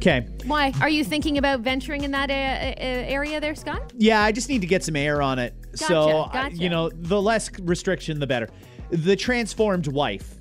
Okay. 0.00 0.26
Why 0.46 0.72
are 0.80 0.88
you 0.88 1.04
thinking 1.04 1.36
about 1.36 1.60
venturing 1.60 2.04
in 2.04 2.10
that 2.12 2.30
uh, 2.30 2.32
uh, 2.32 2.74
area 2.78 3.38
there, 3.38 3.54
Scott? 3.54 3.92
Yeah, 3.98 4.22
I 4.22 4.32
just 4.32 4.48
need 4.48 4.62
to 4.62 4.66
get 4.66 4.82
some 4.82 4.96
air 4.96 5.20
on 5.20 5.38
it. 5.38 5.54
so, 5.74 5.88
Gotcha, 5.88 6.16
uh, 6.16 6.32
gotcha. 6.32 6.56
you 6.56 6.70
know, 6.70 6.88
the 6.88 7.20
less 7.20 7.50
restriction, 7.60 8.18
the 8.18 8.26
better. 8.26 8.48
The 8.88 9.14
Transformed 9.14 9.88
Wife, 9.88 10.36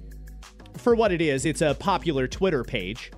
for 0.77 0.95
what 0.95 1.11
it 1.11 1.19
is, 1.19 1.45
it's 1.45 1.61
a 1.61 1.75
popular 1.75 2.25
Twitter 2.25 2.63
page, 2.63 3.11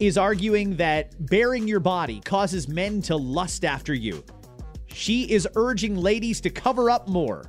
is 0.00 0.18
arguing 0.18 0.74
that 0.76 1.14
bearing 1.30 1.68
your 1.68 1.78
body 1.78 2.20
causes 2.24 2.66
men 2.66 3.00
to 3.02 3.14
lust 3.14 3.64
after 3.64 3.94
you. 3.94 4.24
She 4.88 5.22
is 5.30 5.46
urging 5.54 5.94
ladies 5.94 6.40
to 6.40 6.50
cover 6.50 6.90
up 6.90 7.06
more 7.06 7.44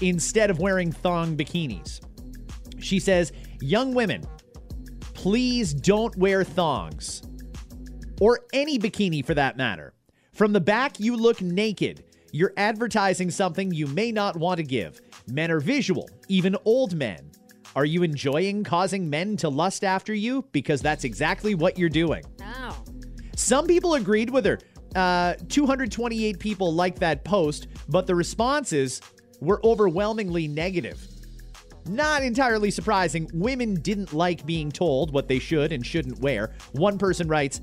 instead 0.00 0.48
of 0.48 0.60
wearing 0.60 0.92
thong 0.92 1.36
bikinis. 1.36 2.00
She 2.86 3.00
says, 3.00 3.32
Young 3.60 3.94
women, 3.94 4.22
please 5.12 5.74
don't 5.74 6.16
wear 6.16 6.44
thongs 6.44 7.20
or 8.20 8.40
any 8.52 8.78
bikini 8.78 9.26
for 9.26 9.34
that 9.34 9.56
matter. 9.56 9.92
From 10.32 10.52
the 10.52 10.60
back, 10.60 11.00
you 11.00 11.16
look 11.16 11.42
naked. 11.42 12.04
You're 12.30 12.52
advertising 12.56 13.30
something 13.30 13.72
you 13.72 13.88
may 13.88 14.12
not 14.12 14.36
want 14.36 14.58
to 14.58 14.62
give. 14.62 15.00
Men 15.26 15.50
are 15.50 15.58
visual, 15.58 16.08
even 16.28 16.56
old 16.64 16.94
men. 16.94 17.30
Are 17.74 17.84
you 17.84 18.04
enjoying 18.04 18.62
causing 18.62 19.10
men 19.10 19.36
to 19.38 19.48
lust 19.48 19.82
after 19.82 20.14
you? 20.14 20.44
Because 20.52 20.80
that's 20.80 21.02
exactly 21.02 21.56
what 21.56 21.78
you're 21.78 21.88
doing. 21.88 22.22
Some 23.34 23.66
people 23.66 23.94
agreed 23.94 24.30
with 24.30 24.44
her. 24.44 24.60
Uh, 24.94 25.34
228 25.48 26.38
people 26.38 26.72
liked 26.72 27.00
that 27.00 27.24
post, 27.24 27.66
but 27.88 28.06
the 28.06 28.14
responses 28.14 29.00
were 29.40 29.60
overwhelmingly 29.64 30.46
negative. 30.46 31.04
Not 31.88 32.22
entirely 32.22 32.70
surprising, 32.70 33.30
women 33.32 33.74
didn't 33.74 34.12
like 34.12 34.44
being 34.44 34.72
told 34.72 35.12
what 35.12 35.28
they 35.28 35.38
should 35.38 35.70
and 35.70 35.86
shouldn't 35.86 36.18
wear. 36.20 36.52
One 36.72 36.98
person 36.98 37.28
writes, 37.28 37.60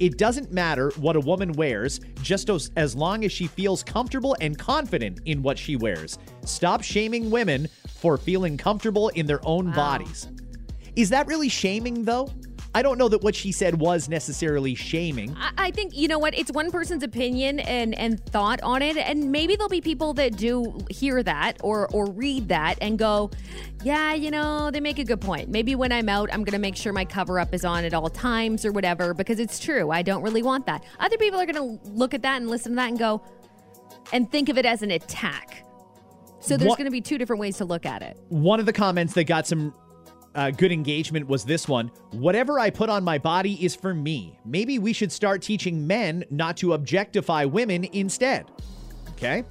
It 0.00 0.18
doesn't 0.18 0.52
matter 0.52 0.90
what 0.96 1.16
a 1.16 1.20
woman 1.20 1.52
wears, 1.52 2.00
just 2.20 2.50
as, 2.50 2.94
long 2.94 3.24
as 3.24 3.32
she 3.32 3.46
feels 3.46 3.82
comfortable 3.82 4.36
and 4.40 4.58
confident 4.58 5.20
in 5.24 5.42
what 5.42 5.58
she 5.58 5.76
wears. 5.76 6.18
Stop 6.44 6.82
shaming 6.82 7.30
women 7.30 7.68
for 7.88 8.18
feeling 8.18 8.58
comfortable 8.58 9.08
in 9.10 9.24
their 9.24 9.40
own 9.46 9.72
bodies. 9.72 10.28
Is 10.94 11.08
that 11.10 11.26
really 11.26 11.48
shaming, 11.48 12.04
though? 12.04 12.28
I 12.76 12.82
don't 12.82 12.98
know 12.98 13.08
that 13.08 13.22
what 13.22 13.34
she 13.36 13.52
said 13.52 13.78
was 13.78 14.08
necessarily 14.08 14.74
shaming. 14.74 15.36
I, 15.38 15.52
I 15.66 15.70
think 15.70 15.96
you 15.96 16.08
know 16.08 16.18
what 16.18 16.36
it's 16.36 16.50
one 16.50 16.70
person's 16.72 17.02
opinion 17.04 17.60
and 17.60 17.94
and 17.94 18.24
thought 18.26 18.60
on 18.62 18.82
it, 18.82 18.96
and 18.96 19.30
maybe 19.30 19.54
there'll 19.54 19.68
be 19.68 19.80
people 19.80 20.12
that 20.14 20.36
do 20.36 20.78
hear 20.90 21.22
that 21.22 21.58
or 21.62 21.88
or 21.92 22.10
read 22.10 22.48
that 22.48 22.76
and 22.80 22.98
go, 22.98 23.30
yeah, 23.84 24.12
you 24.14 24.30
know, 24.30 24.70
they 24.72 24.80
make 24.80 24.98
a 24.98 25.04
good 25.04 25.20
point. 25.20 25.48
Maybe 25.48 25.74
when 25.76 25.92
I'm 25.92 26.08
out, 26.08 26.28
I'm 26.32 26.42
gonna 26.42 26.58
make 26.58 26.74
sure 26.76 26.92
my 26.92 27.04
cover 27.04 27.38
up 27.38 27.54
is 27.54 27.64
on 27.64 27.84
at 27.84 27.94
all 27.94 28.10
times 28.10 28.64
or 28.64 28.72
whatever 28.72 29.14
because 29.14 29.38
it's 29.38 29.58
true. 29.60 29.90
I 29.90 30.02
don't 30.02 30.22
really 30.22 30.42
want 30.42 30.66
that. 30.66 30.84
Other 30.98 31.16
people 31.16 31.38
are 31.40 31.46
gonna 31.46 31.78
look 31.84 32.12
at 32.12 32.22
that 32.22 32.38
and 32.40 32.50
listen 32.50 32.72
to 32.72 32.76
that 32.76 32.88
and 32.88 32.98
go, 32.98 33.22
and 34.12 34.30
think 34.30 34.48
of 34.48 34.58
it 34.58 34.66
as 34.66 34.82
an 34.82 34.90
attack. 34.90 35.64
So 36.40 36.56
there's 36.56 36.68
What- 36.68 36.78
gonna 36.78 36.90
be 36.90 37.00
two 37.00 37.18
different 37.18 37.40
ways 37.40 37.56
to 37.58 37.64
look 37.64 37.86
at 37.86 38.02
it. 38.02 38.18
One 38.28 38.58
of 38.60 38.66
the 38.66 38.72
comments 38.72 39.14
that 39.14 39.24
got 39.24 39.46
some 39.46 39.72
uh, 40.34 40.50
good 40.50 40.72
engagement 40.72 41.26
was 41.28 41.44
this 41.44 41.68
one 41.68 41.90
Whatever 42.12 42.58
I 42.58 42.70
put 42.70 42.88
on 42.88 43.04
my 43.04 43.18
body 43.18 43.64
is 43.64 43.74
for 43.74 43.94
me. 43.94 44.38
Maybe 44.44 44.78
we 44.78 44.92
should 44.92 45.12
start 45.12 45.42
teaching 45.42 45.86
men 45.86 46.24
not 46.30 46.56
to 46.58 46.74
objectify 46.74 47.44
women 47.44 47.84
instead. 47.92 48.50
Okay? 49.12 49.44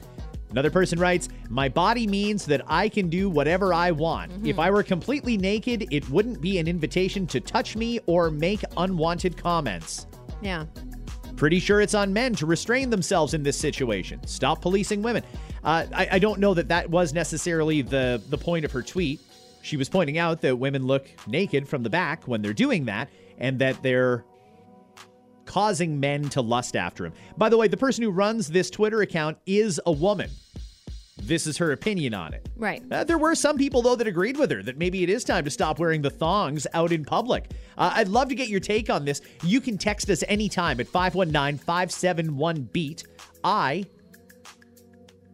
Another 0.53 0.69
person 0.69 0.99
writes, 0.99 1.29
My 1.49 1.67
body 1.67 2.05
means 2.05 2.45
that 2.45 2.61
I 2.67 2.87
can 2.87 3.09
do 3.09 3.27
whatever 3.27 3.73
I 3.73 3.89
want. 3.89 4.31
If 4.45 4.59
I 4.59 4.69
were 4.69 4.83
completely 4.83 5.35
naked, 5.35 5.87
it 5.91 6.07
wouldn't 6.09 6.41
be 6.41 6.59
an 6.59 6.67
invitation 6.67 7.25
to 7.27 7.39
touch 7.39 7.75
me 7.75 7.99
or 8.05 8.29
make 8.29 8.63
unwanted 8.77 9.35
comments. 9.35 10.05
Yeah. 10.43 10.65
Pretty 11.37 11.59
sure 11.59 11.81
it's 11.81 11.95
on 11.95 12.13
men 12.13 12.35
to 12.35 12.45
restrain 12.45 12.91
themselves 12.91 13.33
in 13.33 13.41
this 13.41 13.57
situation. 13.57 14.21
Stop 14.27 14.61
policing 14.61 15.01
women. 15.01 15.23
Uh, 15.63 15.87
I, 15.91 16.07
I 16.11 16.19
don't 16.19 16.39
know 16.39 16.53
that 16.53 16.67
that 16.67 16.87
was 16.87 17.13
necessarily 17.13 17.81
the 17.81 18.21
the 18.29 18.37
point 18.37 18.63
of 18.63 18.71
her 18.71 18.83
tweet. 18.83 19.21
She 19.63 19.77
was 19.77 19.89
pointing 19.89 20.17
out 20.17 20.41
that 20.41 20.57
women 20.57 20.85
look 20.85 21.07
naked 21.25 21.67
from 21.67 21.83
the 21.83 21.89
back 21.89 22.27
when 22.27 22.41
they're 22.41 22.53
doing 22.53 22.85
that, 22.85 23.09
and 23.37 23.57
that 23.59 23.81
they're 23.81 24.25
causing 25.45 25.99
men 25.99 26.27
to 26.29 26.41
lust 26.41 26.75
after 26.75 27.05
him. 27.05 27.13
By 27.37 27.47
the 27.49 27.57
way, 27.57 27.67
the 27.69 27.77
person 27.77 28.03
who 28.03 28.11
runs 28.11 28.49
this 28.49 28.69
Twitter 28.69 29.01
account 29.01 29.37
is 29.45 29.79
a 29.85 29.91
woman. 29.91 30.29
This 31.21 31.47
is 31.47 31.57
her 31.57 31.71
opinion 31.71 32.13
on 32.13 32.33
it. 32.33 32.49
Right. 32.57 32.83
Uh, 32.91 33.05
there 33.05 33.17
were 33.17 33.35
some 33.35 33.57
people, 33.57 33.81
though, 33.81 33.95
that 33.95 34.05
agreed 34.05 34.35
with 34.37 34.51
her 34.51 34.61
that 34.63 34.77
maybe 34.77 35.01
it 35.03 35.09
is 35.09 35.23
time 35.23 35.45
to 35.45 35.49
stop 35.49 35.79
wearing 35.79 36.01
the 36.01 36.09
thongs 36.09 36.67
out 36.73 36.91
in 36.91 37.05
public. 37.05 37.51
Uh, 37.77 37.93
I'd 37.95 38.09
love 38.09 38.27
to 38.29 38.35
get 38.35 38.49
your 38.49 38.59
take 38.59 38.89
on 38.89 39.05
this. 39.05 39.21
You 39.43 39.61
can 39.61 39.77
text 39.77 40.09
us 40.09 40.23
anytime 40.27 40.81
at 40.81 40.87
519 40.87 41.57
571 41.59 42.63
BEAT. 42.73 43.05
I 43.45 43.85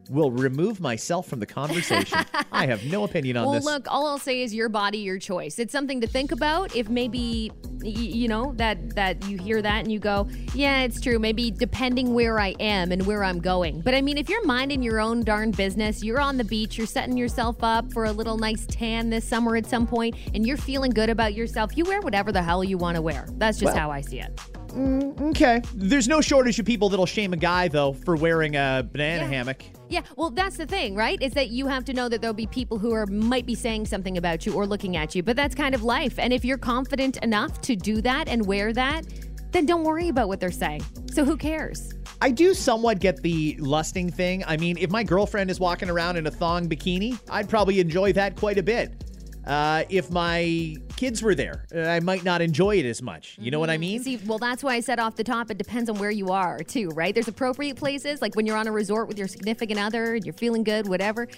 will 0.10 0.32
remove 0.32 0.80
myself 0.82 1.28
from 1.28 1.40
the 1.40 1.46
conversation. 1.46 2.20
I 2.52 2.66
have 2.66 2.84
no 2.86 3.04
opinion 3.04 3.38
on 3.38 3.46
Well, 3.46 3.54
this. 3.54 3.64
Well, 3.66 3.76
look, 3.76 3.88
all 3.90 4.08
I'll 4.08 4.18
say 4.18 4.42
is 4.42 4.54
your 4.54 4.68
body, 4.68 4.98
your 4.98 5.20
choice. 5.20 5.60
It's 5.60 5.72
something 5.72 6.02
to 6.02 6.08
think 6.08 6.32
about. 6.32 6.76
If 6.76 6.90
maybe 6.90 7.52
you 7.84 8.28
know 8.28 8.54
that 8.58 8.96
that 8.96 9.26
you 9.30 9.38
hear 9.38 9.62
that 9.62 9.80
and 9.84 9.92
you 9.92 10.00
go, 10.00 10.28
yeah, 10.54 10.82
it's 10.82 11.00
true. 11.00 11.20
Maybe 11.20 11.52
depending 11.52 12.14
where 12.14 12.40
I 12.40 12.50
am 12.60 12.92
and 12.92 13.06
where 13.06 13.24
I'm 13.24 13.40
going. 13.40 13.82
But 13.82 13.94
I 13.94 14.02
mean, 14.02 14.18
if 14.18 14.30
you're 14.30 14.46
minding 14.46 14.82
your 14.82 15.00
own 15.00 15.24
darn 15.24 15.52
business, 15.52 16.04
you're 16.04 16.20
on 16.20 16.38
the 16.38 16.44
beach, 16.44 16.78
you're 16.78 16.88
setting 16.88 17.16
yourself 17.16 17.58
up 17.64 17.94
for 17.94 18.06
a 18.06 18.12
little 18.12 18.38
nice 18.38 18.66
tan 18.66 19.10
this 19.10 19.26
summer 19.26 19.56
at 19.56 19.66
some 19.68 19.86
point, 19.86 20.16
and 20.34 20.46
you're 20.46 20.58
feeling 20.58 20.92
good 20.92 21.10
about 21.10 21.36
yourself, 21.36 21.78
you 21.78 21.84
wear 21.86 22.02
whatever 22.02 22.32
the 22.32 22.42
hell 22.42 22.64
you 22.64 22.78
want 22.78 22.96
to 22.96 23.02
wear. 23.02 23.28
That's 23.38 23.60
just 23.60 23.78
how 23.78 23.92
I 23.92 24.02
see 24.02 24.20
it. 24.20 24.36
Mm, 24.70 25.30
okay. 25.32 25.62
There's 25.74 26.08
no 26.08 26.22
shortage 26.22 26.60
of 26.60 26.66
people 26.66 26.90
that'll 26.90 27.06
shame 27.06 27.34
a 27.34 27.38
guy, 27.38 27.68
though, 27.68 27.94
for 27.94 28.16
wearing 28.16 28.56
a 28.56 28.88
banana 28.92 29.24
Yeah. 29.24 29.30
hammock. 29.30 29.64
Yeah, 29.90 30.02
well, 30.16 30.30
that's 30.30 30.56
the 30.56 30.68
thing, 30.68 30.94
right? 30.94 31.20
Is 31.20 31.34
that 31.34 31.50
you 31.50 31.66
have 31.66 31.84
to 31.86 31.94
know 31.94 32.08
that 32.10 32.22
there'll 32.22 32.34
be 32.34 32.46
people 32.46 32.78
who 32.78 32.94
are 32.94 33.08
might 33.08 33.48
be 33.48 33.56
saying 33.56 33.88
something 33.88 34.18
about 34.18 34.46
you 34.46 34.54
or 34.54 34.68
looking 34.68 34.96
at 34.96 35.16
you, 35.16 35.24
but 35.24 35.36
that's 35.36 35.56
kind 35.56 35.74
of 35.74 35.82
life. 35.84 36.20
And 36.20 36.32
if 36.32 36.46
you're 36.46 36.60
confident 36.60 37.18
enough 37.18 37.60
to 37.62 37.76
do 37.76 38.00
that 38.04 38.30
and 38.30 38.46
wear 38.46 38.72
that, 38.74 39.06
then 39.52 39.66
don't 39.66 39.84
worry 39.84 40.10
about 40.10 40.28
what 40.28 40.40
they're 40.40 40.52
saying. 40.52 40.86
So 41.12 41.26
who 41.26 41.36
cares? 41.36 41.92
I 42.22 42.30
do 42.30 42.54
somewhat 42.54 43.00
get 43.00 43.24
the 43.24 43.58
lusting 43.60 44.12
thing. 44.12 44.44
I 44.46 44.58
mean, 44.58 44.78
if 44.78 44.92
my 44.92 45.04
girlfriend 45.04 45.50
is 45.50 45.60
walking 45.60 45.90
around 45.90 46.18
in 46.18 46.28
a 46.28 46.32
thong 46.32 46.70
bikini, 46.70 47.20
I'd 47.28 47.50
probably 47.50 47.80
enjoy 47.80 48.14
that 48.14 48.36
quite 48.36 48.60
a 48.60 48.64
bit. 48.64 49.04
Uh, 49.48 49.86
if 49.90 50.12
my 50.12 50.76
kids 51.00 51.24
were 51.24 51.34
there, 51.34 51.64
uh, 51.74 51.80
I 51.80 52.02
might 52.02 52.26
not 52.26 52.42
enjoy 52.42 52.76
it 52.76 52.86
as 52.86 53.02
much. 53.02 53.38
You 53.40 53.52
know 53.52 53.60
what 53.60 53.70
I 53.70 53.78
mean? 53.78 54.04
See, 54.04 54.18
well, 54.18 54.38
that's 54.38 54.62
why 54.62 54.74
I 54.74 54.82
said 54.82 55.00
off 55.00 55.16
the 55.16 55.24
top, 55.24 55.50
it 55.50 55.58
depends 55.58 55.90
on 55.90 55.98
where 55.98 56.12
you 56.12 56.28
are, 56.28 56.60
too, 56.60 56.90
right? 56.90 57.14
There's 57.14 57.30
appropriate 57.30 57.78
places, 57.78 58.22
like 58.22 58.36
when 58.36 58.46
you're 58.46 58.58
on 58.58 58.68
a 58.68 58.72
resort 58.74 59.08
with 59.08 59.18
your 59.18 59.30
significant 59.30 59.80
other 59.80 60.16
and 60.16 60.26
you're 60.26 60.34
feeling 60.34 60.66
good, 60.66 60.90
whatever. 60.90 61.30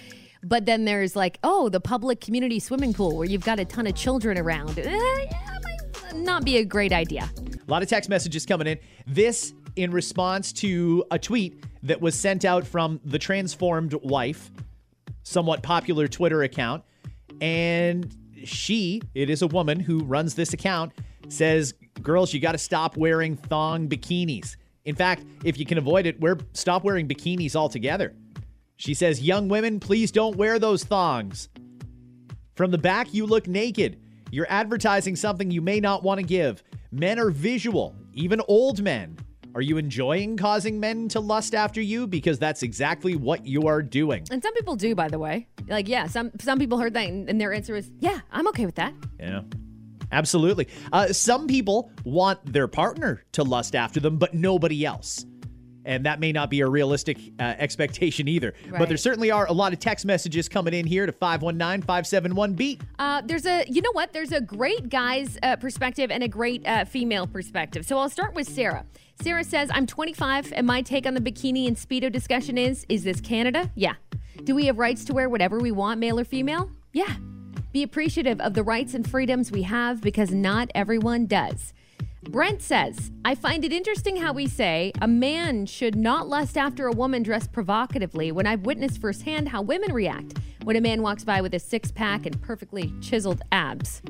But 0.41 0.65
then 0.65 0.85
there's 0.85 1.15
like, 1.15 1.37
oh, 1.43 1.69
the 1.69 1.79
public 1.79 2.21
community 2.21 2.59
swimming 2.59 2.91
pool 2.91 3.15
where 3.15 3.27
you've 3.27 3.45
got 3.45 3.59
a 3.59 3.65
ton 3.65 3.85
of 3.85 3.93
children 3.93 4.39
around. 4.39 4.79
Eh, 4.79 4.89
yeah, 4.89 5.57
might 5.63 6.15
not 6.15 6.43
be 6.43 6.57
a 6.57 6.65
great 6.65 6.91
idea. 6.91 7.29
A 7.37 7.71
lot 7.71 7.83
of 7.83 7.87
text 7.87 8.09
messages 8.09 8.47
coming 8.47 8.65
in. 8.65 8.79
This 9.05 9.53
in 9.75 9.91
response 9.91 10.51
to 10.53 11.05
a 11.11 11.19
tweet 11.19 11.63
that 11.83 12.01
was 12.01 12.19
sent 12.19 12.45
out 12.45 12.65
from 12.65 12.99
the 13.05 13.19
transformed 13.19 13.93
wife, 13.93 14.49
somewhat 15.21 15.61
popular 15.61 16.07
Twitter 16.07 16.41
account. 16.41 16.83
And 17.39 18.11
she, 18.47 19.01
it 19.13 19.29
is 19.29 19.41
a 19.41 19.47
woman 19.47 19.79
who 19.79 20.03
runs 20.03 20.35
this 20.35 20.53
account, 20.53 20.93
says, 21.29 21.73
Girls, 22.01 22.33
you 22.33 22.39
got 22.39 22.53
to 22.53 22.57
stop 22.57 22.97
wearing 22.97 23.35
thong 23.35 23.87
bikinis. 23.87 24.55
In 24.85 24.95
fact, 24.95 25.25
if 25.43 25.57
you 25.59 25.65
can 25.65 25.77
avoid 25.77 26.05
it, 26.05 26.19
wear, 26.19 26.37
stop 26.53 26.83
wearing 26.83 27.07
bikinis 27.07 27.55
altogether. 27.55 28.15
She 28.77 28.93
says, 28.93 29.21
Young 29.21 29.47
women, 29.47 29.79
please 29.79 30.11
don't 30.11 30.35
wear 30.35 30.57
those 30.57 30.83
thongs. 30.83 31.49
From 32.55 32.71
the 32.71 32.77
back, 32.77 33.13
you 33.13 33.25
look 33.25 33.47
naked. 33.47 33.99
You're 34.31 34.47
advertising 34.49 35.15
something 35.15 35.51
you 35.51 35.61
may 35.61 35.79
not 35.79 36.03
want 36.03 36.19
to 36.19 36.25
give. 36.25 36.63
Men 36.91 37.19
are 37.19 37.29
visual, 37.29 37.95
even 38.13 38.41
old 38.47 38.81
men. 38.81 39.17
Are 39.53 39.61
you 39.61 39.77
enjoying 39.77 40.37
causing 40.37 40.79
men 40.79 41.09
to 41.09 41.19
lust 41.19 41.53
after 41.53 41.81
you? 41.81 42.07
Because 42.07 42.39
that's 42.39 42.63
exactly 42.63 43.15
what 43.15 43.45
you 43.45 43.67
are 43.67 43.81
doing. 43.81 44.25
And 44.31 44.41
some 44.41 44.53
people 44.53 44.75
do, 44.75 44.95
by 44.95 45.09
the 45.09 45.19
way. 45.19 45.47
Like, 45.67 45.89
yeah, 45.89 46.07
some 46.07 46.31
some 46.39 46.57
people 46.57 46.77
heard 46.77 46.93
that, 46.93 47.07
and, 47.07 47.41
their 47.41 47.53
answer 47.53 47.73
was, 47.73 47.89
"Yeah, 47.99 48.19
I'm 48.31 48.47
okay 48.49 48.65
with 48.65 48.75
that." 48.75 48.93
Yeah. 49.19 49.41
Absolutely. 50.13 50.67
Uh, 50.91 51.07
some 51.13 51.47
people 51.47 51.91
want 52.03 52.51
their 52.51 52.67
partner 52.67 53.23
to 53.31 53.43
lust 53.43 53.75
after 53.75 53.99
them, 53.99 54.17
but 54.17 54.33
nobody 54.33 54.85
else. 54.85 55.25
And 55.85 56.05
that 56.05 56.19
may 56.19 56.31
not 56.31 56.49
be 56.49 56.61
a 56.61 56.67
realistic 56.67 57.17
uh, 57.39 57.55
expectation 57.57 58.27
either. 58.27 58.53
But 58.77 58.87
there 58.87 58.97
certainly 58.97 59.31
are 59.31 59.47
a 59.47 59.51
lot 59.51 59.73
of 59.73 59.79
text 59.79 60.05
messages 60.05 60.47
coming 60.47 60.73
in 60.73 60.85
here 60.85 61.05
to 61.05 61.11
519 61.11 61.81
571 61.81 62.53
beat. 62.53 62.81
Uh, 62.99 63.21
there's 63.25 63.45
a, 63.45 63.65
you 63.67 63.81
know 63.81 63.91
what? 63.93 64.13
There's 64.13 64.31
a 64.31 64.41
great 64.41 64.89
guy's 64.89 65.37
uh, 65.41 65.55
perspective 65.55 66.11
and 66.11 66.23
a 66.23 66.27
great 66.27 66.65
uh, 66.67 66.85
female 66.85 67.27
perspective. 67.27 67.85
So 67.85 67.97
I'll 67.97 68.09
start 68.09 68.35
with 68.35 68.47
Sarah. 68.47 68.85
Sarah 69.21 69.43
says, 69.43 69.69
I'm 69.71 69.85
25, 69.85 70.51
and 70.55 70.65
my 70.65 70.81
take 70.81 71.05
on 71.05 71.13
the 71.13 71.21
bikini 71.21 71.67
and 71.67 71.77
Speedo 71.77 72.11
discussion 72.11 72.57
is 72.57 72.85
Is 72.89 73.03
this 73.03 73.21
Canada? 73.21 73.69
Yeah. 73.75 73.93
Do 74.43 74.55
we 74.55 74.65
have 74.65 74.79
rights 74.79 75.05
to 75.05 75.13
wear 75.13 75.29
whatever 75.29 75.59
we 75.59 75.71
want, 75.71 75.99
male 75.99 76.19
or 76.19 76.23
female? 76.23 76.71
Yeah. 76.93 77.15
Be 77.71 77.83
appreciative 77.83 78.41
of 78.41 78.53
the 78.53 78.63
rights 78.63 78.93
and 78.93 79.09
freedoms 79.09 79.51
we 79.51 79.61
have 79.63 80.01
because 80.01 80.31
not 80.31 80.69
everyone 80.75 81.27
does. 81.27 81.73
Brent 82.29 82.61
says, 82.61 83.11
I 83.25 83.33
find 83.33 83.65
it 83.65 83.73
interesting 83.73 84.15
how 84.15 84.31
we 84.31 84.47
say 84.47 84.91
a 85.01 85.07
man 85.07 85.65
should 85.65 85.95
not 85.95 86.27
lust 86.27 86.57
after 86.57 86.87
a 86.87 86.91
woman 86.91 87.23
dressed 87.23 87.51
provocatively 87.51 88.31
when 88.31 88.45
I've 88.45 88.61
witnessed 88.61 89.01
firsthand 89.01 89.49
how 89.49 89.63
women 89.63 89.91
react 89.91 90.37
when 90.63 90.75
a 90.75 90.81
man 90.81 91.01
walks 91.01 91.23
by 91.23 91.41
with 91.41 91.55
a 91.55 91.59
six 91.59 91.91
pack 91.91 92.27
and 92.27 92.39
perfectly 92.41 92.93
chiseled 93.01 93.41
abs. 93.51 94.01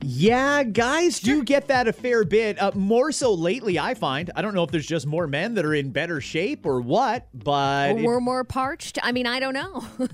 Yeah, 0.00 0.62
guys 0.62 1.20
do 1.20 1.44
get 1.44 1.68
that 1.68 1.86
a 1.86 1.92
fair 1.92 2.24
bit. 2.24 2.60
Uh, 2.60 2.70
more 2.74 3.12
so 3.12 3.34
lately, 3.34 3.78
I 3.78 3.92
find. 3.92 4.30
I 4.34 4.40
don't 4.40 4.54
know 4.54 4.62
if 4.62 4.70
there's 4.70 4.86
just 4.86 5.06
more 5.06 5.26
men 5.26 5.54
that 5.54 5.66
are 5.66 5.74
in 5.74 5.90
better 5.90 6.20
shape 6.22 6.64
or 6.64 6.80
what, 6.80 7.28
but. 7.34 7.90
Or 7.90 7.94
we're 7.96 8.20
more 8.20 8.44
parched? 8.44 8.98
I 9.02 9.12
mean, 9.12 9.26
I 9.26 9.38
don't 9.38 9.52
know. 9.52 9.84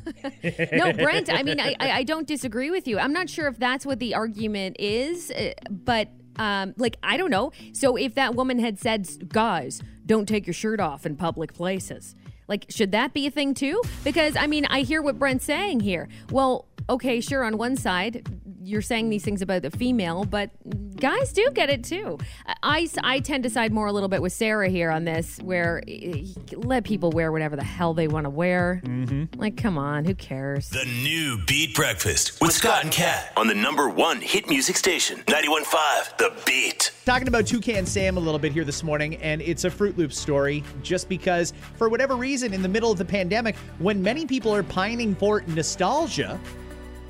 no, 0.72 0.92
Brent, 0.92 1.32
I 1.32 1.44
mean, 1.44 1.61
I, 1.61 1.76
I, 1.78 1.90
I 1.92 2.02
don't 2.02 2.26
disagree 2.26 2.70
with 2.70 2.88
you. 2.88 2.98
I'm 2.98 3.12
not 3.12 3.30
sure 3.30 3.46
if 3.46 3.59
that's 3.59 3.86
what 3.86 4.00
the 4.00 4.14
argument 4.14 4.76
is, 4.80 5.30
uh, 5.30 5.52
but. 5.70 6.09
Um, 6.37 6.74
like 6.76 6.97
I 7.03 7.16
don't 7.16 7.30
know. 7.30 7.53
So 7.72 7.97
if 7.97 8.14
that 8.14 8.35
woman 8.35 8.59
had 8.59 8.78
said, 8.78 9.07
"Guys, 9.28 9.82
don't 10.07 10.26
take 10.26 10.47
your 10.47 10.55
shirt 10.55 10.80
off 10.80 11.07
in 11.07 11.16
public 11.16 11.53
places," 11.55 12.14
like 12.49 12.66
should 12.68 12.93
that 12.93 13.12
be 13.12 13.26
a 13.26 13.30
thing 13.30 13.55
too? 13.55 13.82
Because 14.03 14.37
I 14.37 14.47
mean, 14.47 14.66
I 14.66 14.80
hear 14.80 15.03
what 15.03 15.18
Brent's 15.18 15.45
saying 15.45 15.80
here. 15.80 16.09
Well, 16.30 16.66
okay, 16.89 17.20
sure. 17.20 17.45
On 17.45 17.59
one 17.59 17.76
side, 17.76 18.26
you're 18.62 18.82
saying 18.82 19.11
these 19.11 19.24
things 19.24 19.43
about 19.43 19.62
the 19.62 19.70
female, 19.70 20.24
but 20.24 20.51
guys 20.97 21.32
do 21.32 21.51
get 21.53 21.68
it 21.68 21.85
too. 21.85 22.18
I, 22.62 22.89
I 23.03 23.20
tend 23.20 23.45
to 23.45 23.51
side 23.51 23.72
more 23.72 23.87
a 23.87 23.93
little 23.93 24.09
bit 24.09 24.22
with 24.22 24.32
Sarah 24.32 24.68
here 24.68 24.91
on 24.91 25.05
this, 25.05 25.39
where 25.43 25.82
eh, 25.87 26.24
let 26.53 26.85
people 26.85 27.11
wear 27.11 27.30
whatever 27.30 27.57
the 27.57 27.64
hell 27.64 27.95
they 27.95 28.09
want 28.09 28.24
to 28.24 28.30
wear. 28.30 28.80
Mm-hmm. 28.85 29.39
Like, 29.39 29.57
come 29.57 29.76
on, 29.76 30.05
who 30.05 30.14
cares? 30.14 30.70
The 30.70 30.85
new 31.03 31.39
Beat 31.47 31.74
Breakfast 31.74 32.41
with 32.41 32.53
Scott 32.53 32.82
and 32.85 32.93
Kat 32.93 33.32
on 33.37 33.47
the 33.47 33.55
number 33.55 33.89
one 33.89 34.20
hit 34.20 34.49
music 34.49 34.76
station, 34.76 35.18
91.5 35.26 36.16
The 36.16 36.32
Beat. 36.47 36.93
Talking 37.05 37.28
about 37.28 37.47
Toucan 37.47 37.85
Sam 37.87 38.16
a 38.16 38.20
little 38.20 38.39
bit 38.39 38.53
here 38.53 38.64
this 38.64 38.82
morning, 38.82 39.16
and 39.16 39.43
it's 39.43 39.64
a 39.64 39.70
Froot 39.70 39.97
Loop 39.97 40.12
story 40.12 40.64
just 40.82 41.09
because, 41.09 41.53
for 41.76 41.89
whatever 41.89 42.16
reason, 42.16 42.55
in 42.55 42.62
the 42.62 42.68
middle 42.68 42.91
of 42.91 42.99
the 42.99 43.05
pandemic, 43.05 43.57
when 43.78 44.03
many 44.03 44.24
people 44.24 44.55
are 44.55 44.62
pining 44.62 45.14
for 45.14 45.43
nostalgia, 45.49 46.41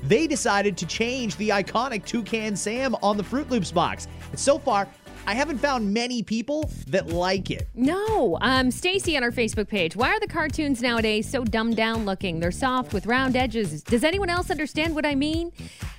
they 0.07 0.27
decided 0.27 0.77
to 0.77 0.85
change 0.85 1.35
the 1.37 1.49
iconic 1.49 2.05
Toucan 2.05 2.55
Sam 2.55 2.95
on 3.01 3.17
the 3.17 3.23
Froot 3.23 3.49
Loops 3.49 3.71
box. 3.71 4.07
And 4.31 4.39
so 4.39 4.59
far, 4.59 4.87
I 5.27 5.33
haven't 5.33 5.57
found 5.57 5.91
many 5.91 6.21
people 6.21 6.69
that 6.87 7.07
like 7.07 7.49
it. 7.49 7.67
No, 7.73 8.37
um, 8.41 8.69
Stacy 8.69 9.17
on 9.17 9.23
our 9.23 9.31
Facebook 9.31 9.67
page. 9.67 9.95
Why 9.95 10.09
are 10.09 10.19
the 10.19 10.27
cartoons 10.27 10.83
nowadays 10.83 11.27
so 11.27 11.43
dumbed 11.43 11.75
down 11.75 12.05
looking? 12.05 12.39
They're 12.39 12.51
soft 12.51 12.93
with 12.93 13.07
round 13.07 13.35
edges. 13.35 13.81
Does 13.81 14.03
anyone 14.03 14.29
else 14.29 14.51
understand 14.51 14.93
what 14.93 15.05
I 15.05 15.15
mean? 15.15 15.51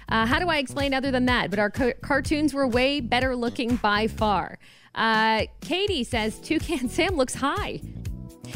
Uh, 0.09 0.27
how 0.27 0.39
do 0.39 0.49
I 0.49 0.59
explain 0.59 0.95
other 0.95 1.11
than 1.11 1.27
that? 1.27 1.51
But 1.51 1.59
our 1.59 1.71
ca- 1.71 1.95
cartoons 2.01 2.55
were 2.55 2.69
way 2.69 3.01
better 3.01 3.35
looking 3.35 3.77
by 3.77 4.07
far. 4.07 4.61
Uh, 4.95 5.47
Katie 5.61 6.05
says 6.05 6.39
Toucan 6.39 6.89
Sam 6.89 7.17
looks 7.17 7.35
high. 7.35 7.81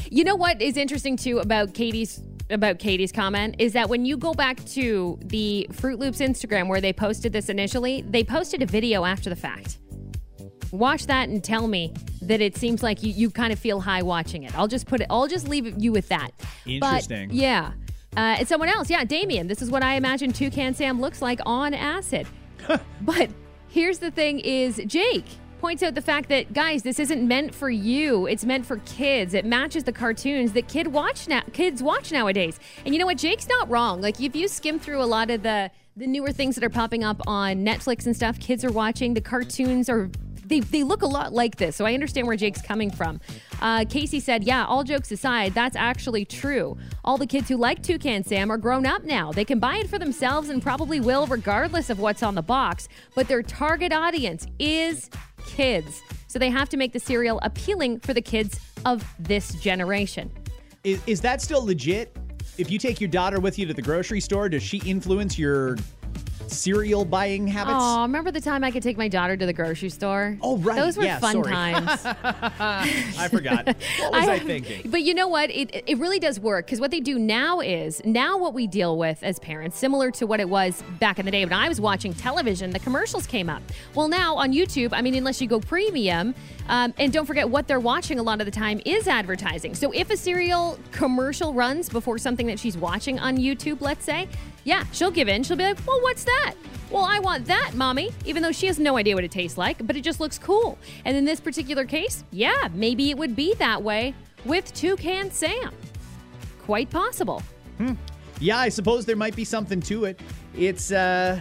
You 0.09 0.23
know 0.23 0.37
what 0.37 0.63
is 0.63 0.77
interesting 0.77 1.17
too 1.17 1.41
about 1.41 1.75
Katie's 1.75 2.23
about 2.51 2.79
Katie's 2.79 3.13
comment 3.13 3.57
is 3.59 3.73
that 3.73 3.89
when 3.89 4.05
you 4.05 4.17
go 4.17 4.35
back 4.35 4.65
to 4.67 5.19
the 5.25 5.67
Froot 5.73 5.99
Loops 5.99 6.19
Instagram 6.19 6.69
where 6.69 6.81
they 6.81 6.93
posted 6.93 7.33
this 7.33 7.49
initially, 7.49 8.03
they 8.03 8.25
posted 8.25 8.63
a 8.63 8.67
video 8.67 9.05
after 9.05 9.31
the 9.31 9.37
fact. 9.37 9.79
Watch 10.73 11.07
that 11.07 11.29
and 11.29 11.43
tell 11.43 11.67
me 11.67 11.93
that 12.23 12.41
it 12.41 12.57
seems 12.57 12.83
like 12.83 13.03
you, 13.03 13.13
you 13.13 13.31
kind 13.31 13.53
of 13.53 13.59
feel 13.59 13.81
high 13.81 14.03
watching 14.03 14.45
it. 14.45 14.57
I'll 14.57 14.69
just 14.69 14.87
put 14.87 15.01
it. 15.01 15.07
I'll 15.11 15.27
just 15.27 15.49
leave 15.49 15.81
you 15.83 15.93
with 15.93 16.09
that. 16.09 16.31
Interesting. 16.67 17.29
But, 17.29 17.37
yeah. 17.37 17.73
Uh, 18.17 18.37
and 18.39 18.49
someone 18.49 18.69
else, 18.69 18.91
yeah, 18.91 19.05
Damien. 19.05 19.47
This 19.47 19.63
is 19.63 19.71
what 19.71 19.83
I 19.83 19.95
imagine 19.95 20.33
Toucan 20.33 20.75
Sam 20.75 21.01
looks 21.01 21.23
like 21.23 21.41
on 21.47 21.75
acid. 21.75 22.27
but 23.01 23.31
here's 23.69 23.99
the 23.99 24.11
thing: 24.11 24.41
is 24.41 24.81
Jake 24.87 25.27
points 25.61 25.83
out 25.83 25.95
the 25.95 26.03
fact 26.03 26.29
that 26.31 26.53
guys, 26.53 26.83
this 26.83 26.99
isn't 26.99 27.27
meant 27.27 27.55
for 27.55 27.71
you. 27.71 28.27
It's 28.27 28.45
meant 28.45 28.67
for 28.67 28.79
kids. 28.79 29.35
It 29.35 29.45
matches 29.45 29.85
the 29.85 29.93
cartoons 29.93 30.53
that 30.53 30.69
kid 30.69 30.89
watch 30.89 31.29
now. 31.29 31.43
Kids 31.53 31.83
watch 31.83 32.11
nowadays. 32.11 32.59
And 32.85 32.95
you 32.95 32.99
know 32.99 33.07
what? 33.07 33.19
Jake's 33.19 33.47
not 33.47 33.69
wrong. 33.69 34.01
Like 34.01 34.21
if 34.21 34.35
you 34.35 34.49
skim 34.49 34.79
through 34.81 35.03
a 35.03 35.05
lot 35.05 35.31
of 35.31 35.43
the 35.43 35.71
the 35.97 36.07
newer 36.07 36.33
things 36.33 36.55
that 36.55 36.65
are 36.65 36.71
popping 36.71 37.05
up 37.05 37.21
on 37.27 37.65
Netflix 37.65 38.07
and 38.07 38.17
stuff, 38.17 38.41
kids 38.41 38.65
are 38.65 38.73
watching. 38.73 39.13
The 39.13 39.21
cartoons 39.21 39.91
are 39.91 40.09
they, 40.51 40.61
they 40.61 40.83
look 40.83 41.01
a 41.01 41.07
lot 41.07 41.33
like 41.33 41.57
this. 41.57 41.77
So 41.77 41.87
I 41.87 41.95
understand 41.95 42.27
where 42.27 42.37
Jake's 42.37 42.61
coming 42.61 42.91
from. 42.91 43.21
Uh, 43.63 43.87
Casey 43.89 44.21
said, 44.21 44.45
Yeah, 44.45 44.67
all 44.67 44.85
jokes 44.85 45.11
aside, 45.11 45.55
that's 45.55 45.77
actually 45.77 46.27
true. 46.27 46.77
All 47.05 47.17
the 47.17 47.27
kids 47.27 47.49
who 47.49 47.57
like 47.57 47.83
Toucan 47.83 48.25
Sam 48.25 48.51
are 48.51 48.59
grown 48.59 48.85
up 48.85 49.05
now. 49.05 49.33
They 49.33 49.45
can 49.47 49.59
buy 49.59 49.77
it 49.77 49.89
for 49.89 49.99
themselves 49.99 50.51
and 50.51 50.61
probably 50.61 51.01
will, 51.01 51.27
regardless 51.27 51.89
of 51.89 52.01
what's 52.01 52.23
on 52.23 52.35
the 52.35 52.43
box. 52.43 52.89
But 53.15 53.29
their 53.29 53.43
target 53.43 53.93
audience 53.93 54.47
is 54.59 55.09
kids. 55.47 56.03
So 56.27 56.39
they 56.39 56.51
have 56.51 56.69
to 56.71 56.77
make 56.77 56.93
the 56.93 57.01
cereal 57.01 57.41
appealing 57.43 58.01
for 58.01 58.13
the 58.13 58.21
kids 58.21 58.61
of 58.85 59.05
this 59.19 59.55
generation. 59.55 60.31
Is, 60.85 61.01
is 61.07 61.21
that 61.23 61.41
still 61.41 61.65
legit? 61.65 62.17
If 62.59 62.71
you 62.71 62.79
take 62.79 63.01
your 63.01 63.09
daughter 63.09 63.41
with 63.41 63.59
you 63.59 63.67
to 63.67 63.75
the 63.75 63.83
grocery 63.83 64.21
store, 64.21 64.49
does 64.49 64.63
she 64.63 64.79
influence 64.79 65.39
your 65.39 65.77
cereal 66.51 67.05
buying 67.05 67.47
habits? 67.47 67.77
Oh, 67.79 68.03
remember 68.03 68.31
the 68.31 68.41
time 68.41 68.65
I 68.65 68.71
could 68.71 68.83
take 68.83 68.97
my 68.99 69.09
daughter 69.09 69.37
to 69.37 69.47
the 69.47 69.53
grocery 69.53 69.89
store? 69.91 70.37
Oh, 70.43 70.59
right. 70.59 70.77
Those 70.77 70.97
were 70.97 71.05
Yeah, 71.05 71.19
fun 71.19 71.43
sorry. 71.43 71.51
times. 71.53 72.01
I 72.61 73.29
forgot. 73.31 73.67
What 73.67 74.13
was 74.13 74.29
I, 74.29 74.39
thinking? 74.39 74.91
But 74.91 75.03
you 75.03 75.15
know 75.15 75.29
what? 75.29 75.51
It, 75.51 75.85
it 75.87 75.99
really 75.99 76.19
does 76.19 76.39
work 76.41 76.67
because 76.67 76.81
what 76.81 76.91
they 76.91 77.01
do 77.01 77.19
now 77.19 77.61
is 77.61 78.03
now 78.05 78.37
what 78.39 78.55
we 78.55 78.67
deal 78.67 78.99
with 78.99 79.23
as 79.23 79.39
parents, 79.39 79.79
similar 79.79 80.11
to 80.13 80.27
what 80.27 80.41
it 80.41 80.49
was 80.49 80.83
back 80.99 81.19
in 81.19 81.25
the 81.25 81.31
day 81.33 81.45
when 81.45 81.53
I 81.53 81.69
was 81.69 81.81
watching 81.81 82.13
television, 82.15 82.71
the 82.71 82.79
commercials 82.79 83.27
came 83.27 83.49
up. 83.49 83.63
Well, 83.95 84.09
now 84.09 84.37
on 84.37 84.53
YouTube, 84.53 84.91
I 84.93 85.03
mean, 85.03 85.15
unless 85.15 85.41
you 85.41 85.49
go 85.49 85.61
premium, 85.61 86.35
um, 86.69 86.95
and 86.99 87.13
don't 87.13 87.27
forget 87.27 87.49
what 87.49 87.67
they're 87.67 87.81
watching 87.81 88.19
a 88.19 88.23
lot 88.23 88.41
of 88.41 88.45
the 88.47 88.51
time 88.53 88.81
is 88.85 89.09
advertising. 89.09 89.75
So 89.75 89.91
if 89.93 90.11
a 90.11 90.17
cereal 90.17 90.79
commercial 90.93 91.53
runs 91.53 91.89
before 91.89 92.19
something 92.19 92.47
that 92.47 92.59
she's 92.59 92.77
watching 92.77 93.19
on 93.19 93.37
YouTube, 93.37 93.81
let's 93.81 94.05
say, 94.05 94.29
yeah, 94.65 94.85
she'll 94.93 95.11
give 95.11 95.29
in. 95.29 95.43
She'll 95.43 95.57
be 95.57 95.65
like, 95.65 95.79
well, 95.87 96.01
what's 96.03 96.25
that? 96.25 96.55
Well, 96.91 97.05
I 97.05 97.19
want 97.21 97.47
that, 97.47 97.73
mommy, 97.75 98.11
even 98.25 98.43
though 98.43 98.51
she 98.53 98.67
has 98.67 98.79
no 98.79 98.97
idea 98.97 99.15
what 99.15 99.23
it 99.25 99.31
tastes 99.31 99.57
like, 99.57 99.87
but 99.87 99.97
it 99.97 100.01
just 100.03 100.19
looks 100.19 100.39
cool. 100.39 100.77
And 101.05 101.17
in 101.17 101.25
this 101.25 101.39
particular 101.39 101.85
case, 101.85 102.25
yeah, 102.33 102.69
maybe 102.75 103.11
it 103.11 103.19
would 103.19 103.37
be 103.37 103.55
that 103.55 103.81
way 103.83 104.15
with 104.45 104.73
Toucan 104.75 105.31
Sam. 105.31 105.73
Quite 106.65 106.91
possible. 106.91 107.43
Yeah, 108.41 108.59
I 108.59 108.69
suppose 108.71 109.05
there 109.07 109.17
might 109.17 109.37
be 109.37 109.45
something 109.45 109.81
to 109.83 110.07
it. 110.07 110.21
It's 110.57 110.91
uh, 110.91 111.39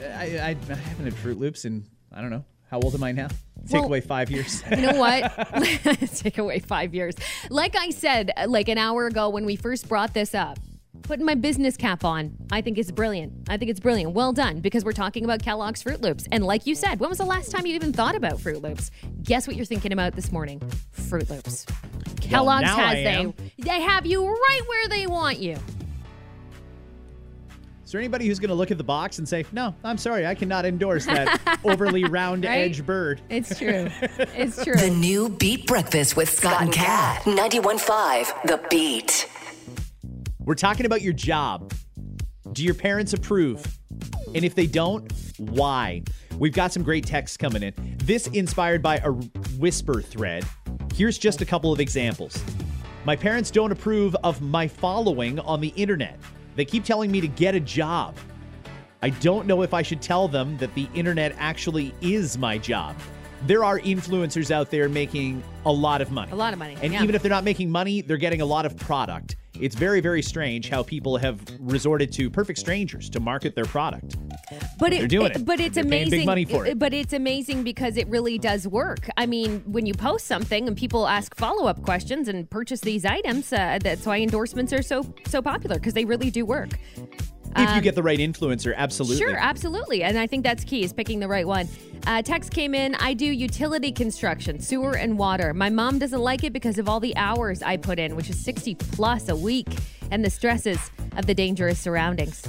I, 0.00 0.04
I, 0.04 0.56
I 0.70 0.74
haven't 0.74 1.04
had 1.04 1.14
Froot 1.14 1.38
Loops 1.38 1.64
in 1.64 1.84
I 2.12 2.20
don't 2.20 2.30
know 2.30 2.44
how 2.70 2.80
old 2.80 2.94
am 2.94 3.02
I 3.04 3.12
now? 3.12 3.28
Take 3.68 3.74
Well- 3.74 3.84
away 3.84 4.00
five 4.00 4.30
years. 4.30 4.62
You 4.70 4.76
know 4.78 4.98
what? 4.98 5.22
Take 6.16 6.38
away 6.38 6.60
five 6.60 6.94
years. 6.94 7.14
Like 7.50 7.76
I 7.76 7.90
said, 7.90 8.32
like 8.48 8.68
an 8.68 8.78
hour 8.78 9.06
ago 9.06 9.28
when 9.28 9.44
we 9.44 9.56
first 9.56 9.88
brought 9.88 10.14
this 10.14 10.34
up, 10.34 10.58
putting 11.02 11.24
my 11.24 11.34
business 11.34 11.76
cap 11.76 12.04
on, 12.04 12.36
I 12.50 12.60
think 12.60 12.78
it's 12.78 12.90
brilliant. 12.90 13.32
I 13.48 13.56
think 13.56 13.70
it's 13.70 13.80
brilliant. 13.80 14.12
Well 14.12 14.32
done, 14.32 14.60
because 14.60 14.84
we're 14.84 14.92
talking 14.92 15.24
about 15.24 15.42
Kellogg's 15.42 15.82
Froot 15.82 16.00
Loops. 16.02 16.26
And 16.32 16.44
like 16.44 16.66
you 16.66 16.74
said, 16.74 17.00
when 17.00 17.08
was 17.08 17.18
the 17.18 17.24
last 17.24 17.50
time 17.50 17.66
you 17.66 17.74
even 17.74 17.92
thought 17.92 18.14
about 18.14 18.38
Froot 18.38 18.62
Loops? 18.62 18.90
Guess 19.22 19.46
what 19.46 19.56
you're 19.56 19.64
thinking 19.66 19.92
about 19.92 20.14
this 20.14 20.32
morning? 20.32 20.60
Froot 20.96 21.28
Loops. 21.30 21.66
Kellogg's 22.20 22.62
now 22.64 22.76
has 22.76 22.86
I 22.90 22.94
they 22.94 23.06
am. 23.06 23.34
they 23.58 23.80
have 23.80 24.04
you 24.06 24.26
right 24.26 24.60
where 24.66 24.88
they 24.88 25.06
want 25.06 25.38
you. 25.38 25.56
Is 27.84 27.92
there 27.92 28.00
anybody 28.00 28.26
who's 28.26 28.40
going 28.40 28.48
to 28.48 28.54
look 28.56 28.72
at 28.72 28.78
the 28.78 28.84
box 28.84 29.18
and 29.18 29.28
say, 29.28 29.44
"No, 29.52 29.72
I'm 29.84 29.96
sorry, 29.96 30.26
I 30.26 30.34
cannot 30.34 30.66
endorse 30.66 31.06
that 31.06 31.60
overly 31.64 32.02
round 32.04 32.44
Right? 32.44 32.56
edge 32.62 32.84
bird"? 32.84 33.20
It's 33.30 33.56
true. 33.56 33.88
it's 34.18 34.64
true. 34.64 34.74
The 34.74 34.90
new 34.90 35.28
Beat 35.28 35.68
Breakfast 35.68 36.16
with 36.16 36.28
Scott 36.28 36.62
and 36.62 36.72
Kat. 36.72 37.22
91.5 37.22 38.42
The 38.48 38.60
Beat. 38.70 39.28
We're 40.46 40.54
talking 40.54 40.86
about 40.86 41.02
your 41.02 41.12
job. 41.12 41.72
Do 42.52 42.62
your 42.62 42.74
parents 42.74 43.12
approve? 43.12 43.66
And 44.32 44.44
if 44.44 44.54
they 44.54 44.68
don't, 44.68 45.12
why? 45.38 46.04
We've 46.38 46.52
got 46.52 46.72
some 46.72 46.84
great 46.84 47.04
texts 47.04 47.36
coming 47.36 47.64
in. 47.64 47.74
This 48.04 48.28
inspired 48.28 48.80
by 48.80 48.98
a 48.98 49.10
whisper 49.58 50.00
thread. 50.00 50.44
Here's 50.94 51.18
just 51.18 51.40
a 51.40 51.44
couple 51.44 51.72
of 51.72 51.80
examples. 51.80 52.40
My 53.04 53.16
parents 53.16 53.50
don't 53.50 53.72
approve 53.72 54.14
of 54.22 54.40
my 54.40 54.68
following 54.68 55.40
on 55.40 55.60
the 55.60 55.72
internet. 55.74 56.16
They 56.54 56.64
keep 56.64 56.84
telling 56.84 57.10
me 57.10 57.20
to 57.20 57.28
get 57.28 57.56
a 57.56 57.60
job. 57.60 58.16
I 59.02 59.10
don't 59.10 59.48
know 59.48 59.62
if 59.62 59.74
I 59.74 59.82
should 59.82 60.00
tell 60.00 60.28
them 60.28 60.56
that 60.58 60.72
the 60.76 60.88
internet 60.94 61.34
actually 61.38 61.92
is 62.00 62.38
my 62.38 62.56
job. 62.56 62.94
There 63.46 63.64
are 63.64 63.80
influencers 63.80 64.52
out 64.52 64.70
there 64.70 64.88
making 64.88 65.42
a 65.64 65.72
lot 65.72 66.00
of 66.00 66.12
money. 66.12 66.30
A 66.30 66.36
lot 66.36 66.52
of 66.52 66.60
money, 66.60 66.76
And 66.82 66.92
yeah. 66.92 67.02
even 67.02 67.16
if 67.16 67.22
they're 67.22 67.30
not 67.30 67.44
making 67.44 67.68
money, 67.68 68.00
they're 68.00 68.16
getting 68.16 68.42
a 68.42 68.46
lot 68.46 68.64
of 68.64 68.76
product. 68.76 69.34
It's 69.60 69.74
very, 69.74 70.00
very 70.00 70.22
strange 70.22 70.68
how 70.68 70.82
people 70.82 71.16
have 71.16 71.40
resorted 71.60 72.12
to 72.12 72.30
perfect 72.30 72.58
strangers 72.58 73.08
to 73.10 73.20
market 73.20 73.54
their 73.54 73.64
product. 73.64 74.16
But 74.78 74.90
They're 74.90 75.06
doing 75.06 75.32
it. 75.32 75.44
But 75.44 75.60
it's 75.60 75.76
They're 75.76 75.84
amazing. 75.84 76.10
big 76.10 76.26
money 76.26 76.44
for 76.44 76.66
it. 76.66 76.78
But 76.78 76.92
it's 76.92 77.12
amazing 77.12 77.62
because 77.62 77.96
it 77.96 78.06
really 78.08 78.38
does 78.38 78.66
work. 78.68 79.08
I 79.16 79.26
mean, 79.26 79.60
when 79.66 79.86
you 79.86 79.94
post 79.94 80.26
something 80.26 80.68
and 80.68 80.76
people 80.76 81.06
ask 81.06 81.34
follow 81.34 81.66
up 81.66 81.82
questions 81.82 82.28
and 82.28 82.48
purchase 82.48 82.80
these 82.80 83.04
items, 83.04 83.52
uh, 83.52 83.78
that's 83.82 84.06
why 84.06 84.20
endorsements 84.20 84.72
are 84.72 84.82
so 84.82 85.14
so 85.26 85.42
popular 85.42 85.76
because 85.76 85.94
they 85.94 86.04
really 86.04 86.30
do 86.30 86.44
work. 86.44 86.70
If 87.62 87.74
you 87.74 87.80
get 87.80 87.94
the 87.94 88.02
right 88.02 88.18
influencer, 88.18 88.74
absolutely. 88.76 89.24
Um, 89.24 89.30
Sure, 89.30 89.38
absolutely. 89.38 90.02
And 90.02 90.18
I 90.18 90.26
think 90.26 90.42
that's 90.42 90.64
key 90.64 90.84
is 90.84 90.92
picking 90.92 91.20
the 91.20 91.28
right 91.28 91.46
one. 91.46 91.68
Uh, 92.06 92.22
text 92.22 92.52
came 92.52 92.74
in. 92.74 92.94
I 92.96 93.14
do 93.14 93.26
utility 93.26 93.92
construction, 93.92 94.60
sewer 94.60 94.96
and 94.96 95.18
water. 95.18 95.52
My 95.54 95.70
mom 95.70 95.98
doesn't 95.98 96.20
like 96.20 96.44
it 96.44 96.52
because 96.52 96.78
of 96.78 96.88
all 96.88 97.00
the 97.00 97.16
hours 97.16 97.62
I 97.62 97.76
put 97.76 97.98
in, 97.98 98.14
which 98.16 98.30
is 98.30 98.38
60 98.44 98.74
plus 98.76 99.28
a 99.28 99.36
week, 99.36 99.68
and 100.10 100.24
the 100.24 100.30
stresses 100.30 100.78
of 101.16 101.26
the 101.26 101.34
dangerous 101.34 101.78
surroundings. 101.80 102.46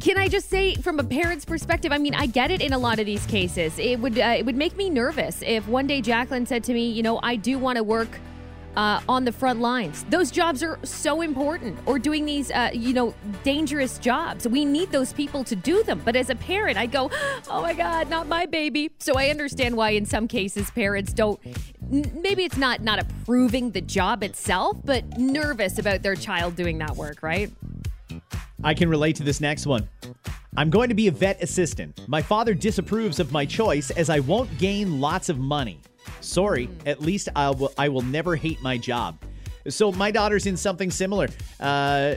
Can 0.00 0.16
I 0.16 0.28
just 0.28 0.48
say, 0.48 0.74
from 0.76 1.00
a 1.00 1.04
parent's 1.04 1.44
perspective, 1.44 1.90
I 1.92 1.98
mean, 1.98 2.14
I 2.14 2.26
get 2.26 2.50
it 2.50 2.60
in 2.60 2.72
a 2.72 2.78
lot 2.78 2.98
of 3.00 3.06
these 3.06 3.24
cases. 3.26 3.78
It 3.78 3.98
would 3.98 4.18
uh, 4.18 4.36
it 4.38 4.46
would 4.46 4.54
make 4.56 4.76
me 4.76 4.90
nervous 4.90 5.42
if 5.44 5.66
one 5.66 5.86
day 5.86 6.00
Jacqueline 6.00 6.46
said 6.46 6.62
to 6.64 6.74
me, 6.74 6.88
you 6.88 7.02
know, 7.02 7.18
I 7.22 7.36
do 7.36 7.58
want 7.58 7.76
to 7.76 7.82
work 7.82 8.08
uh, 8.78 9.00
on 9.08 9.24
the 9.24 9.32
front 9.32 9.60
lines. 9.60 10.04
Those 10.08 10.30
jobs 10.30 10.62
are 10.62 10.78
so 10.84 11.20
important. 11.20 11.76
Or 11.84 11.98
doing 11.98 12.24
these, 12.24 12.52
uh, 12.52 12.70
you 12.72 12.94
know, 12.94 13.12
dangerous 13.42 13.98
jobs. 13.98 14.46
We 14.46 14.64
need 14.64 14.92
those 14.92 15.12
people 15.12 15.42
to 15.44 15.56
do 15.56 15.82
them. 15.82 16.00
But 16.04 16.14
as 16.14 16.30
a 16.30 16.36
parent, 16.36 16.78
I 16.78 16.86
go, 16.86 17.10
oh 17.50 17.60
my 17.60 17.74
God, 17.74 18.08
not 18.08 18.28
my 18.28 18.46
baby. 18.46 18.92
So 19.00 19.14
I 19.18 19.30
understand 19.30 19.76
why 19.76 19.90
in 19.90 20.06
some 20.06 20.28
cases 20.28 20.70
parents 20.70 21.12
don't. 21.12 21.40
Maybe 21.90 22.44
it's 22.44 22.56
not 22.56 22.80
not 22.82 23.00
approving 23.00 23.72
the 23.72 23.80
job 23.80 24.22
itself, 24.22 24.76
but 24.84 25.18
nervous 25.18 25.78
about 25.80 26.02
their 26.02 26.14
child 26.14 26.54
doing 26.54 26.78
that 26.78 26.96
work, 26.96 27.20
right? 27.22 27.50
I 28.62 28.74
can 28.74 28.88
relate 28.88 29.16
to 29.16 29.24
this 29.24 29.40
next 29.40 29.66
one. 29.66 29.88
I'm 30.56 30.70
going 30.70 30.88
to 30.88 30.94
be 30.94 31.08
a 31.08 31.12
vet 31.12 31.42
assistant. 31.42 32.00
My 32.06 32.22
father 32.22 32.54
disapproves 32.54 33.18
of 33.18 33.32
my 33.32 33.44
choice 33.44 33.90
as 33.90 34.08
I 34.08 34.20
won't 34.20 34.56
gain 34.58 35.00
lots 35.00 35.28
of 35.28 35.38
money. 35.38 35.80
Sorry, 36.20 36.68
at 36.86 37.00
least 37.00 37.28
I 37.34 37.50
will, 37.50 37.72
I 37.78 37.88
will 37.88 38.02
never 38.02 38.36
hate 38.36 38.60
my 38.62 38.76
job. 38.76 39.18
So 39.68 39.92
my 39.92 40.10
daughter's 40.10 40.46
in 40.46 40.56
something 40.56 40.90
similar. 40.90 41.28
Uh, 41.60 42.16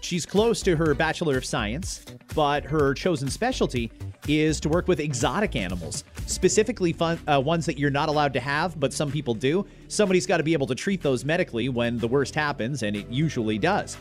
she's 0.00 0.24
close 0.24 0.62
to 0.62 0.76
her 0.76 0.94
Bachelor 0.94 1.36
of 1.36 1.44
Science, 1.44 2.04
but 2.34 2.64
her 2.64 2.94
chosen 2.94 3.28
specialty 3.28 3.90
is 4.26 4.58
to 4.60 4.68
work 4.68 4.88
with 4.88 5.00
exotic 5.00 5.54
animals, 5.54 6.04
specifically 6.26 6.92
fun, 6.92 7.20
uh, 7.28 7.40
ones 7.40 7.66
that 7.66 7.78
you're 7.78 7.90
not 7.90 8.08
allowed 8.08 8.32
to 8.32 8.40
have, 8.40 8.78
but 8.80 8.92
some 8.92 9.10
people 9.10 9.34
do. 9.34 9.66
Somebody's 9.88 10.26
got 10.26 10.38
to 10.38 10.42
be 10.42 10.54
able 10.54 10.66
to 10.68 10.74
treat 10.74 11.02
those 11.02 11.24
medically 11.24 11.68
when 11.68 11.98
the 11.98 12.08
worst 12.08 12.34
happens, 12.34 12.82
and 12.82 12.96
it 12.96 13.08
usually 13.08 13.58
does. 13.58 13.96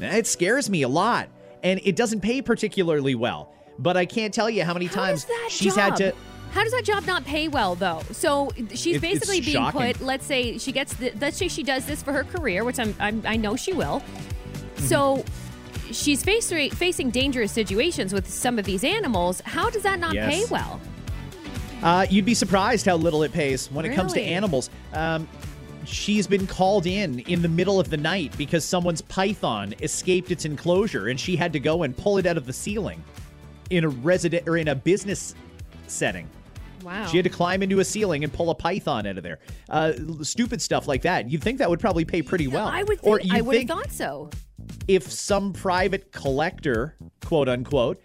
It 0.00 0.26
scares 0.26 0.68
me 0.68 0.82
a 0.82 0.88
lot, 0.88 1.28
and 1.62 1.80
it 1.84 1.94
doesn't 1.94 2.20
pay 2.20 2.42
particularly 2.42 3.14
well. 3.14 3.54
But 3.78 3.96
I 3.96 4.04
can't 4.04 4.34
tell 4.34 4.50
you 4.50 4.64
how 4.64 4.74
many 4.74 4.86
How 4.86 5.06
times 5.06 5.26
she's 5.48 5.76
job, 5.76 5.90
had 5.90 5.96
to. 5.96 6.14
How 6.52 6.62
does 6.64 6.72
that 6.72 6.84
job 6.84 7.06
not 7.06 7.24
pay 7.24 7.48
well 7.48 7.74
though? 7.74 8.02
So 8.12 8.50
she's 8.74 8.96
It- 8.96 9.02
basically 9.02 9.40
being 9.40 9.56
shocking. 9.56 9.80
put. 9.94 10.00
Let's 10.00 10.26
say 10.26 10.58
she 10.58 10.70
gets. 10.72 10.94
The, 10.94 11.12
let's 11.20 11.36
say 11.36 11.48
she 11.48 11.62
does 11.62 11.86
this 11.86 12.02
for 12.02 12.12
her 12.12 12.24
career, 12.24 12.62
which 12.64 12.78
I'm, 12.78 12.94
I'm 13.00 13.22
I 13.26 13.36
know 13.36 13.56
she 13.56 13.72
will. 13.72 14.00
Mm-hmm. 14.00 14.84
So 14.84 15.24
she's 15.90 16.22
facing 16.22 16.70
facing 16.70 17.10
dangerous 17.10 17.52
situations 17.52 18.12
with 18.12 18.28
some 18.28 18.58
of 18.58 18.64
these 18.64 18.84
animals. 18.84 19.40
How 19.44 19.70
does 19.70 19.82
that 19.82 19.98
not 19.98 20.14
Yes. 20.14 20.30
pay 20.30 20.44
well? 20.50 20.80
Uh, 21.82 22.06
you'd 22.08 22.24
be 22.24 22.34
surprised 22.34 22.86
how 22.86 22.96
little 22.96 23.22
it 23.24 23.32
pays 23.32 23.68
when 23.72 23.84
it 23.84 23.94
comes 23.94 24.12
to 24.12 24.20
animals. 24.20 24.70
Um, 24.92 25.26
she's 25.84 26.26
been 26.28 26.46
called 26.46 26.86
in 26.86 27.18
in 27.20 27.42
the 27.42 27.48
middle 27.48 27.80
of 27.80 27.90
the 27.90 27.96
night 27.96 28.36
because 28.38 28.64
someone's 28.64 29.00
python 29.02 29.74
escaped 29.80 30.30
its 30.30 30.44
enclosure, 30.44 31.08
and 31.08 31.18
she 31.18 31.34
had 31.34 31.52
to 31.54 31.58
go 31.60 31.82
and 31.82 31.96
pull 31.96 32.18
it 32.18 32.26
out 32.26 32.36
of 32.36 32.46
the 32.46 32.52
ceiling 32.52 33.02
in 33.70 33.84
a 33.84 33.88
resident 33.88 34.46
or 34.46 34.58
in 34.58 34.68
a 34.68 34.74
business 34.74 35.34
setting. 35.88 36.28
Wow. 36.82 37.06
She 37.06 37.16
had 37.16 37.24
to 37.24 37.30
climb 37.30 37.62
into 37.62 37.80
a 37.80 37.84
ceiling 37.84 38.24
and 38.24 38.32
pull 38.32 38.50
a 38.50 38.54
python 38.54 39.06
out 39.06 39.16
of 39.16 39.22
there. 39.22 39.38
Uh, 39.68 39.92
stupid 40.22 40.60
stuff 40.60 40.88
like 40.88 41.02
that. 41.02 41.30
You'd 41.30 41.42
think 41.42 41.58
that 41.58 41.70
would 41.70 41.80
probably 41.80 42.04
pay 42.04 42.22
pretty 42.22 42.48
well. 42.48 42.66
I 42.66 42.82
would 42.82 42.98
or 43.02 43.18
think, 43.18 43.32
you 43.32 43.38
I 43.38 43.40
would 43.40 43.56
have 43.56 43.68
thought 43.68 43.92
so. 43.92 44.30
if 44.88 45.10
some 45.10 45.52
private 45.52 46.12
collector, 46.12 46.96
quote 47.24 47.48
unquote, 47.48 48.02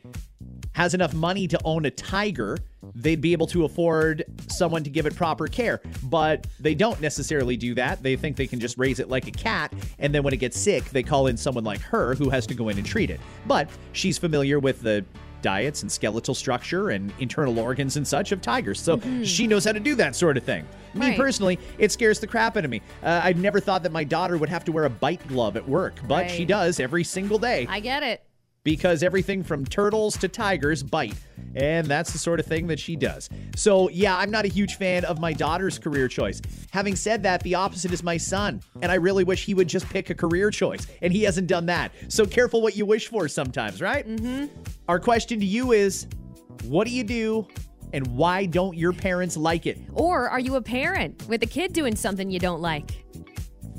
has 0.73 0.93
enough 0.93 1.13
money 1.13 1.47
to 1.47 1.59
own 1.65 1.85
a 1.85 1.91
tiger, 1.91 2.55
they'd 2.93 3.19
be 3.19 3.31
able 3.31 3.47
to 3.47 3.65
afford 3.65 4.23
someone 4.47 4.83
to 4.83 4.91
give 4.91 5.07
it 5.07 5.15
proper 5.15 5.47
care. 5.47 5.81
But 6.03 6.45
they 6.59 6.75
don't 6.75 7.01
necessarily 7.01 7.57
do 7.57 7.73
that. 7.73 8.03
They 8.03 8.15
think 8.15 8.35
they 8.37 8.45
can 8.45 8.59
just 8.59 8.77
raise 8.77 8.99
it 8.99 9.09
like 9.09 9.27
a 9.27 9.31
cat, 9.31 9.73
and 9.97 10.13
then 10.13 10.21
when 10.21 10.35
it 10.35 10.37
gets 10.37 10.59
sick, 10.59 10.83
they 10.91 11.01
call 11.01 11.25
in 11.27 11.35
someone 11.35 11.63
like 11.63 11.81
her 11.81 12.13
who 12.13 12.29
has 12.29 12.45
to 12.47 12.53
go 12.53 12.69
in 12.69 12.77
and 12.77 12.85
treat 12.85 13.09
it. 13.09 13.19
But 13.47 13.69
she's 13.93 14.19
familiar 14.19 14.59
with 14.59 14.81
the 14.83 15.03
diets 15.41 15.81
and 15.81 15.91
skeletal 15.91 16.33
structure 16.33 16.89
and 16.89 17.11
internal 17.19 17.59
organs 17.59 17.97
and 17.97 18.07
such 18.07 18.31
of 18.31 18.41
tigers. 18.41 18.79
So 18.79 18.99
she 19.23 19.47
knows 19.47 19.65
how 19.65 19.71
to 19.73 19.79
do 19.79 19.95
that 19.95 20.15
sort 20.15 20.37
of 20.37 20.43
thing. 20.43 20.65
Me 20.93 21.07
Right. 21.09 21.17
personally, 21.17 21.59
it 21.77 21.91
scares 21.91 22.19
the 22.19 22.27
crap 22.27 22.57
out 22.57 22.65
of 22.65 22.71
me. 22.71 22.81
Uh, 23.03 23.21
I 23.23 23.33
never 23.33 23.59
thought 23.59 23.83
that 23.83 23.91
my 23.91 24.03
daughter 24.03 24.37
would 24.37 24.49
have 24.49 24.65
to 24.65 24.71
wear 24.71 24.85
a 24.85 24.89
bite 24.89 25.25
glove 25.27 25.55
at 25.57 25.67
work, 25.67 25.99
but 26.07 26.29
she 26.29 26.45
does 26.45 26.79
every 26.79 27.03
single 27.03 27.37
day 27.37 27.67
I 27.69 27.79
get 27.79 28.03
it. 28.03 28.23
because 28.63 29.03
everything 29.03 29.43
from 29.43 29.65
turtles 29.65 30.17
to 30.17 30.27
tigers 30.27 30.81
bite. 30.83 31.15
And 31.57 31.87
that's 31.87 32.13
the 32.13 32.19
sort 32.19 32.39
of 32.39 32.45
thing 32.45 32.67
that 32.67 32.79
she 32.79 32.95
does. 32.95 33.29
So, 33.55 33.89
yeah, 33.89 34.15
I'm 34.15 34.29
not 34.29 34.45
a 34.45 34.47
huge 34.47 34.75
fan 34.75 35.03
of 35.05 35.19
my 35.19 35.33
daughter's 35.33 35.79
career 35.79 36.07
choice. 36.07 36.39
Having 36.69 36.97
said 36.97 37.23
that, 37.23 37.41
the 37.41 37.55
opposite 37.55 37.91
is 37.91 38.03
my 38.03 38.15
son. 38.15 38.61
And 38.83 38.91
I 38.91 38.95
really 38.95 39.23
wish 39.23 39.43
he 39.43 39.55
would 39.55 39.67
just 39.67 39.89
pick 39.89 40.11
a 40.11 40.15
career 40.15 40.51
choice. 40.51 40.85
And 41.01 41.11
he 41.11 41.23
hasn't 41.23 41.47
done 41.47 41.65
that. 41.65 41.91
So, 42.09 42.27
careful 42.27 42.61
what 42.61 42.77
you 42.77 42.85
wish 42.85 43.07
for 43.07 43.27
sometimes, 43.27 43.81
right? 43.81 44.07
Mm-hmm. 44.07 44.45
Our 44.87 44.99
question 44.99 45.39
to 45.39 45.45
you 45.45 45.71
is 45.71 46.07
what 46.65 46.87
do 46.87 46.93
you 46.93 47.03
do? 47.03 47.47
And 47.93 48.05
why 48.07 48.45
don't 48.45 48.77
your 48.77 48.93
parents 48.93 49.35
like 49.37 49.65
it? 49.65 49.79
Or 49.93 50.29
are 50.29 50.39
you 50.39 50.55
a 50.55 50.61
parent 50.61 51.27
with 51.27 51.41
a 51.41 51.45
kid 51.47 51.73
doing 51.73 51.95
something 51.95 52.29
you 52.29 52.39
don't 52.39 52.61
like? 52.61 53.05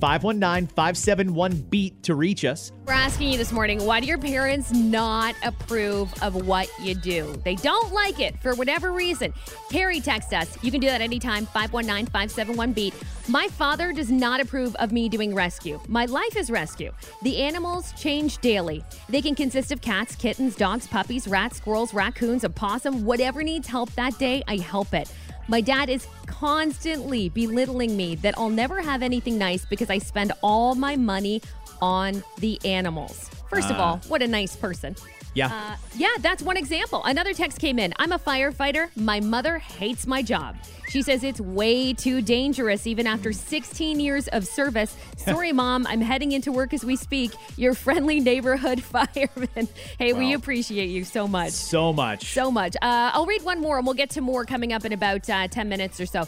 519 0.01 0.69
571 0.69 1.53
BEAT 1.71 2.03
to 2.05 2.15
reach 2.15 2.45
us. 2.45 2.73
We're 2.87 2.95
asking 2.95 3.31
you 3.31 3.39
this 3.39 3.53
morning, 3.53 3.85
why 3.85 4.01
do 4.01 4.07
your 4.07 4.19
parents 4.19 4.73
not 4.73 5.35
approve 5.45 6.13
of 6.23 6.47
what 6.47 6.69
you 6.81 6.95
do? 6.95 7.41
They 7.45 7.57
don't 7.57 7.93
like 7.93 8.21
it 8.21 8.41
for 8.41 8.55
whatever 8.55 8.93
reason. 8.93 9.35
Carrie, 9.71 10.01
text 10.01 10.33
us. 10.33 10.57
You 10.63 10.71
can 10.71 10.81
do 10.81 10.87
that 10.87 11.01
anytime, 11.01 11.47
519 11.47 12.07
571 12.07 12.73
beat. 12.73 12.95
My 13.29 13.47
father 13.49 13.93
does 13.93 14.11
not 14.11 14.41
approve 14.41 14.75
of 14.77 14.91
me 14.91 15.09
doing 15.09 15.35
rescue. 15.35 15.79
My 15.87 16.07
life 16.07 16.37
is 16.37 16.51
rescue. 16.51 16.93
The 17.23 17.43
animals 17.43 17.93
change 17.93 18.39
daily. 18.39 18.83
They 19.11 19.21
can 19.21 19.35
consist 19.35 19.71
of 19.71 19.83
cats, 19.83 20.17
kittens, 20.17 20.57
dogs, 20.57 20.87
puppies, 20.87 21.29
rats, 21.29 21.59
squirrels, 21.59 21.93
raccoons, 21.93 22.45
a 22.45 22.49
possum, 22.49 23.05
whatever 23.05 23.43
needs 23.43 23.69
help 23.69 23.93
that 23.97 24.19
day, 24.19 24.43
I 24.49 24.57
help 24.57 24.95
it. 24.95 25.13
My 25.51 25.63
dad 25.63 25.89
is 25.89 26.07
constantly 26.27 27.31
belittling 27.31 27.97
me 27.97 28.17
that 28.17 28.37
I'll 28.37 28.51
never 28.51 28.83
have 28.83 29.03
anything 29.03 29.39
nice 29.39 29.65
because 29.65 29.89
I 29.89 29.97
spend 29.97 30.33
all 30.43 30.75
my 30.75 30.95
money 30.95 31.41
on 31.81 32.23
the 32.39 32.61
animals. 32.67 33.31
First 33.49 33.71
of 33.71 33.77
ah. 33.77 33.83
all, 33.83 33.97
what 34.09 34.21
a 34.21 34.29
nice 34.29 34.55
person. 34.57 34.95
Yeah. 35.39 35.47
Uh, 35.47 35.77
yeah, 35.95 36.09
that's 36.21 36.43
one 36.43 36.57
example. 36.57 37.03
Another 37.05 37.33
text 37.33 37.61
came 37.61 37.79
in. 37.79 37.95
I'm 37.97 38.11
a 38.11 38.19
firefighter. 38.19 38.91
My 38.97 39.21
mother 39.21 39.59
hates 39.59 40.05
my 40.05 40.21
job. 40.21 40.57
She 40.89 41.03
says 41.03 41.23
it's 41.23 41.41
way 41.41 41.93
too 41.93 42.23
dangerous 42.23 42.87
even 42.89 43.07
after 43.07 43.33
16 43.33 44.01
years 44.01 44.27
of 44.29 44.47
service. 44.47 44.97
Sorry, 45.17 45.53
mom. 45.53 45.87
I'm 45.87 46.01
heading 46.01 46.33
into 46.33 46.51
work 46.51 46.75
as 46.75 46.85
we 46.85 46.97
speak. 46.97 47.33
Your 47.57 47.75
friendly 47.75 48.19
neighborhood 48.19 48.83
fireman. 48.95 49.69
Hey, 49.99 50.13
we 50.13 50.33
appreciate 50.33 50.89
you 50.89 51.05
so 51.05 51.29
much. 51.29 51.53
so 51.53 51.93
much. 51.93 52.33
So 52.33 52.51
much. 52.51 52.75
Uh, 52.77 53.13
I'll 53.15 53.27
read 53.27 53.43
one 53.45 53.61
more 53.61 53.79
and 53.79 53.87
we'll 53.87 53.95
get 53.95 54.11
to 54.11 54.21
more 54.21 54.45
coming 54.45 54.73
up 54.73 54.85
in 54.85 54.93
about 54.93 55.29
uh, 55.31 55.47
10 55.47 55.69
minutes 55.69 56.01
or 56.01 56.07
so. 56.07 56.27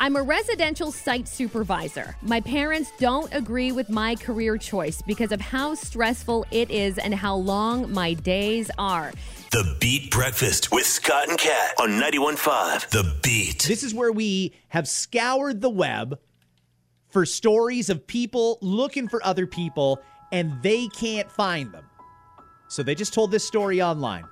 I'm 0.00 0.16
a 0.16 0.22
residential 0.22 0.92
site 0.92 1.28
supervisor. 1.28 2.16
My 2.22 2.40
parents 2.40 2.90
don't 2.98 3.30
agree 3.34 3.70
with 3.70 3.90
my 3.90 4.14
career 4.14 4.56
choice 4.56 5.02
because 5.02 5.30
of 5.30 5.42
how 5.42 5.74
stressful 5.74 6.46
it 6.50 6.70
is 6.70 6.96
and 6.96 7.14
how 7.14 7.36
long 7.36 7.92
my 7.92 8.14
days 8.14 8.70
are. 8.78 9.12
The 9.52 9.76
Beat 9.78 10.10
Breakfast 10.10 10.72
with 10.72 10.86
Scott 10.86 11.28
and 11.28 11.36
Kat 11.36 11.74
on 11.78 11.90
91.5 12.00 12.88
The 12.88 13.14
Beat. 13.22 13.64
This 13.64 13.82
is 13.82 13.92
where 13.94 14.10
we 14.10 14.54
have 14.68 14.88
scoured 14.88 15.60
the 15.60 15.68
web 15.68 16.18
for 17.10 17.26
stories 17.26 17.90
of 17.90 18.06
people 18.06 18.56
looking 18.62 19.06
for 19.06 19.22
other 19.22 19.46
people 19.46 20.00
and 20.32 20.62
they 20.62 20.88
can't 20.88 21.30
find 21.30 21.72
them. 21.72 21.84
So 22.68 22.82
they 22.82 22.94
just 22.94 23.12
told 23.12 23.32
this 23.32 23.46
story 23.46 23.82
online. 23.82 24.24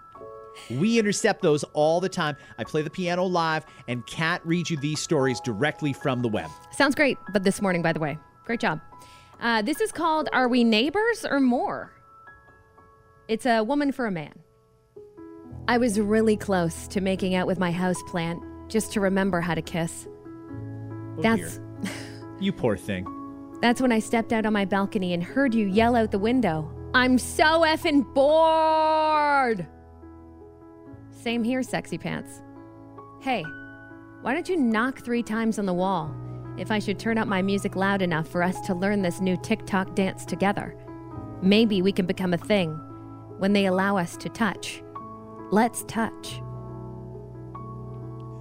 We 0.71 0.99
intercept 0.99 1.43
those 1.43 1.65
all 1.73 2.01
the 2.01 2.09
time. 2.09 2.37
I 2.59 2.65
play 2.65 2.83
the 2.83 2.91
piano 2.91 3.25
live, 3.25 3.65
and 3.87 4.07
Kat 4.07 4.41
reads 4.47 4.71
you 4.71 4.77
these 4.77 5.01
stories 5.01 5.41
directly 5.41 5.93
from 5.93 6.23
the 6.23 6.29
web. 6.29 6.51
Sounds 6.73 6.95
great, 6.95 7.19
but 7.33 7.45
this 7.45 7.63
morning, 7.63 7.83
by 7.83 7.93
the 7.93 8.01
way, 8.01 8.19
great 8.45 8.61
job. 8.61 8.81
Uh, 9.41 9.63
this 9.63 9.81
is 9.81 9.93
called 9.93 10.29
Are 10.33 10.49
We 10.49 10.65
Neighbors 10.65 11.25
or 11.25 11.41
More? 11.41 11.93
It's 13.29 13.47
a 13.47 13.63
woman 13.63 13.93
for 13.93 14.07
a 14.07 14.11
man. 14.11 14.39
I 15.69 15.79
was 15.79 16.01
really 16.01 16.37
close 16.37 16.89
to 16.89 17.01
making 17.01 17.35
out 17.35 17.47
with 17.47 17.59
my 17.59 17.73
houseplant 17.73 18.41
just 18.69 18.93
to 18.93 19.01
remember 19.01 19.41
how 19.41 19.55
to 19.55 19.63
kiss. 19.63 20.09
Oh, 20.09 21.23
That's 21.23 21.61
you 22.41 22.53
poor 22.53 22.77
thing. 22.77 23.07
That's 23.61 23.81
when 23.81 23.93
I 23.93 23.99
stepped 23.99 24.33
out 24.33 24.47
on 24.47 24.53
my 24.53 24.65
balcony 24.65 25.13
and 25.13 25.23
heard 25.23 25.55
you 25.55 25.67
yell 25.67 25.95
out 25.97 26.11
the 26.11 26.19
window. 26.19 26.73
I'm 26.95 27.19
so 27.19 27.63
effing 27.63 28.03
bored. 28.15 29.67
Same 31.29 31.45
here, 31.45 31.63
sexy 31.63 31.99
pants. 31.99 32.41
Hey, 33.21 33.45
why 34.23 34.33
don't 34.33 34.49
you 34.49 34.57
knock 34.57 35.01
three 35.01 35.23
times 35.23 35.59
on 35.59 35.67
the 35.67 35.75
wall 35.75 36.17
if 36.57 36.71
I 36.71 36.79
should 36.79 36.99
turn 36.99 37.19
up 37.19 37.29
my 37.29 37.43
music 37.43 37.77
loud 37.77 38.01
enough 38.01 38.27
for 38.29 38.43
us 38.43 38.59
to 38.63 38.75
learn 38.75 39.03
this 39.03 39.21
new 39.21 39.37
TikTok 39.37 39.95
dance 39.95 40.25
together? 40.25 40.75
Maybe 41.43 41.83
we 41.83 41.93
can 41.93 42.07
become 42.07 42.33
a 42.33 42.39
thing 42.39 42.71
when 43.37 43.53
they 43.53 43.67
allow 43.67 43.99
us 43.99 44.17
to 44.17 44.31
touch. 44.31 44.83
Let's 45.51 45.85
touch. 45.85 46.41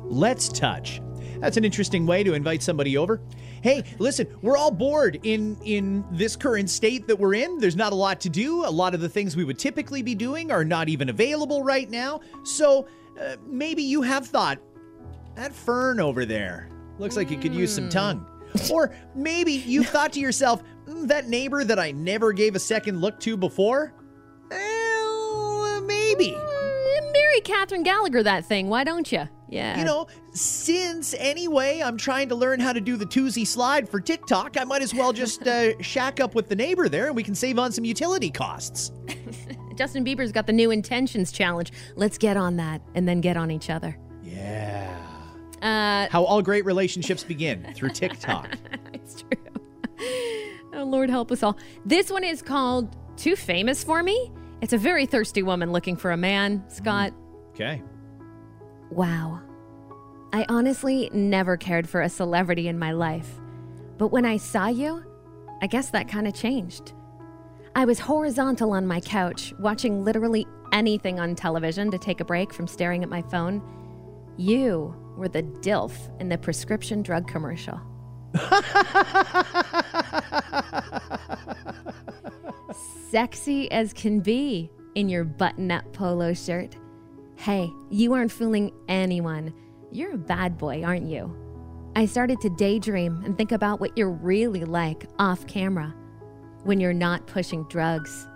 Let's 0.05 0.47
touch. 0.47 1.01
That's 1.39 1.57
an 1.57 1.65
interesting 1.65 2.05
way 2.05 2.23
to 2.23 2.35
invite 2.35 2.63
somebody 2.63 2.95
over. 2.95 3.19
Hey, 3.67 3.83
listen, 3.99 4.27
we're 4.41 4.55
all 4.55 4.71
bored 4.71 5.19
in 5.23 5.57
in 5.65 6.05
this 6.09 6.37
current 6.37 6.69
state 6.69 7.05
that 7.07 7.19
we're 7.19 7.33
in. 7.33 7.57
There's 7.57 7.75
not 7.75 7.91
a 7.91 7.95
lot 7.97 8.21
to 8.21 8.29
do. 8.29 8.63
A 8.63 8.71
lot 8.71 8.93
of 8.93 9.01
the 9.01 9.09
things 9.09 9.35
we 9.35 9.43
would 9.43 9.59
typically 9.59 10.01
be 10.01 10.15
doing 10.15 10.53
are 10.53 10.63
not 10.63 10.87
even 10.87 11.09
available 11.09 11.61
right 11.61 11.89
now. 11.89 12.21
So, 12.45 12.87
uh, 13.19 13.35
maybe 13.45 13.83
you 13.83 14.01
have 14.03 14.25
thought 14.25 14.59
that 15.35 15.53
fern 15.53 15.99
over 15.99 16.23
there 16.23 16.69
looks 16.97 17.17
like 17.17 17.29
it 17.29 17.41
could 17.41 17.53
use 17.53 17.75
some 17.75 17.89
tongue. 17.89 18.25
or 18.71 18.95
maybe 19.15 19.51
you 19.51 19.83
thought 19.83 20.13
to 20.13 20.21
yourself, 20.21 20.63
"Mm, 20.85 21.05
that 21.09 21.27
neighbor 21.27 21.65
that 21.65 21.77
I 21.77 21.91
never 21.91 22.31
gave 22.31 22.55
a 22.55 22.59
second 22.59 23.01
look 23.01 23.19
to 23.19 23.35
before? 23.35 23.91
Well, 24.49 25.81
maybe. 25.81 26.37
Mm, 27.37 27.47
Marry 27.47 27.57
Catherine 27.57 27.83
Gallagher 27.83 28.23
that 28.23 28.45
thing, 28.45 28.69
why 28.69 28.83
don't 28.83 29.11
you? 29.11 29.27
Yeah. 29.49 29.77
You 29.77 29.85
know, 29.85 30.07
since 30.33 31.13
anyway 31.17 31.81
I'm 31.83 31.97
trying 31.97 32.29
to 32.29 32.35
learn 32.35 32.59
how 32.59 32.73
to 32.73 32.81
do 32.81 32.97
the 32.97 33.05
Toosie 33.05 33.45
Slide 33.45 33.87
for 33.87 33.99
TikTok, 33.99 34.57
I 34.59 34.63
might 34.63 34.81
as 34.81 34.93
well 34.93 35.13
just 35.13 35.47
uh, 35.47 35.79
shack 35.81 36.19
up 36.19 36.35
with 36.35 36.49
the 36.49 36.55
neighbor 36.55 36.89
there 36.89 37.07
and 37.07 37.15
we 37.15 37.23
can 37.23 37.35
save 37.35 37.59
on 37.59 37.71
some 37.71 37.85
utility 37.85 38.29
costs. 38.29 38.91
Justin 39.75 40.03
Bieber's 40.03 40.31
got 40.31 40.47
the 40.47 40.53
new 40.53 40.71
intentions 40.71 41.31
challenge. 41.31 41.71
Let's 41.95 42.17
get 42.17 42.35
on 42.37 42.57
that 42.57 42.81
and 42.95 43.07
then 43.07 43.21
get 43.21 43.37
on 43.37 43.51
each 43.51 43.69
other. 43.69 43.97
Yeah. 44.23 44.95
Uh, 45.61 46.07
How 46.11 46.23
all 46.23 46.41
great 46.41 46.65
relationships 46.65 47.23
begin 47.23 47.71
through 47.75 47.89
TikTok. 47.89 48.49
it's 48.93 49.21
true. 49.21 50.69
oh, 50.73 50.83
Lord 50.83 51.09
help 51.09 51.31
us 51.31 51.43
all. 51.43 51.57
This 51.85 52.09
one 52.09 52.23
is 52.23 52.41
called 52.41 52.95
Too 53.15 53.35
Famous 53.35 53.83
for 53.83 54.01
Me. 54.01 54.31
It's 54.61 54.73
a 54.73 54.77
very 54.77 55.05
thirsty 55.05 55.43
woman 55.43 55.71
looking 55.71 55.95
for 55.95 56.11
a 56.11 56.17
man, 56.17 56.63
Scott. 56.69 57.13
Okay. 57.59 57.81
Wow. 58.91 59.41
I 60.31 60.45
honestly 60.47 61.09
never 61.11 61.57
cared 61.57 61.89
for 61.89 62.03
a 62.03 62.09
celebrity 62.09 62.67
in 62.67 62.77
my 62.77 62.91
life. 62.91 63.27
But 63.97 64.09
when 64.09 64.25
I 64.25 64.37
saw 64.37 64.67
you, 64.67 65.03
I 65.63 65.65
guess 65.65 65.89
that 65.89 66.07
kind 66.07 66.27
of 66.27 66.35
changed. 66.35 66.93
I 67.75 67.85
was 67.85 67.97
horizontal 67.97 68.73
on 68.73 68.85
my 68.85 68.99
couch, 68.99 69.55
watching 69.57 70.03
literally 70.03 70.45
anything 70.71 71.19
on 71.19 71.33
television 71.33 71.89
to 71.89 71.97
take 71.97 72.19
a 72.19 72.25
break 72.25 72.53
from 72.53 72.67
staring 72.67 73.01
at 73.01 73.09
my 73.09 73.23
phone. 73.23 73.63
You 74.37 74.93
were 75.17 75.29
the 75.29 75.41
DILF 75.41 75.93
in 76.19 76.29
the 76.29 76.37
prescription 76.37 77.01
drug 77.01 77.27
commercial. 77.27 77.81
Sexy 83.09 83.71
as 83.71 83.93
can 83.93 84.19
be 84.19 84.69
in 84.93 85.09
your 85.09 85.23
button 85.23 85.71
up 85.71 85.91
polo 85.91 86.35
shirt. 86.35 86.77
Hey, 87.37 87.71
you 87.91 88.13
aren't 88.13 88.31
fooling 88.31 88.71
anyone. 88.87 89.53
You're 89.91 90.15
a 90.15 90.17
bad 90.17 90.57
boy, 90.57 90.83
aren't 90.83 91.07
you? 91.07 91.33
I 91.95 92.05
started 92.07 92.41
to 92.41 92.49
daydream 92.49 93.21
and 93.23 93.37
think 93.37 93.51
about 93.51 93.79
what 93.79 93.95
you're 93.95 94.09
really 94.09 94.65
like 94.65 95.07
off 95.19 95.45
camera 95.45 95.93
when 96.63 96.79
you're 96.79 96.93
not 96.93 97.27
pushing 97.27 97.63
drugs. 97.65 98.27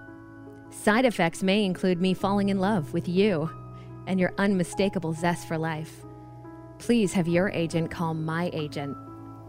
Side 0.69 1.05
effects 1.05 1.41
may 1.41 1.65
include 1.65 1.99
me 1.99 2.13
falling 2.13 2.49
in 2.49 2.59
love 2.59 2.93
with 2.93 3.09
you 3.09 3.49
and 4.05 4.19
your 4.19 4.33
unmistakable 4.37 5.13
zest 5.13 5.47
for 5.47 5.57
life. 5.57 6.05
Please 6.77 7.11
have 7.13 7.27
your 7.27 7.49
agent 7.49 7.89
call 7.89 8.13
my 8.13 8.51
agent. 8.53 8.95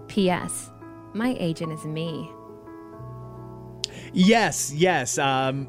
P.S. 0.08 0.70
My 1.12 1.36
agent 1.38 1.72
is 1.72 1.84
me. 1.84 2.30
Yes, 4.14 4.72
yes. 4.72 5.18
Um, 5.18 5.68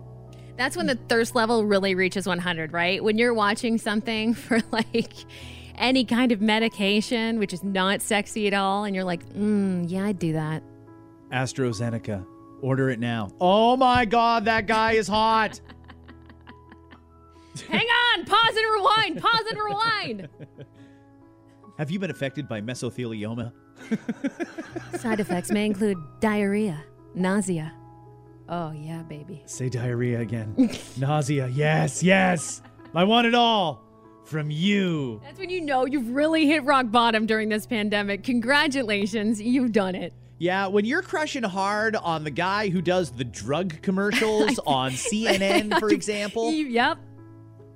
That's 0.55 0.77
when 0.77 0.85
the 0.85 0.95
thirst 0.95 1.35
level 1.35 1.65
really 1.65 1.95
reaches 1.95 2.27
100, 2.27 2.73
right? 2.73 3.03
When 3.03 3.17
you're 3.17 3.33
watching 3.33 3.77
something 3.77 4.33
for 4.35 4.59
like 4.71 5.13
any 5.75 6.05
kind 6.05 6.31
of 6.31 6.41
medication, 6.41 7.39
which 7.39 7.53
is 7.53 7.63
not 7.63 8.01
sexy 8.01 8.47
at 8.47 8.53
all, 8.53 8.83
and 8.83 8.95
you're 8.95 9.03
like, 9.03 9.27
mm, 9.33 9.85
yeah, 9.89 10.05
I'd 10.05 10.19
do 10.19 10.33
that. 10.33 10.63
AstraZeneca. 11.31 12.25
Order 12.61 12.89
it 12.91 12.99
now. 12.99 13.29
Oh 13.41 13.75
my 13.75 14.05
God, 14.05 14.45
that 14.45 14.67
guy 14.67 14.93
is 14.93 15.07
hot. 15.07 15.59
Hang 17.67 17.85
on, 17.85 18.25
pause 18.25 18.55
and 18.55 18.73
rewind, 18.73 19.21
pause 19.21 19.43
and 19.49 19.59
rewind. 19.59 20.29
Have 21.77 21.91
you 21.91 21.99
been 21.99 22.11
affected 22.11 22.47
by 22.47 22.61
mesothelioma? 22.61 23.51
Side 24.97 25.19
effects 25.19 25.51
may 25.51 25.65
include 25.65 25.97
diarrhea, 26.19 26.83
nausea. 27.15 27.73
Oh, 28.53 28.71
yeah, 28.71 29.01
baby. 29.03 29.41
Say 29.47 29.67
diarrhea 29.67 30.19
again. 30.19 30.69
Nausea. 30.97 31.47
Yes, 31.47 32.03
yes. 32.03 32.61
I 32.93 33.03
want 33.03 33.25
it 33.25 33.33
all 33.33 33.81
from 34.25 34.51
you. 34.51 35.19
That's 35.23 35.39
when 35.39 35.49
you 35.49 35.59
know 35.61 35.85
you've 35.87 36.09
really 36.09 36.45
hit 36.45 36.63
rock 36.63 36.91
bottom 36.91 37.25
during 37.25 37.49
this 37.49 37.65
pandemic. 37.65 38.23
Congratulations, 38.23 39.41
you've 39.41 39.71
done 39.71 39.95
it. 39.95 40.13
Yeah, 40.37 40.67
when 40.67 40.85
you're 40.85 41.01
crushing 41.01 41.41
hard 41.43 41.95
on 41.95 42.23
the 42.23 42.29
guy 42.31 42.69
who 42.69 42.79
does 42.81 43.09
the 43.11 43.23
drug 43.23 43.81
commercials 43.81 44.59
on 44.67 44.91
CNN, 44.91 45.79
for 45.79 45.89
example, 45.89 46.51
You- 46.51 46.67
Yep. 46.67 46.99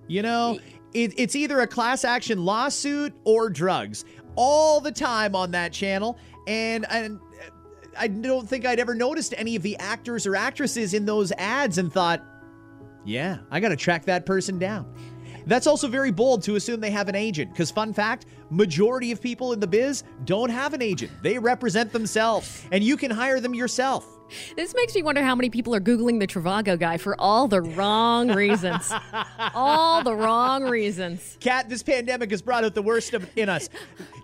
you 0.08 0.22
know, 0.22 0.60
it, 0.94 1.14
it's 1.18 1.36
either 1.36 1.60
a 1.62 1.68
class 1.68 2.04
action 2.06 2.46
lawsuit 2.46 3.14
or 3.24 3.50
drugs 3.50 4.06
all 4.36 4.80
the 4.80 4.92
time 4.92 5.36
on 5.36 5.50
that 5.52 5.74
channel. 5.74 6.20
And, 6.48 6.86
and 6.92 7.20
I 7.98 8.08
don't 8.08 8.48
think 8.48 8.66
I'd 8.66 8.80
ever 8.80 8.96
noticed 8.96 9.34
any 9.38 9.56
of 9.56 9.64
the 9.64 9.78
actors 9.78 10.26
or 10.28 10.36
actresses 10.36 10.94
in 10.94 11.06
those 11.06 11.32
ads 11.34 11.78
and 11.78 11.92
thought, 11.92 12.24
yeah, 13.06 13.38
I 13.50 13.60
got 13.60 13.70
to 13.70 13.76
track 13.76 14.06
that 14.06 14.26
person 14.26 14.60
down. 14.60 14.94
That's 15.46 15.66
also 15.66 15.88
very 15.88 16.12
bold 16.12 16.44
to 16.44 16.58
assume 16.58 16.82
they 16.82 16.92
have 16.92 17.08
an 17.08 17.16
agent 17.16 17.52
because, 17.52 17.72
fun 17.72 17.94
fact, 17.94 18.26
majority 18.50 19.14
of 19.14 19.22
people 19.22 19.54
in 19.54 19.62
the 19.62 19.68
biz 19.68 20.04
don't 20.26 20.50
have 20.50 20.74
an 20.74 20.82
agent. 20.82 21.12
They 21.22 21.40
represent 21.40 21.94
themselves, 21.94 22.66
and 22.72 22.84
you 22.84 22.98
can 22.98 23.10
hire 23.10 23.40
them 23.40 23.56
yourself. 23.56 24.17
This 24.56 24.74
makes 24.76 24.96
me 24.96 25.02
wonder 25.04 25.24
how 25.24 25.36
many 25.36 25.50
people 25.50 25.74
are 25.76 25.80
Googling 25.80 26.20
the 26.20 26.28
Trivago 26.28 26.80
guy 26.80 26.98
for 26.98 27.20
all 27.20 27.48
the 27.48 27.62
wrong 27.62 28.30
reasons. 28.34 28.92
all 29.54 30.04
the 30.04 30.16
wrong 30.16 30.64
reasons. 30.64 31.38
Kat, 31.40 31.70
this 31.70 31.84
pandemic 31.84 32.32
has 32.32 32.42
brought 32.42 32.64
out 32.64 32.76
the 32.76 32.82
worst 32.82 33.14
of, 33.14 33.30
in 33.36 33.50
us. 33.50 33.70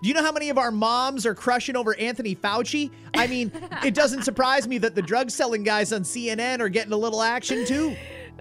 Do 0.02 0.08
you 0.08 0.14
know 0.14 0.22
how 0.22 0.32
many 0.32 0.50
of 0.50 0.58
our 0.58 0.70
moms 0.70 1.26
are 1.26 1.34
crushing 1.34 1.76
over 1.76 1.96
Anthony 1.98 2.34
Fauci? 2.34 2.90
I 3.14 3.26
mean, 3.26 3.50
it 3.84 3.94
doesn't 3.94 4.22
surprise 4.22 4.68
me 4.68 4.78
that 4.78 4.94
the 4.94 5.02
drug 5.02 5.30
selling 5.30 5.62
guys 5.62 5.92
on 5.92 6.02
CNN 6.02 6.60
are 6.60 6.68
getting 6.68 6.92
a 6.92 6.96
little 6.96 7.22
action 7.22 7.64
too. 7.64 7.96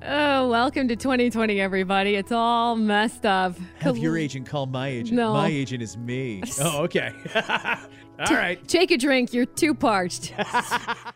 Oh, 0.06 0.50
welcome 0.50 0.90
to 0.90 0.98
2020, 0.98 1.62
everybody. 1.62 2.16
It's 2.16 2.32
all 2.34 2.76
messed 2.76 3.26
up. 3.26 3.56
Have 3.80 3.98
your 3.98 4.18
agent 4.18 4.48
call 4.48 4.66
my 4.66 4.90
agent. 4.90 5.16
No. 5.16 5.34
My 5.34 5.48
agent 5.48 5.82
is 5.82 5.98
me. 5.98 6.44
Oh, 6.60 6.84
okay. 6.84 7.14
All 8.20 8.36
right. 8.36 8.66
Take 8.68 8.92
a 8.92 8.98
drink. 8.98 9.34
You're 9.34 9.46
too 9.46 9.74
parched. 9.74 10.34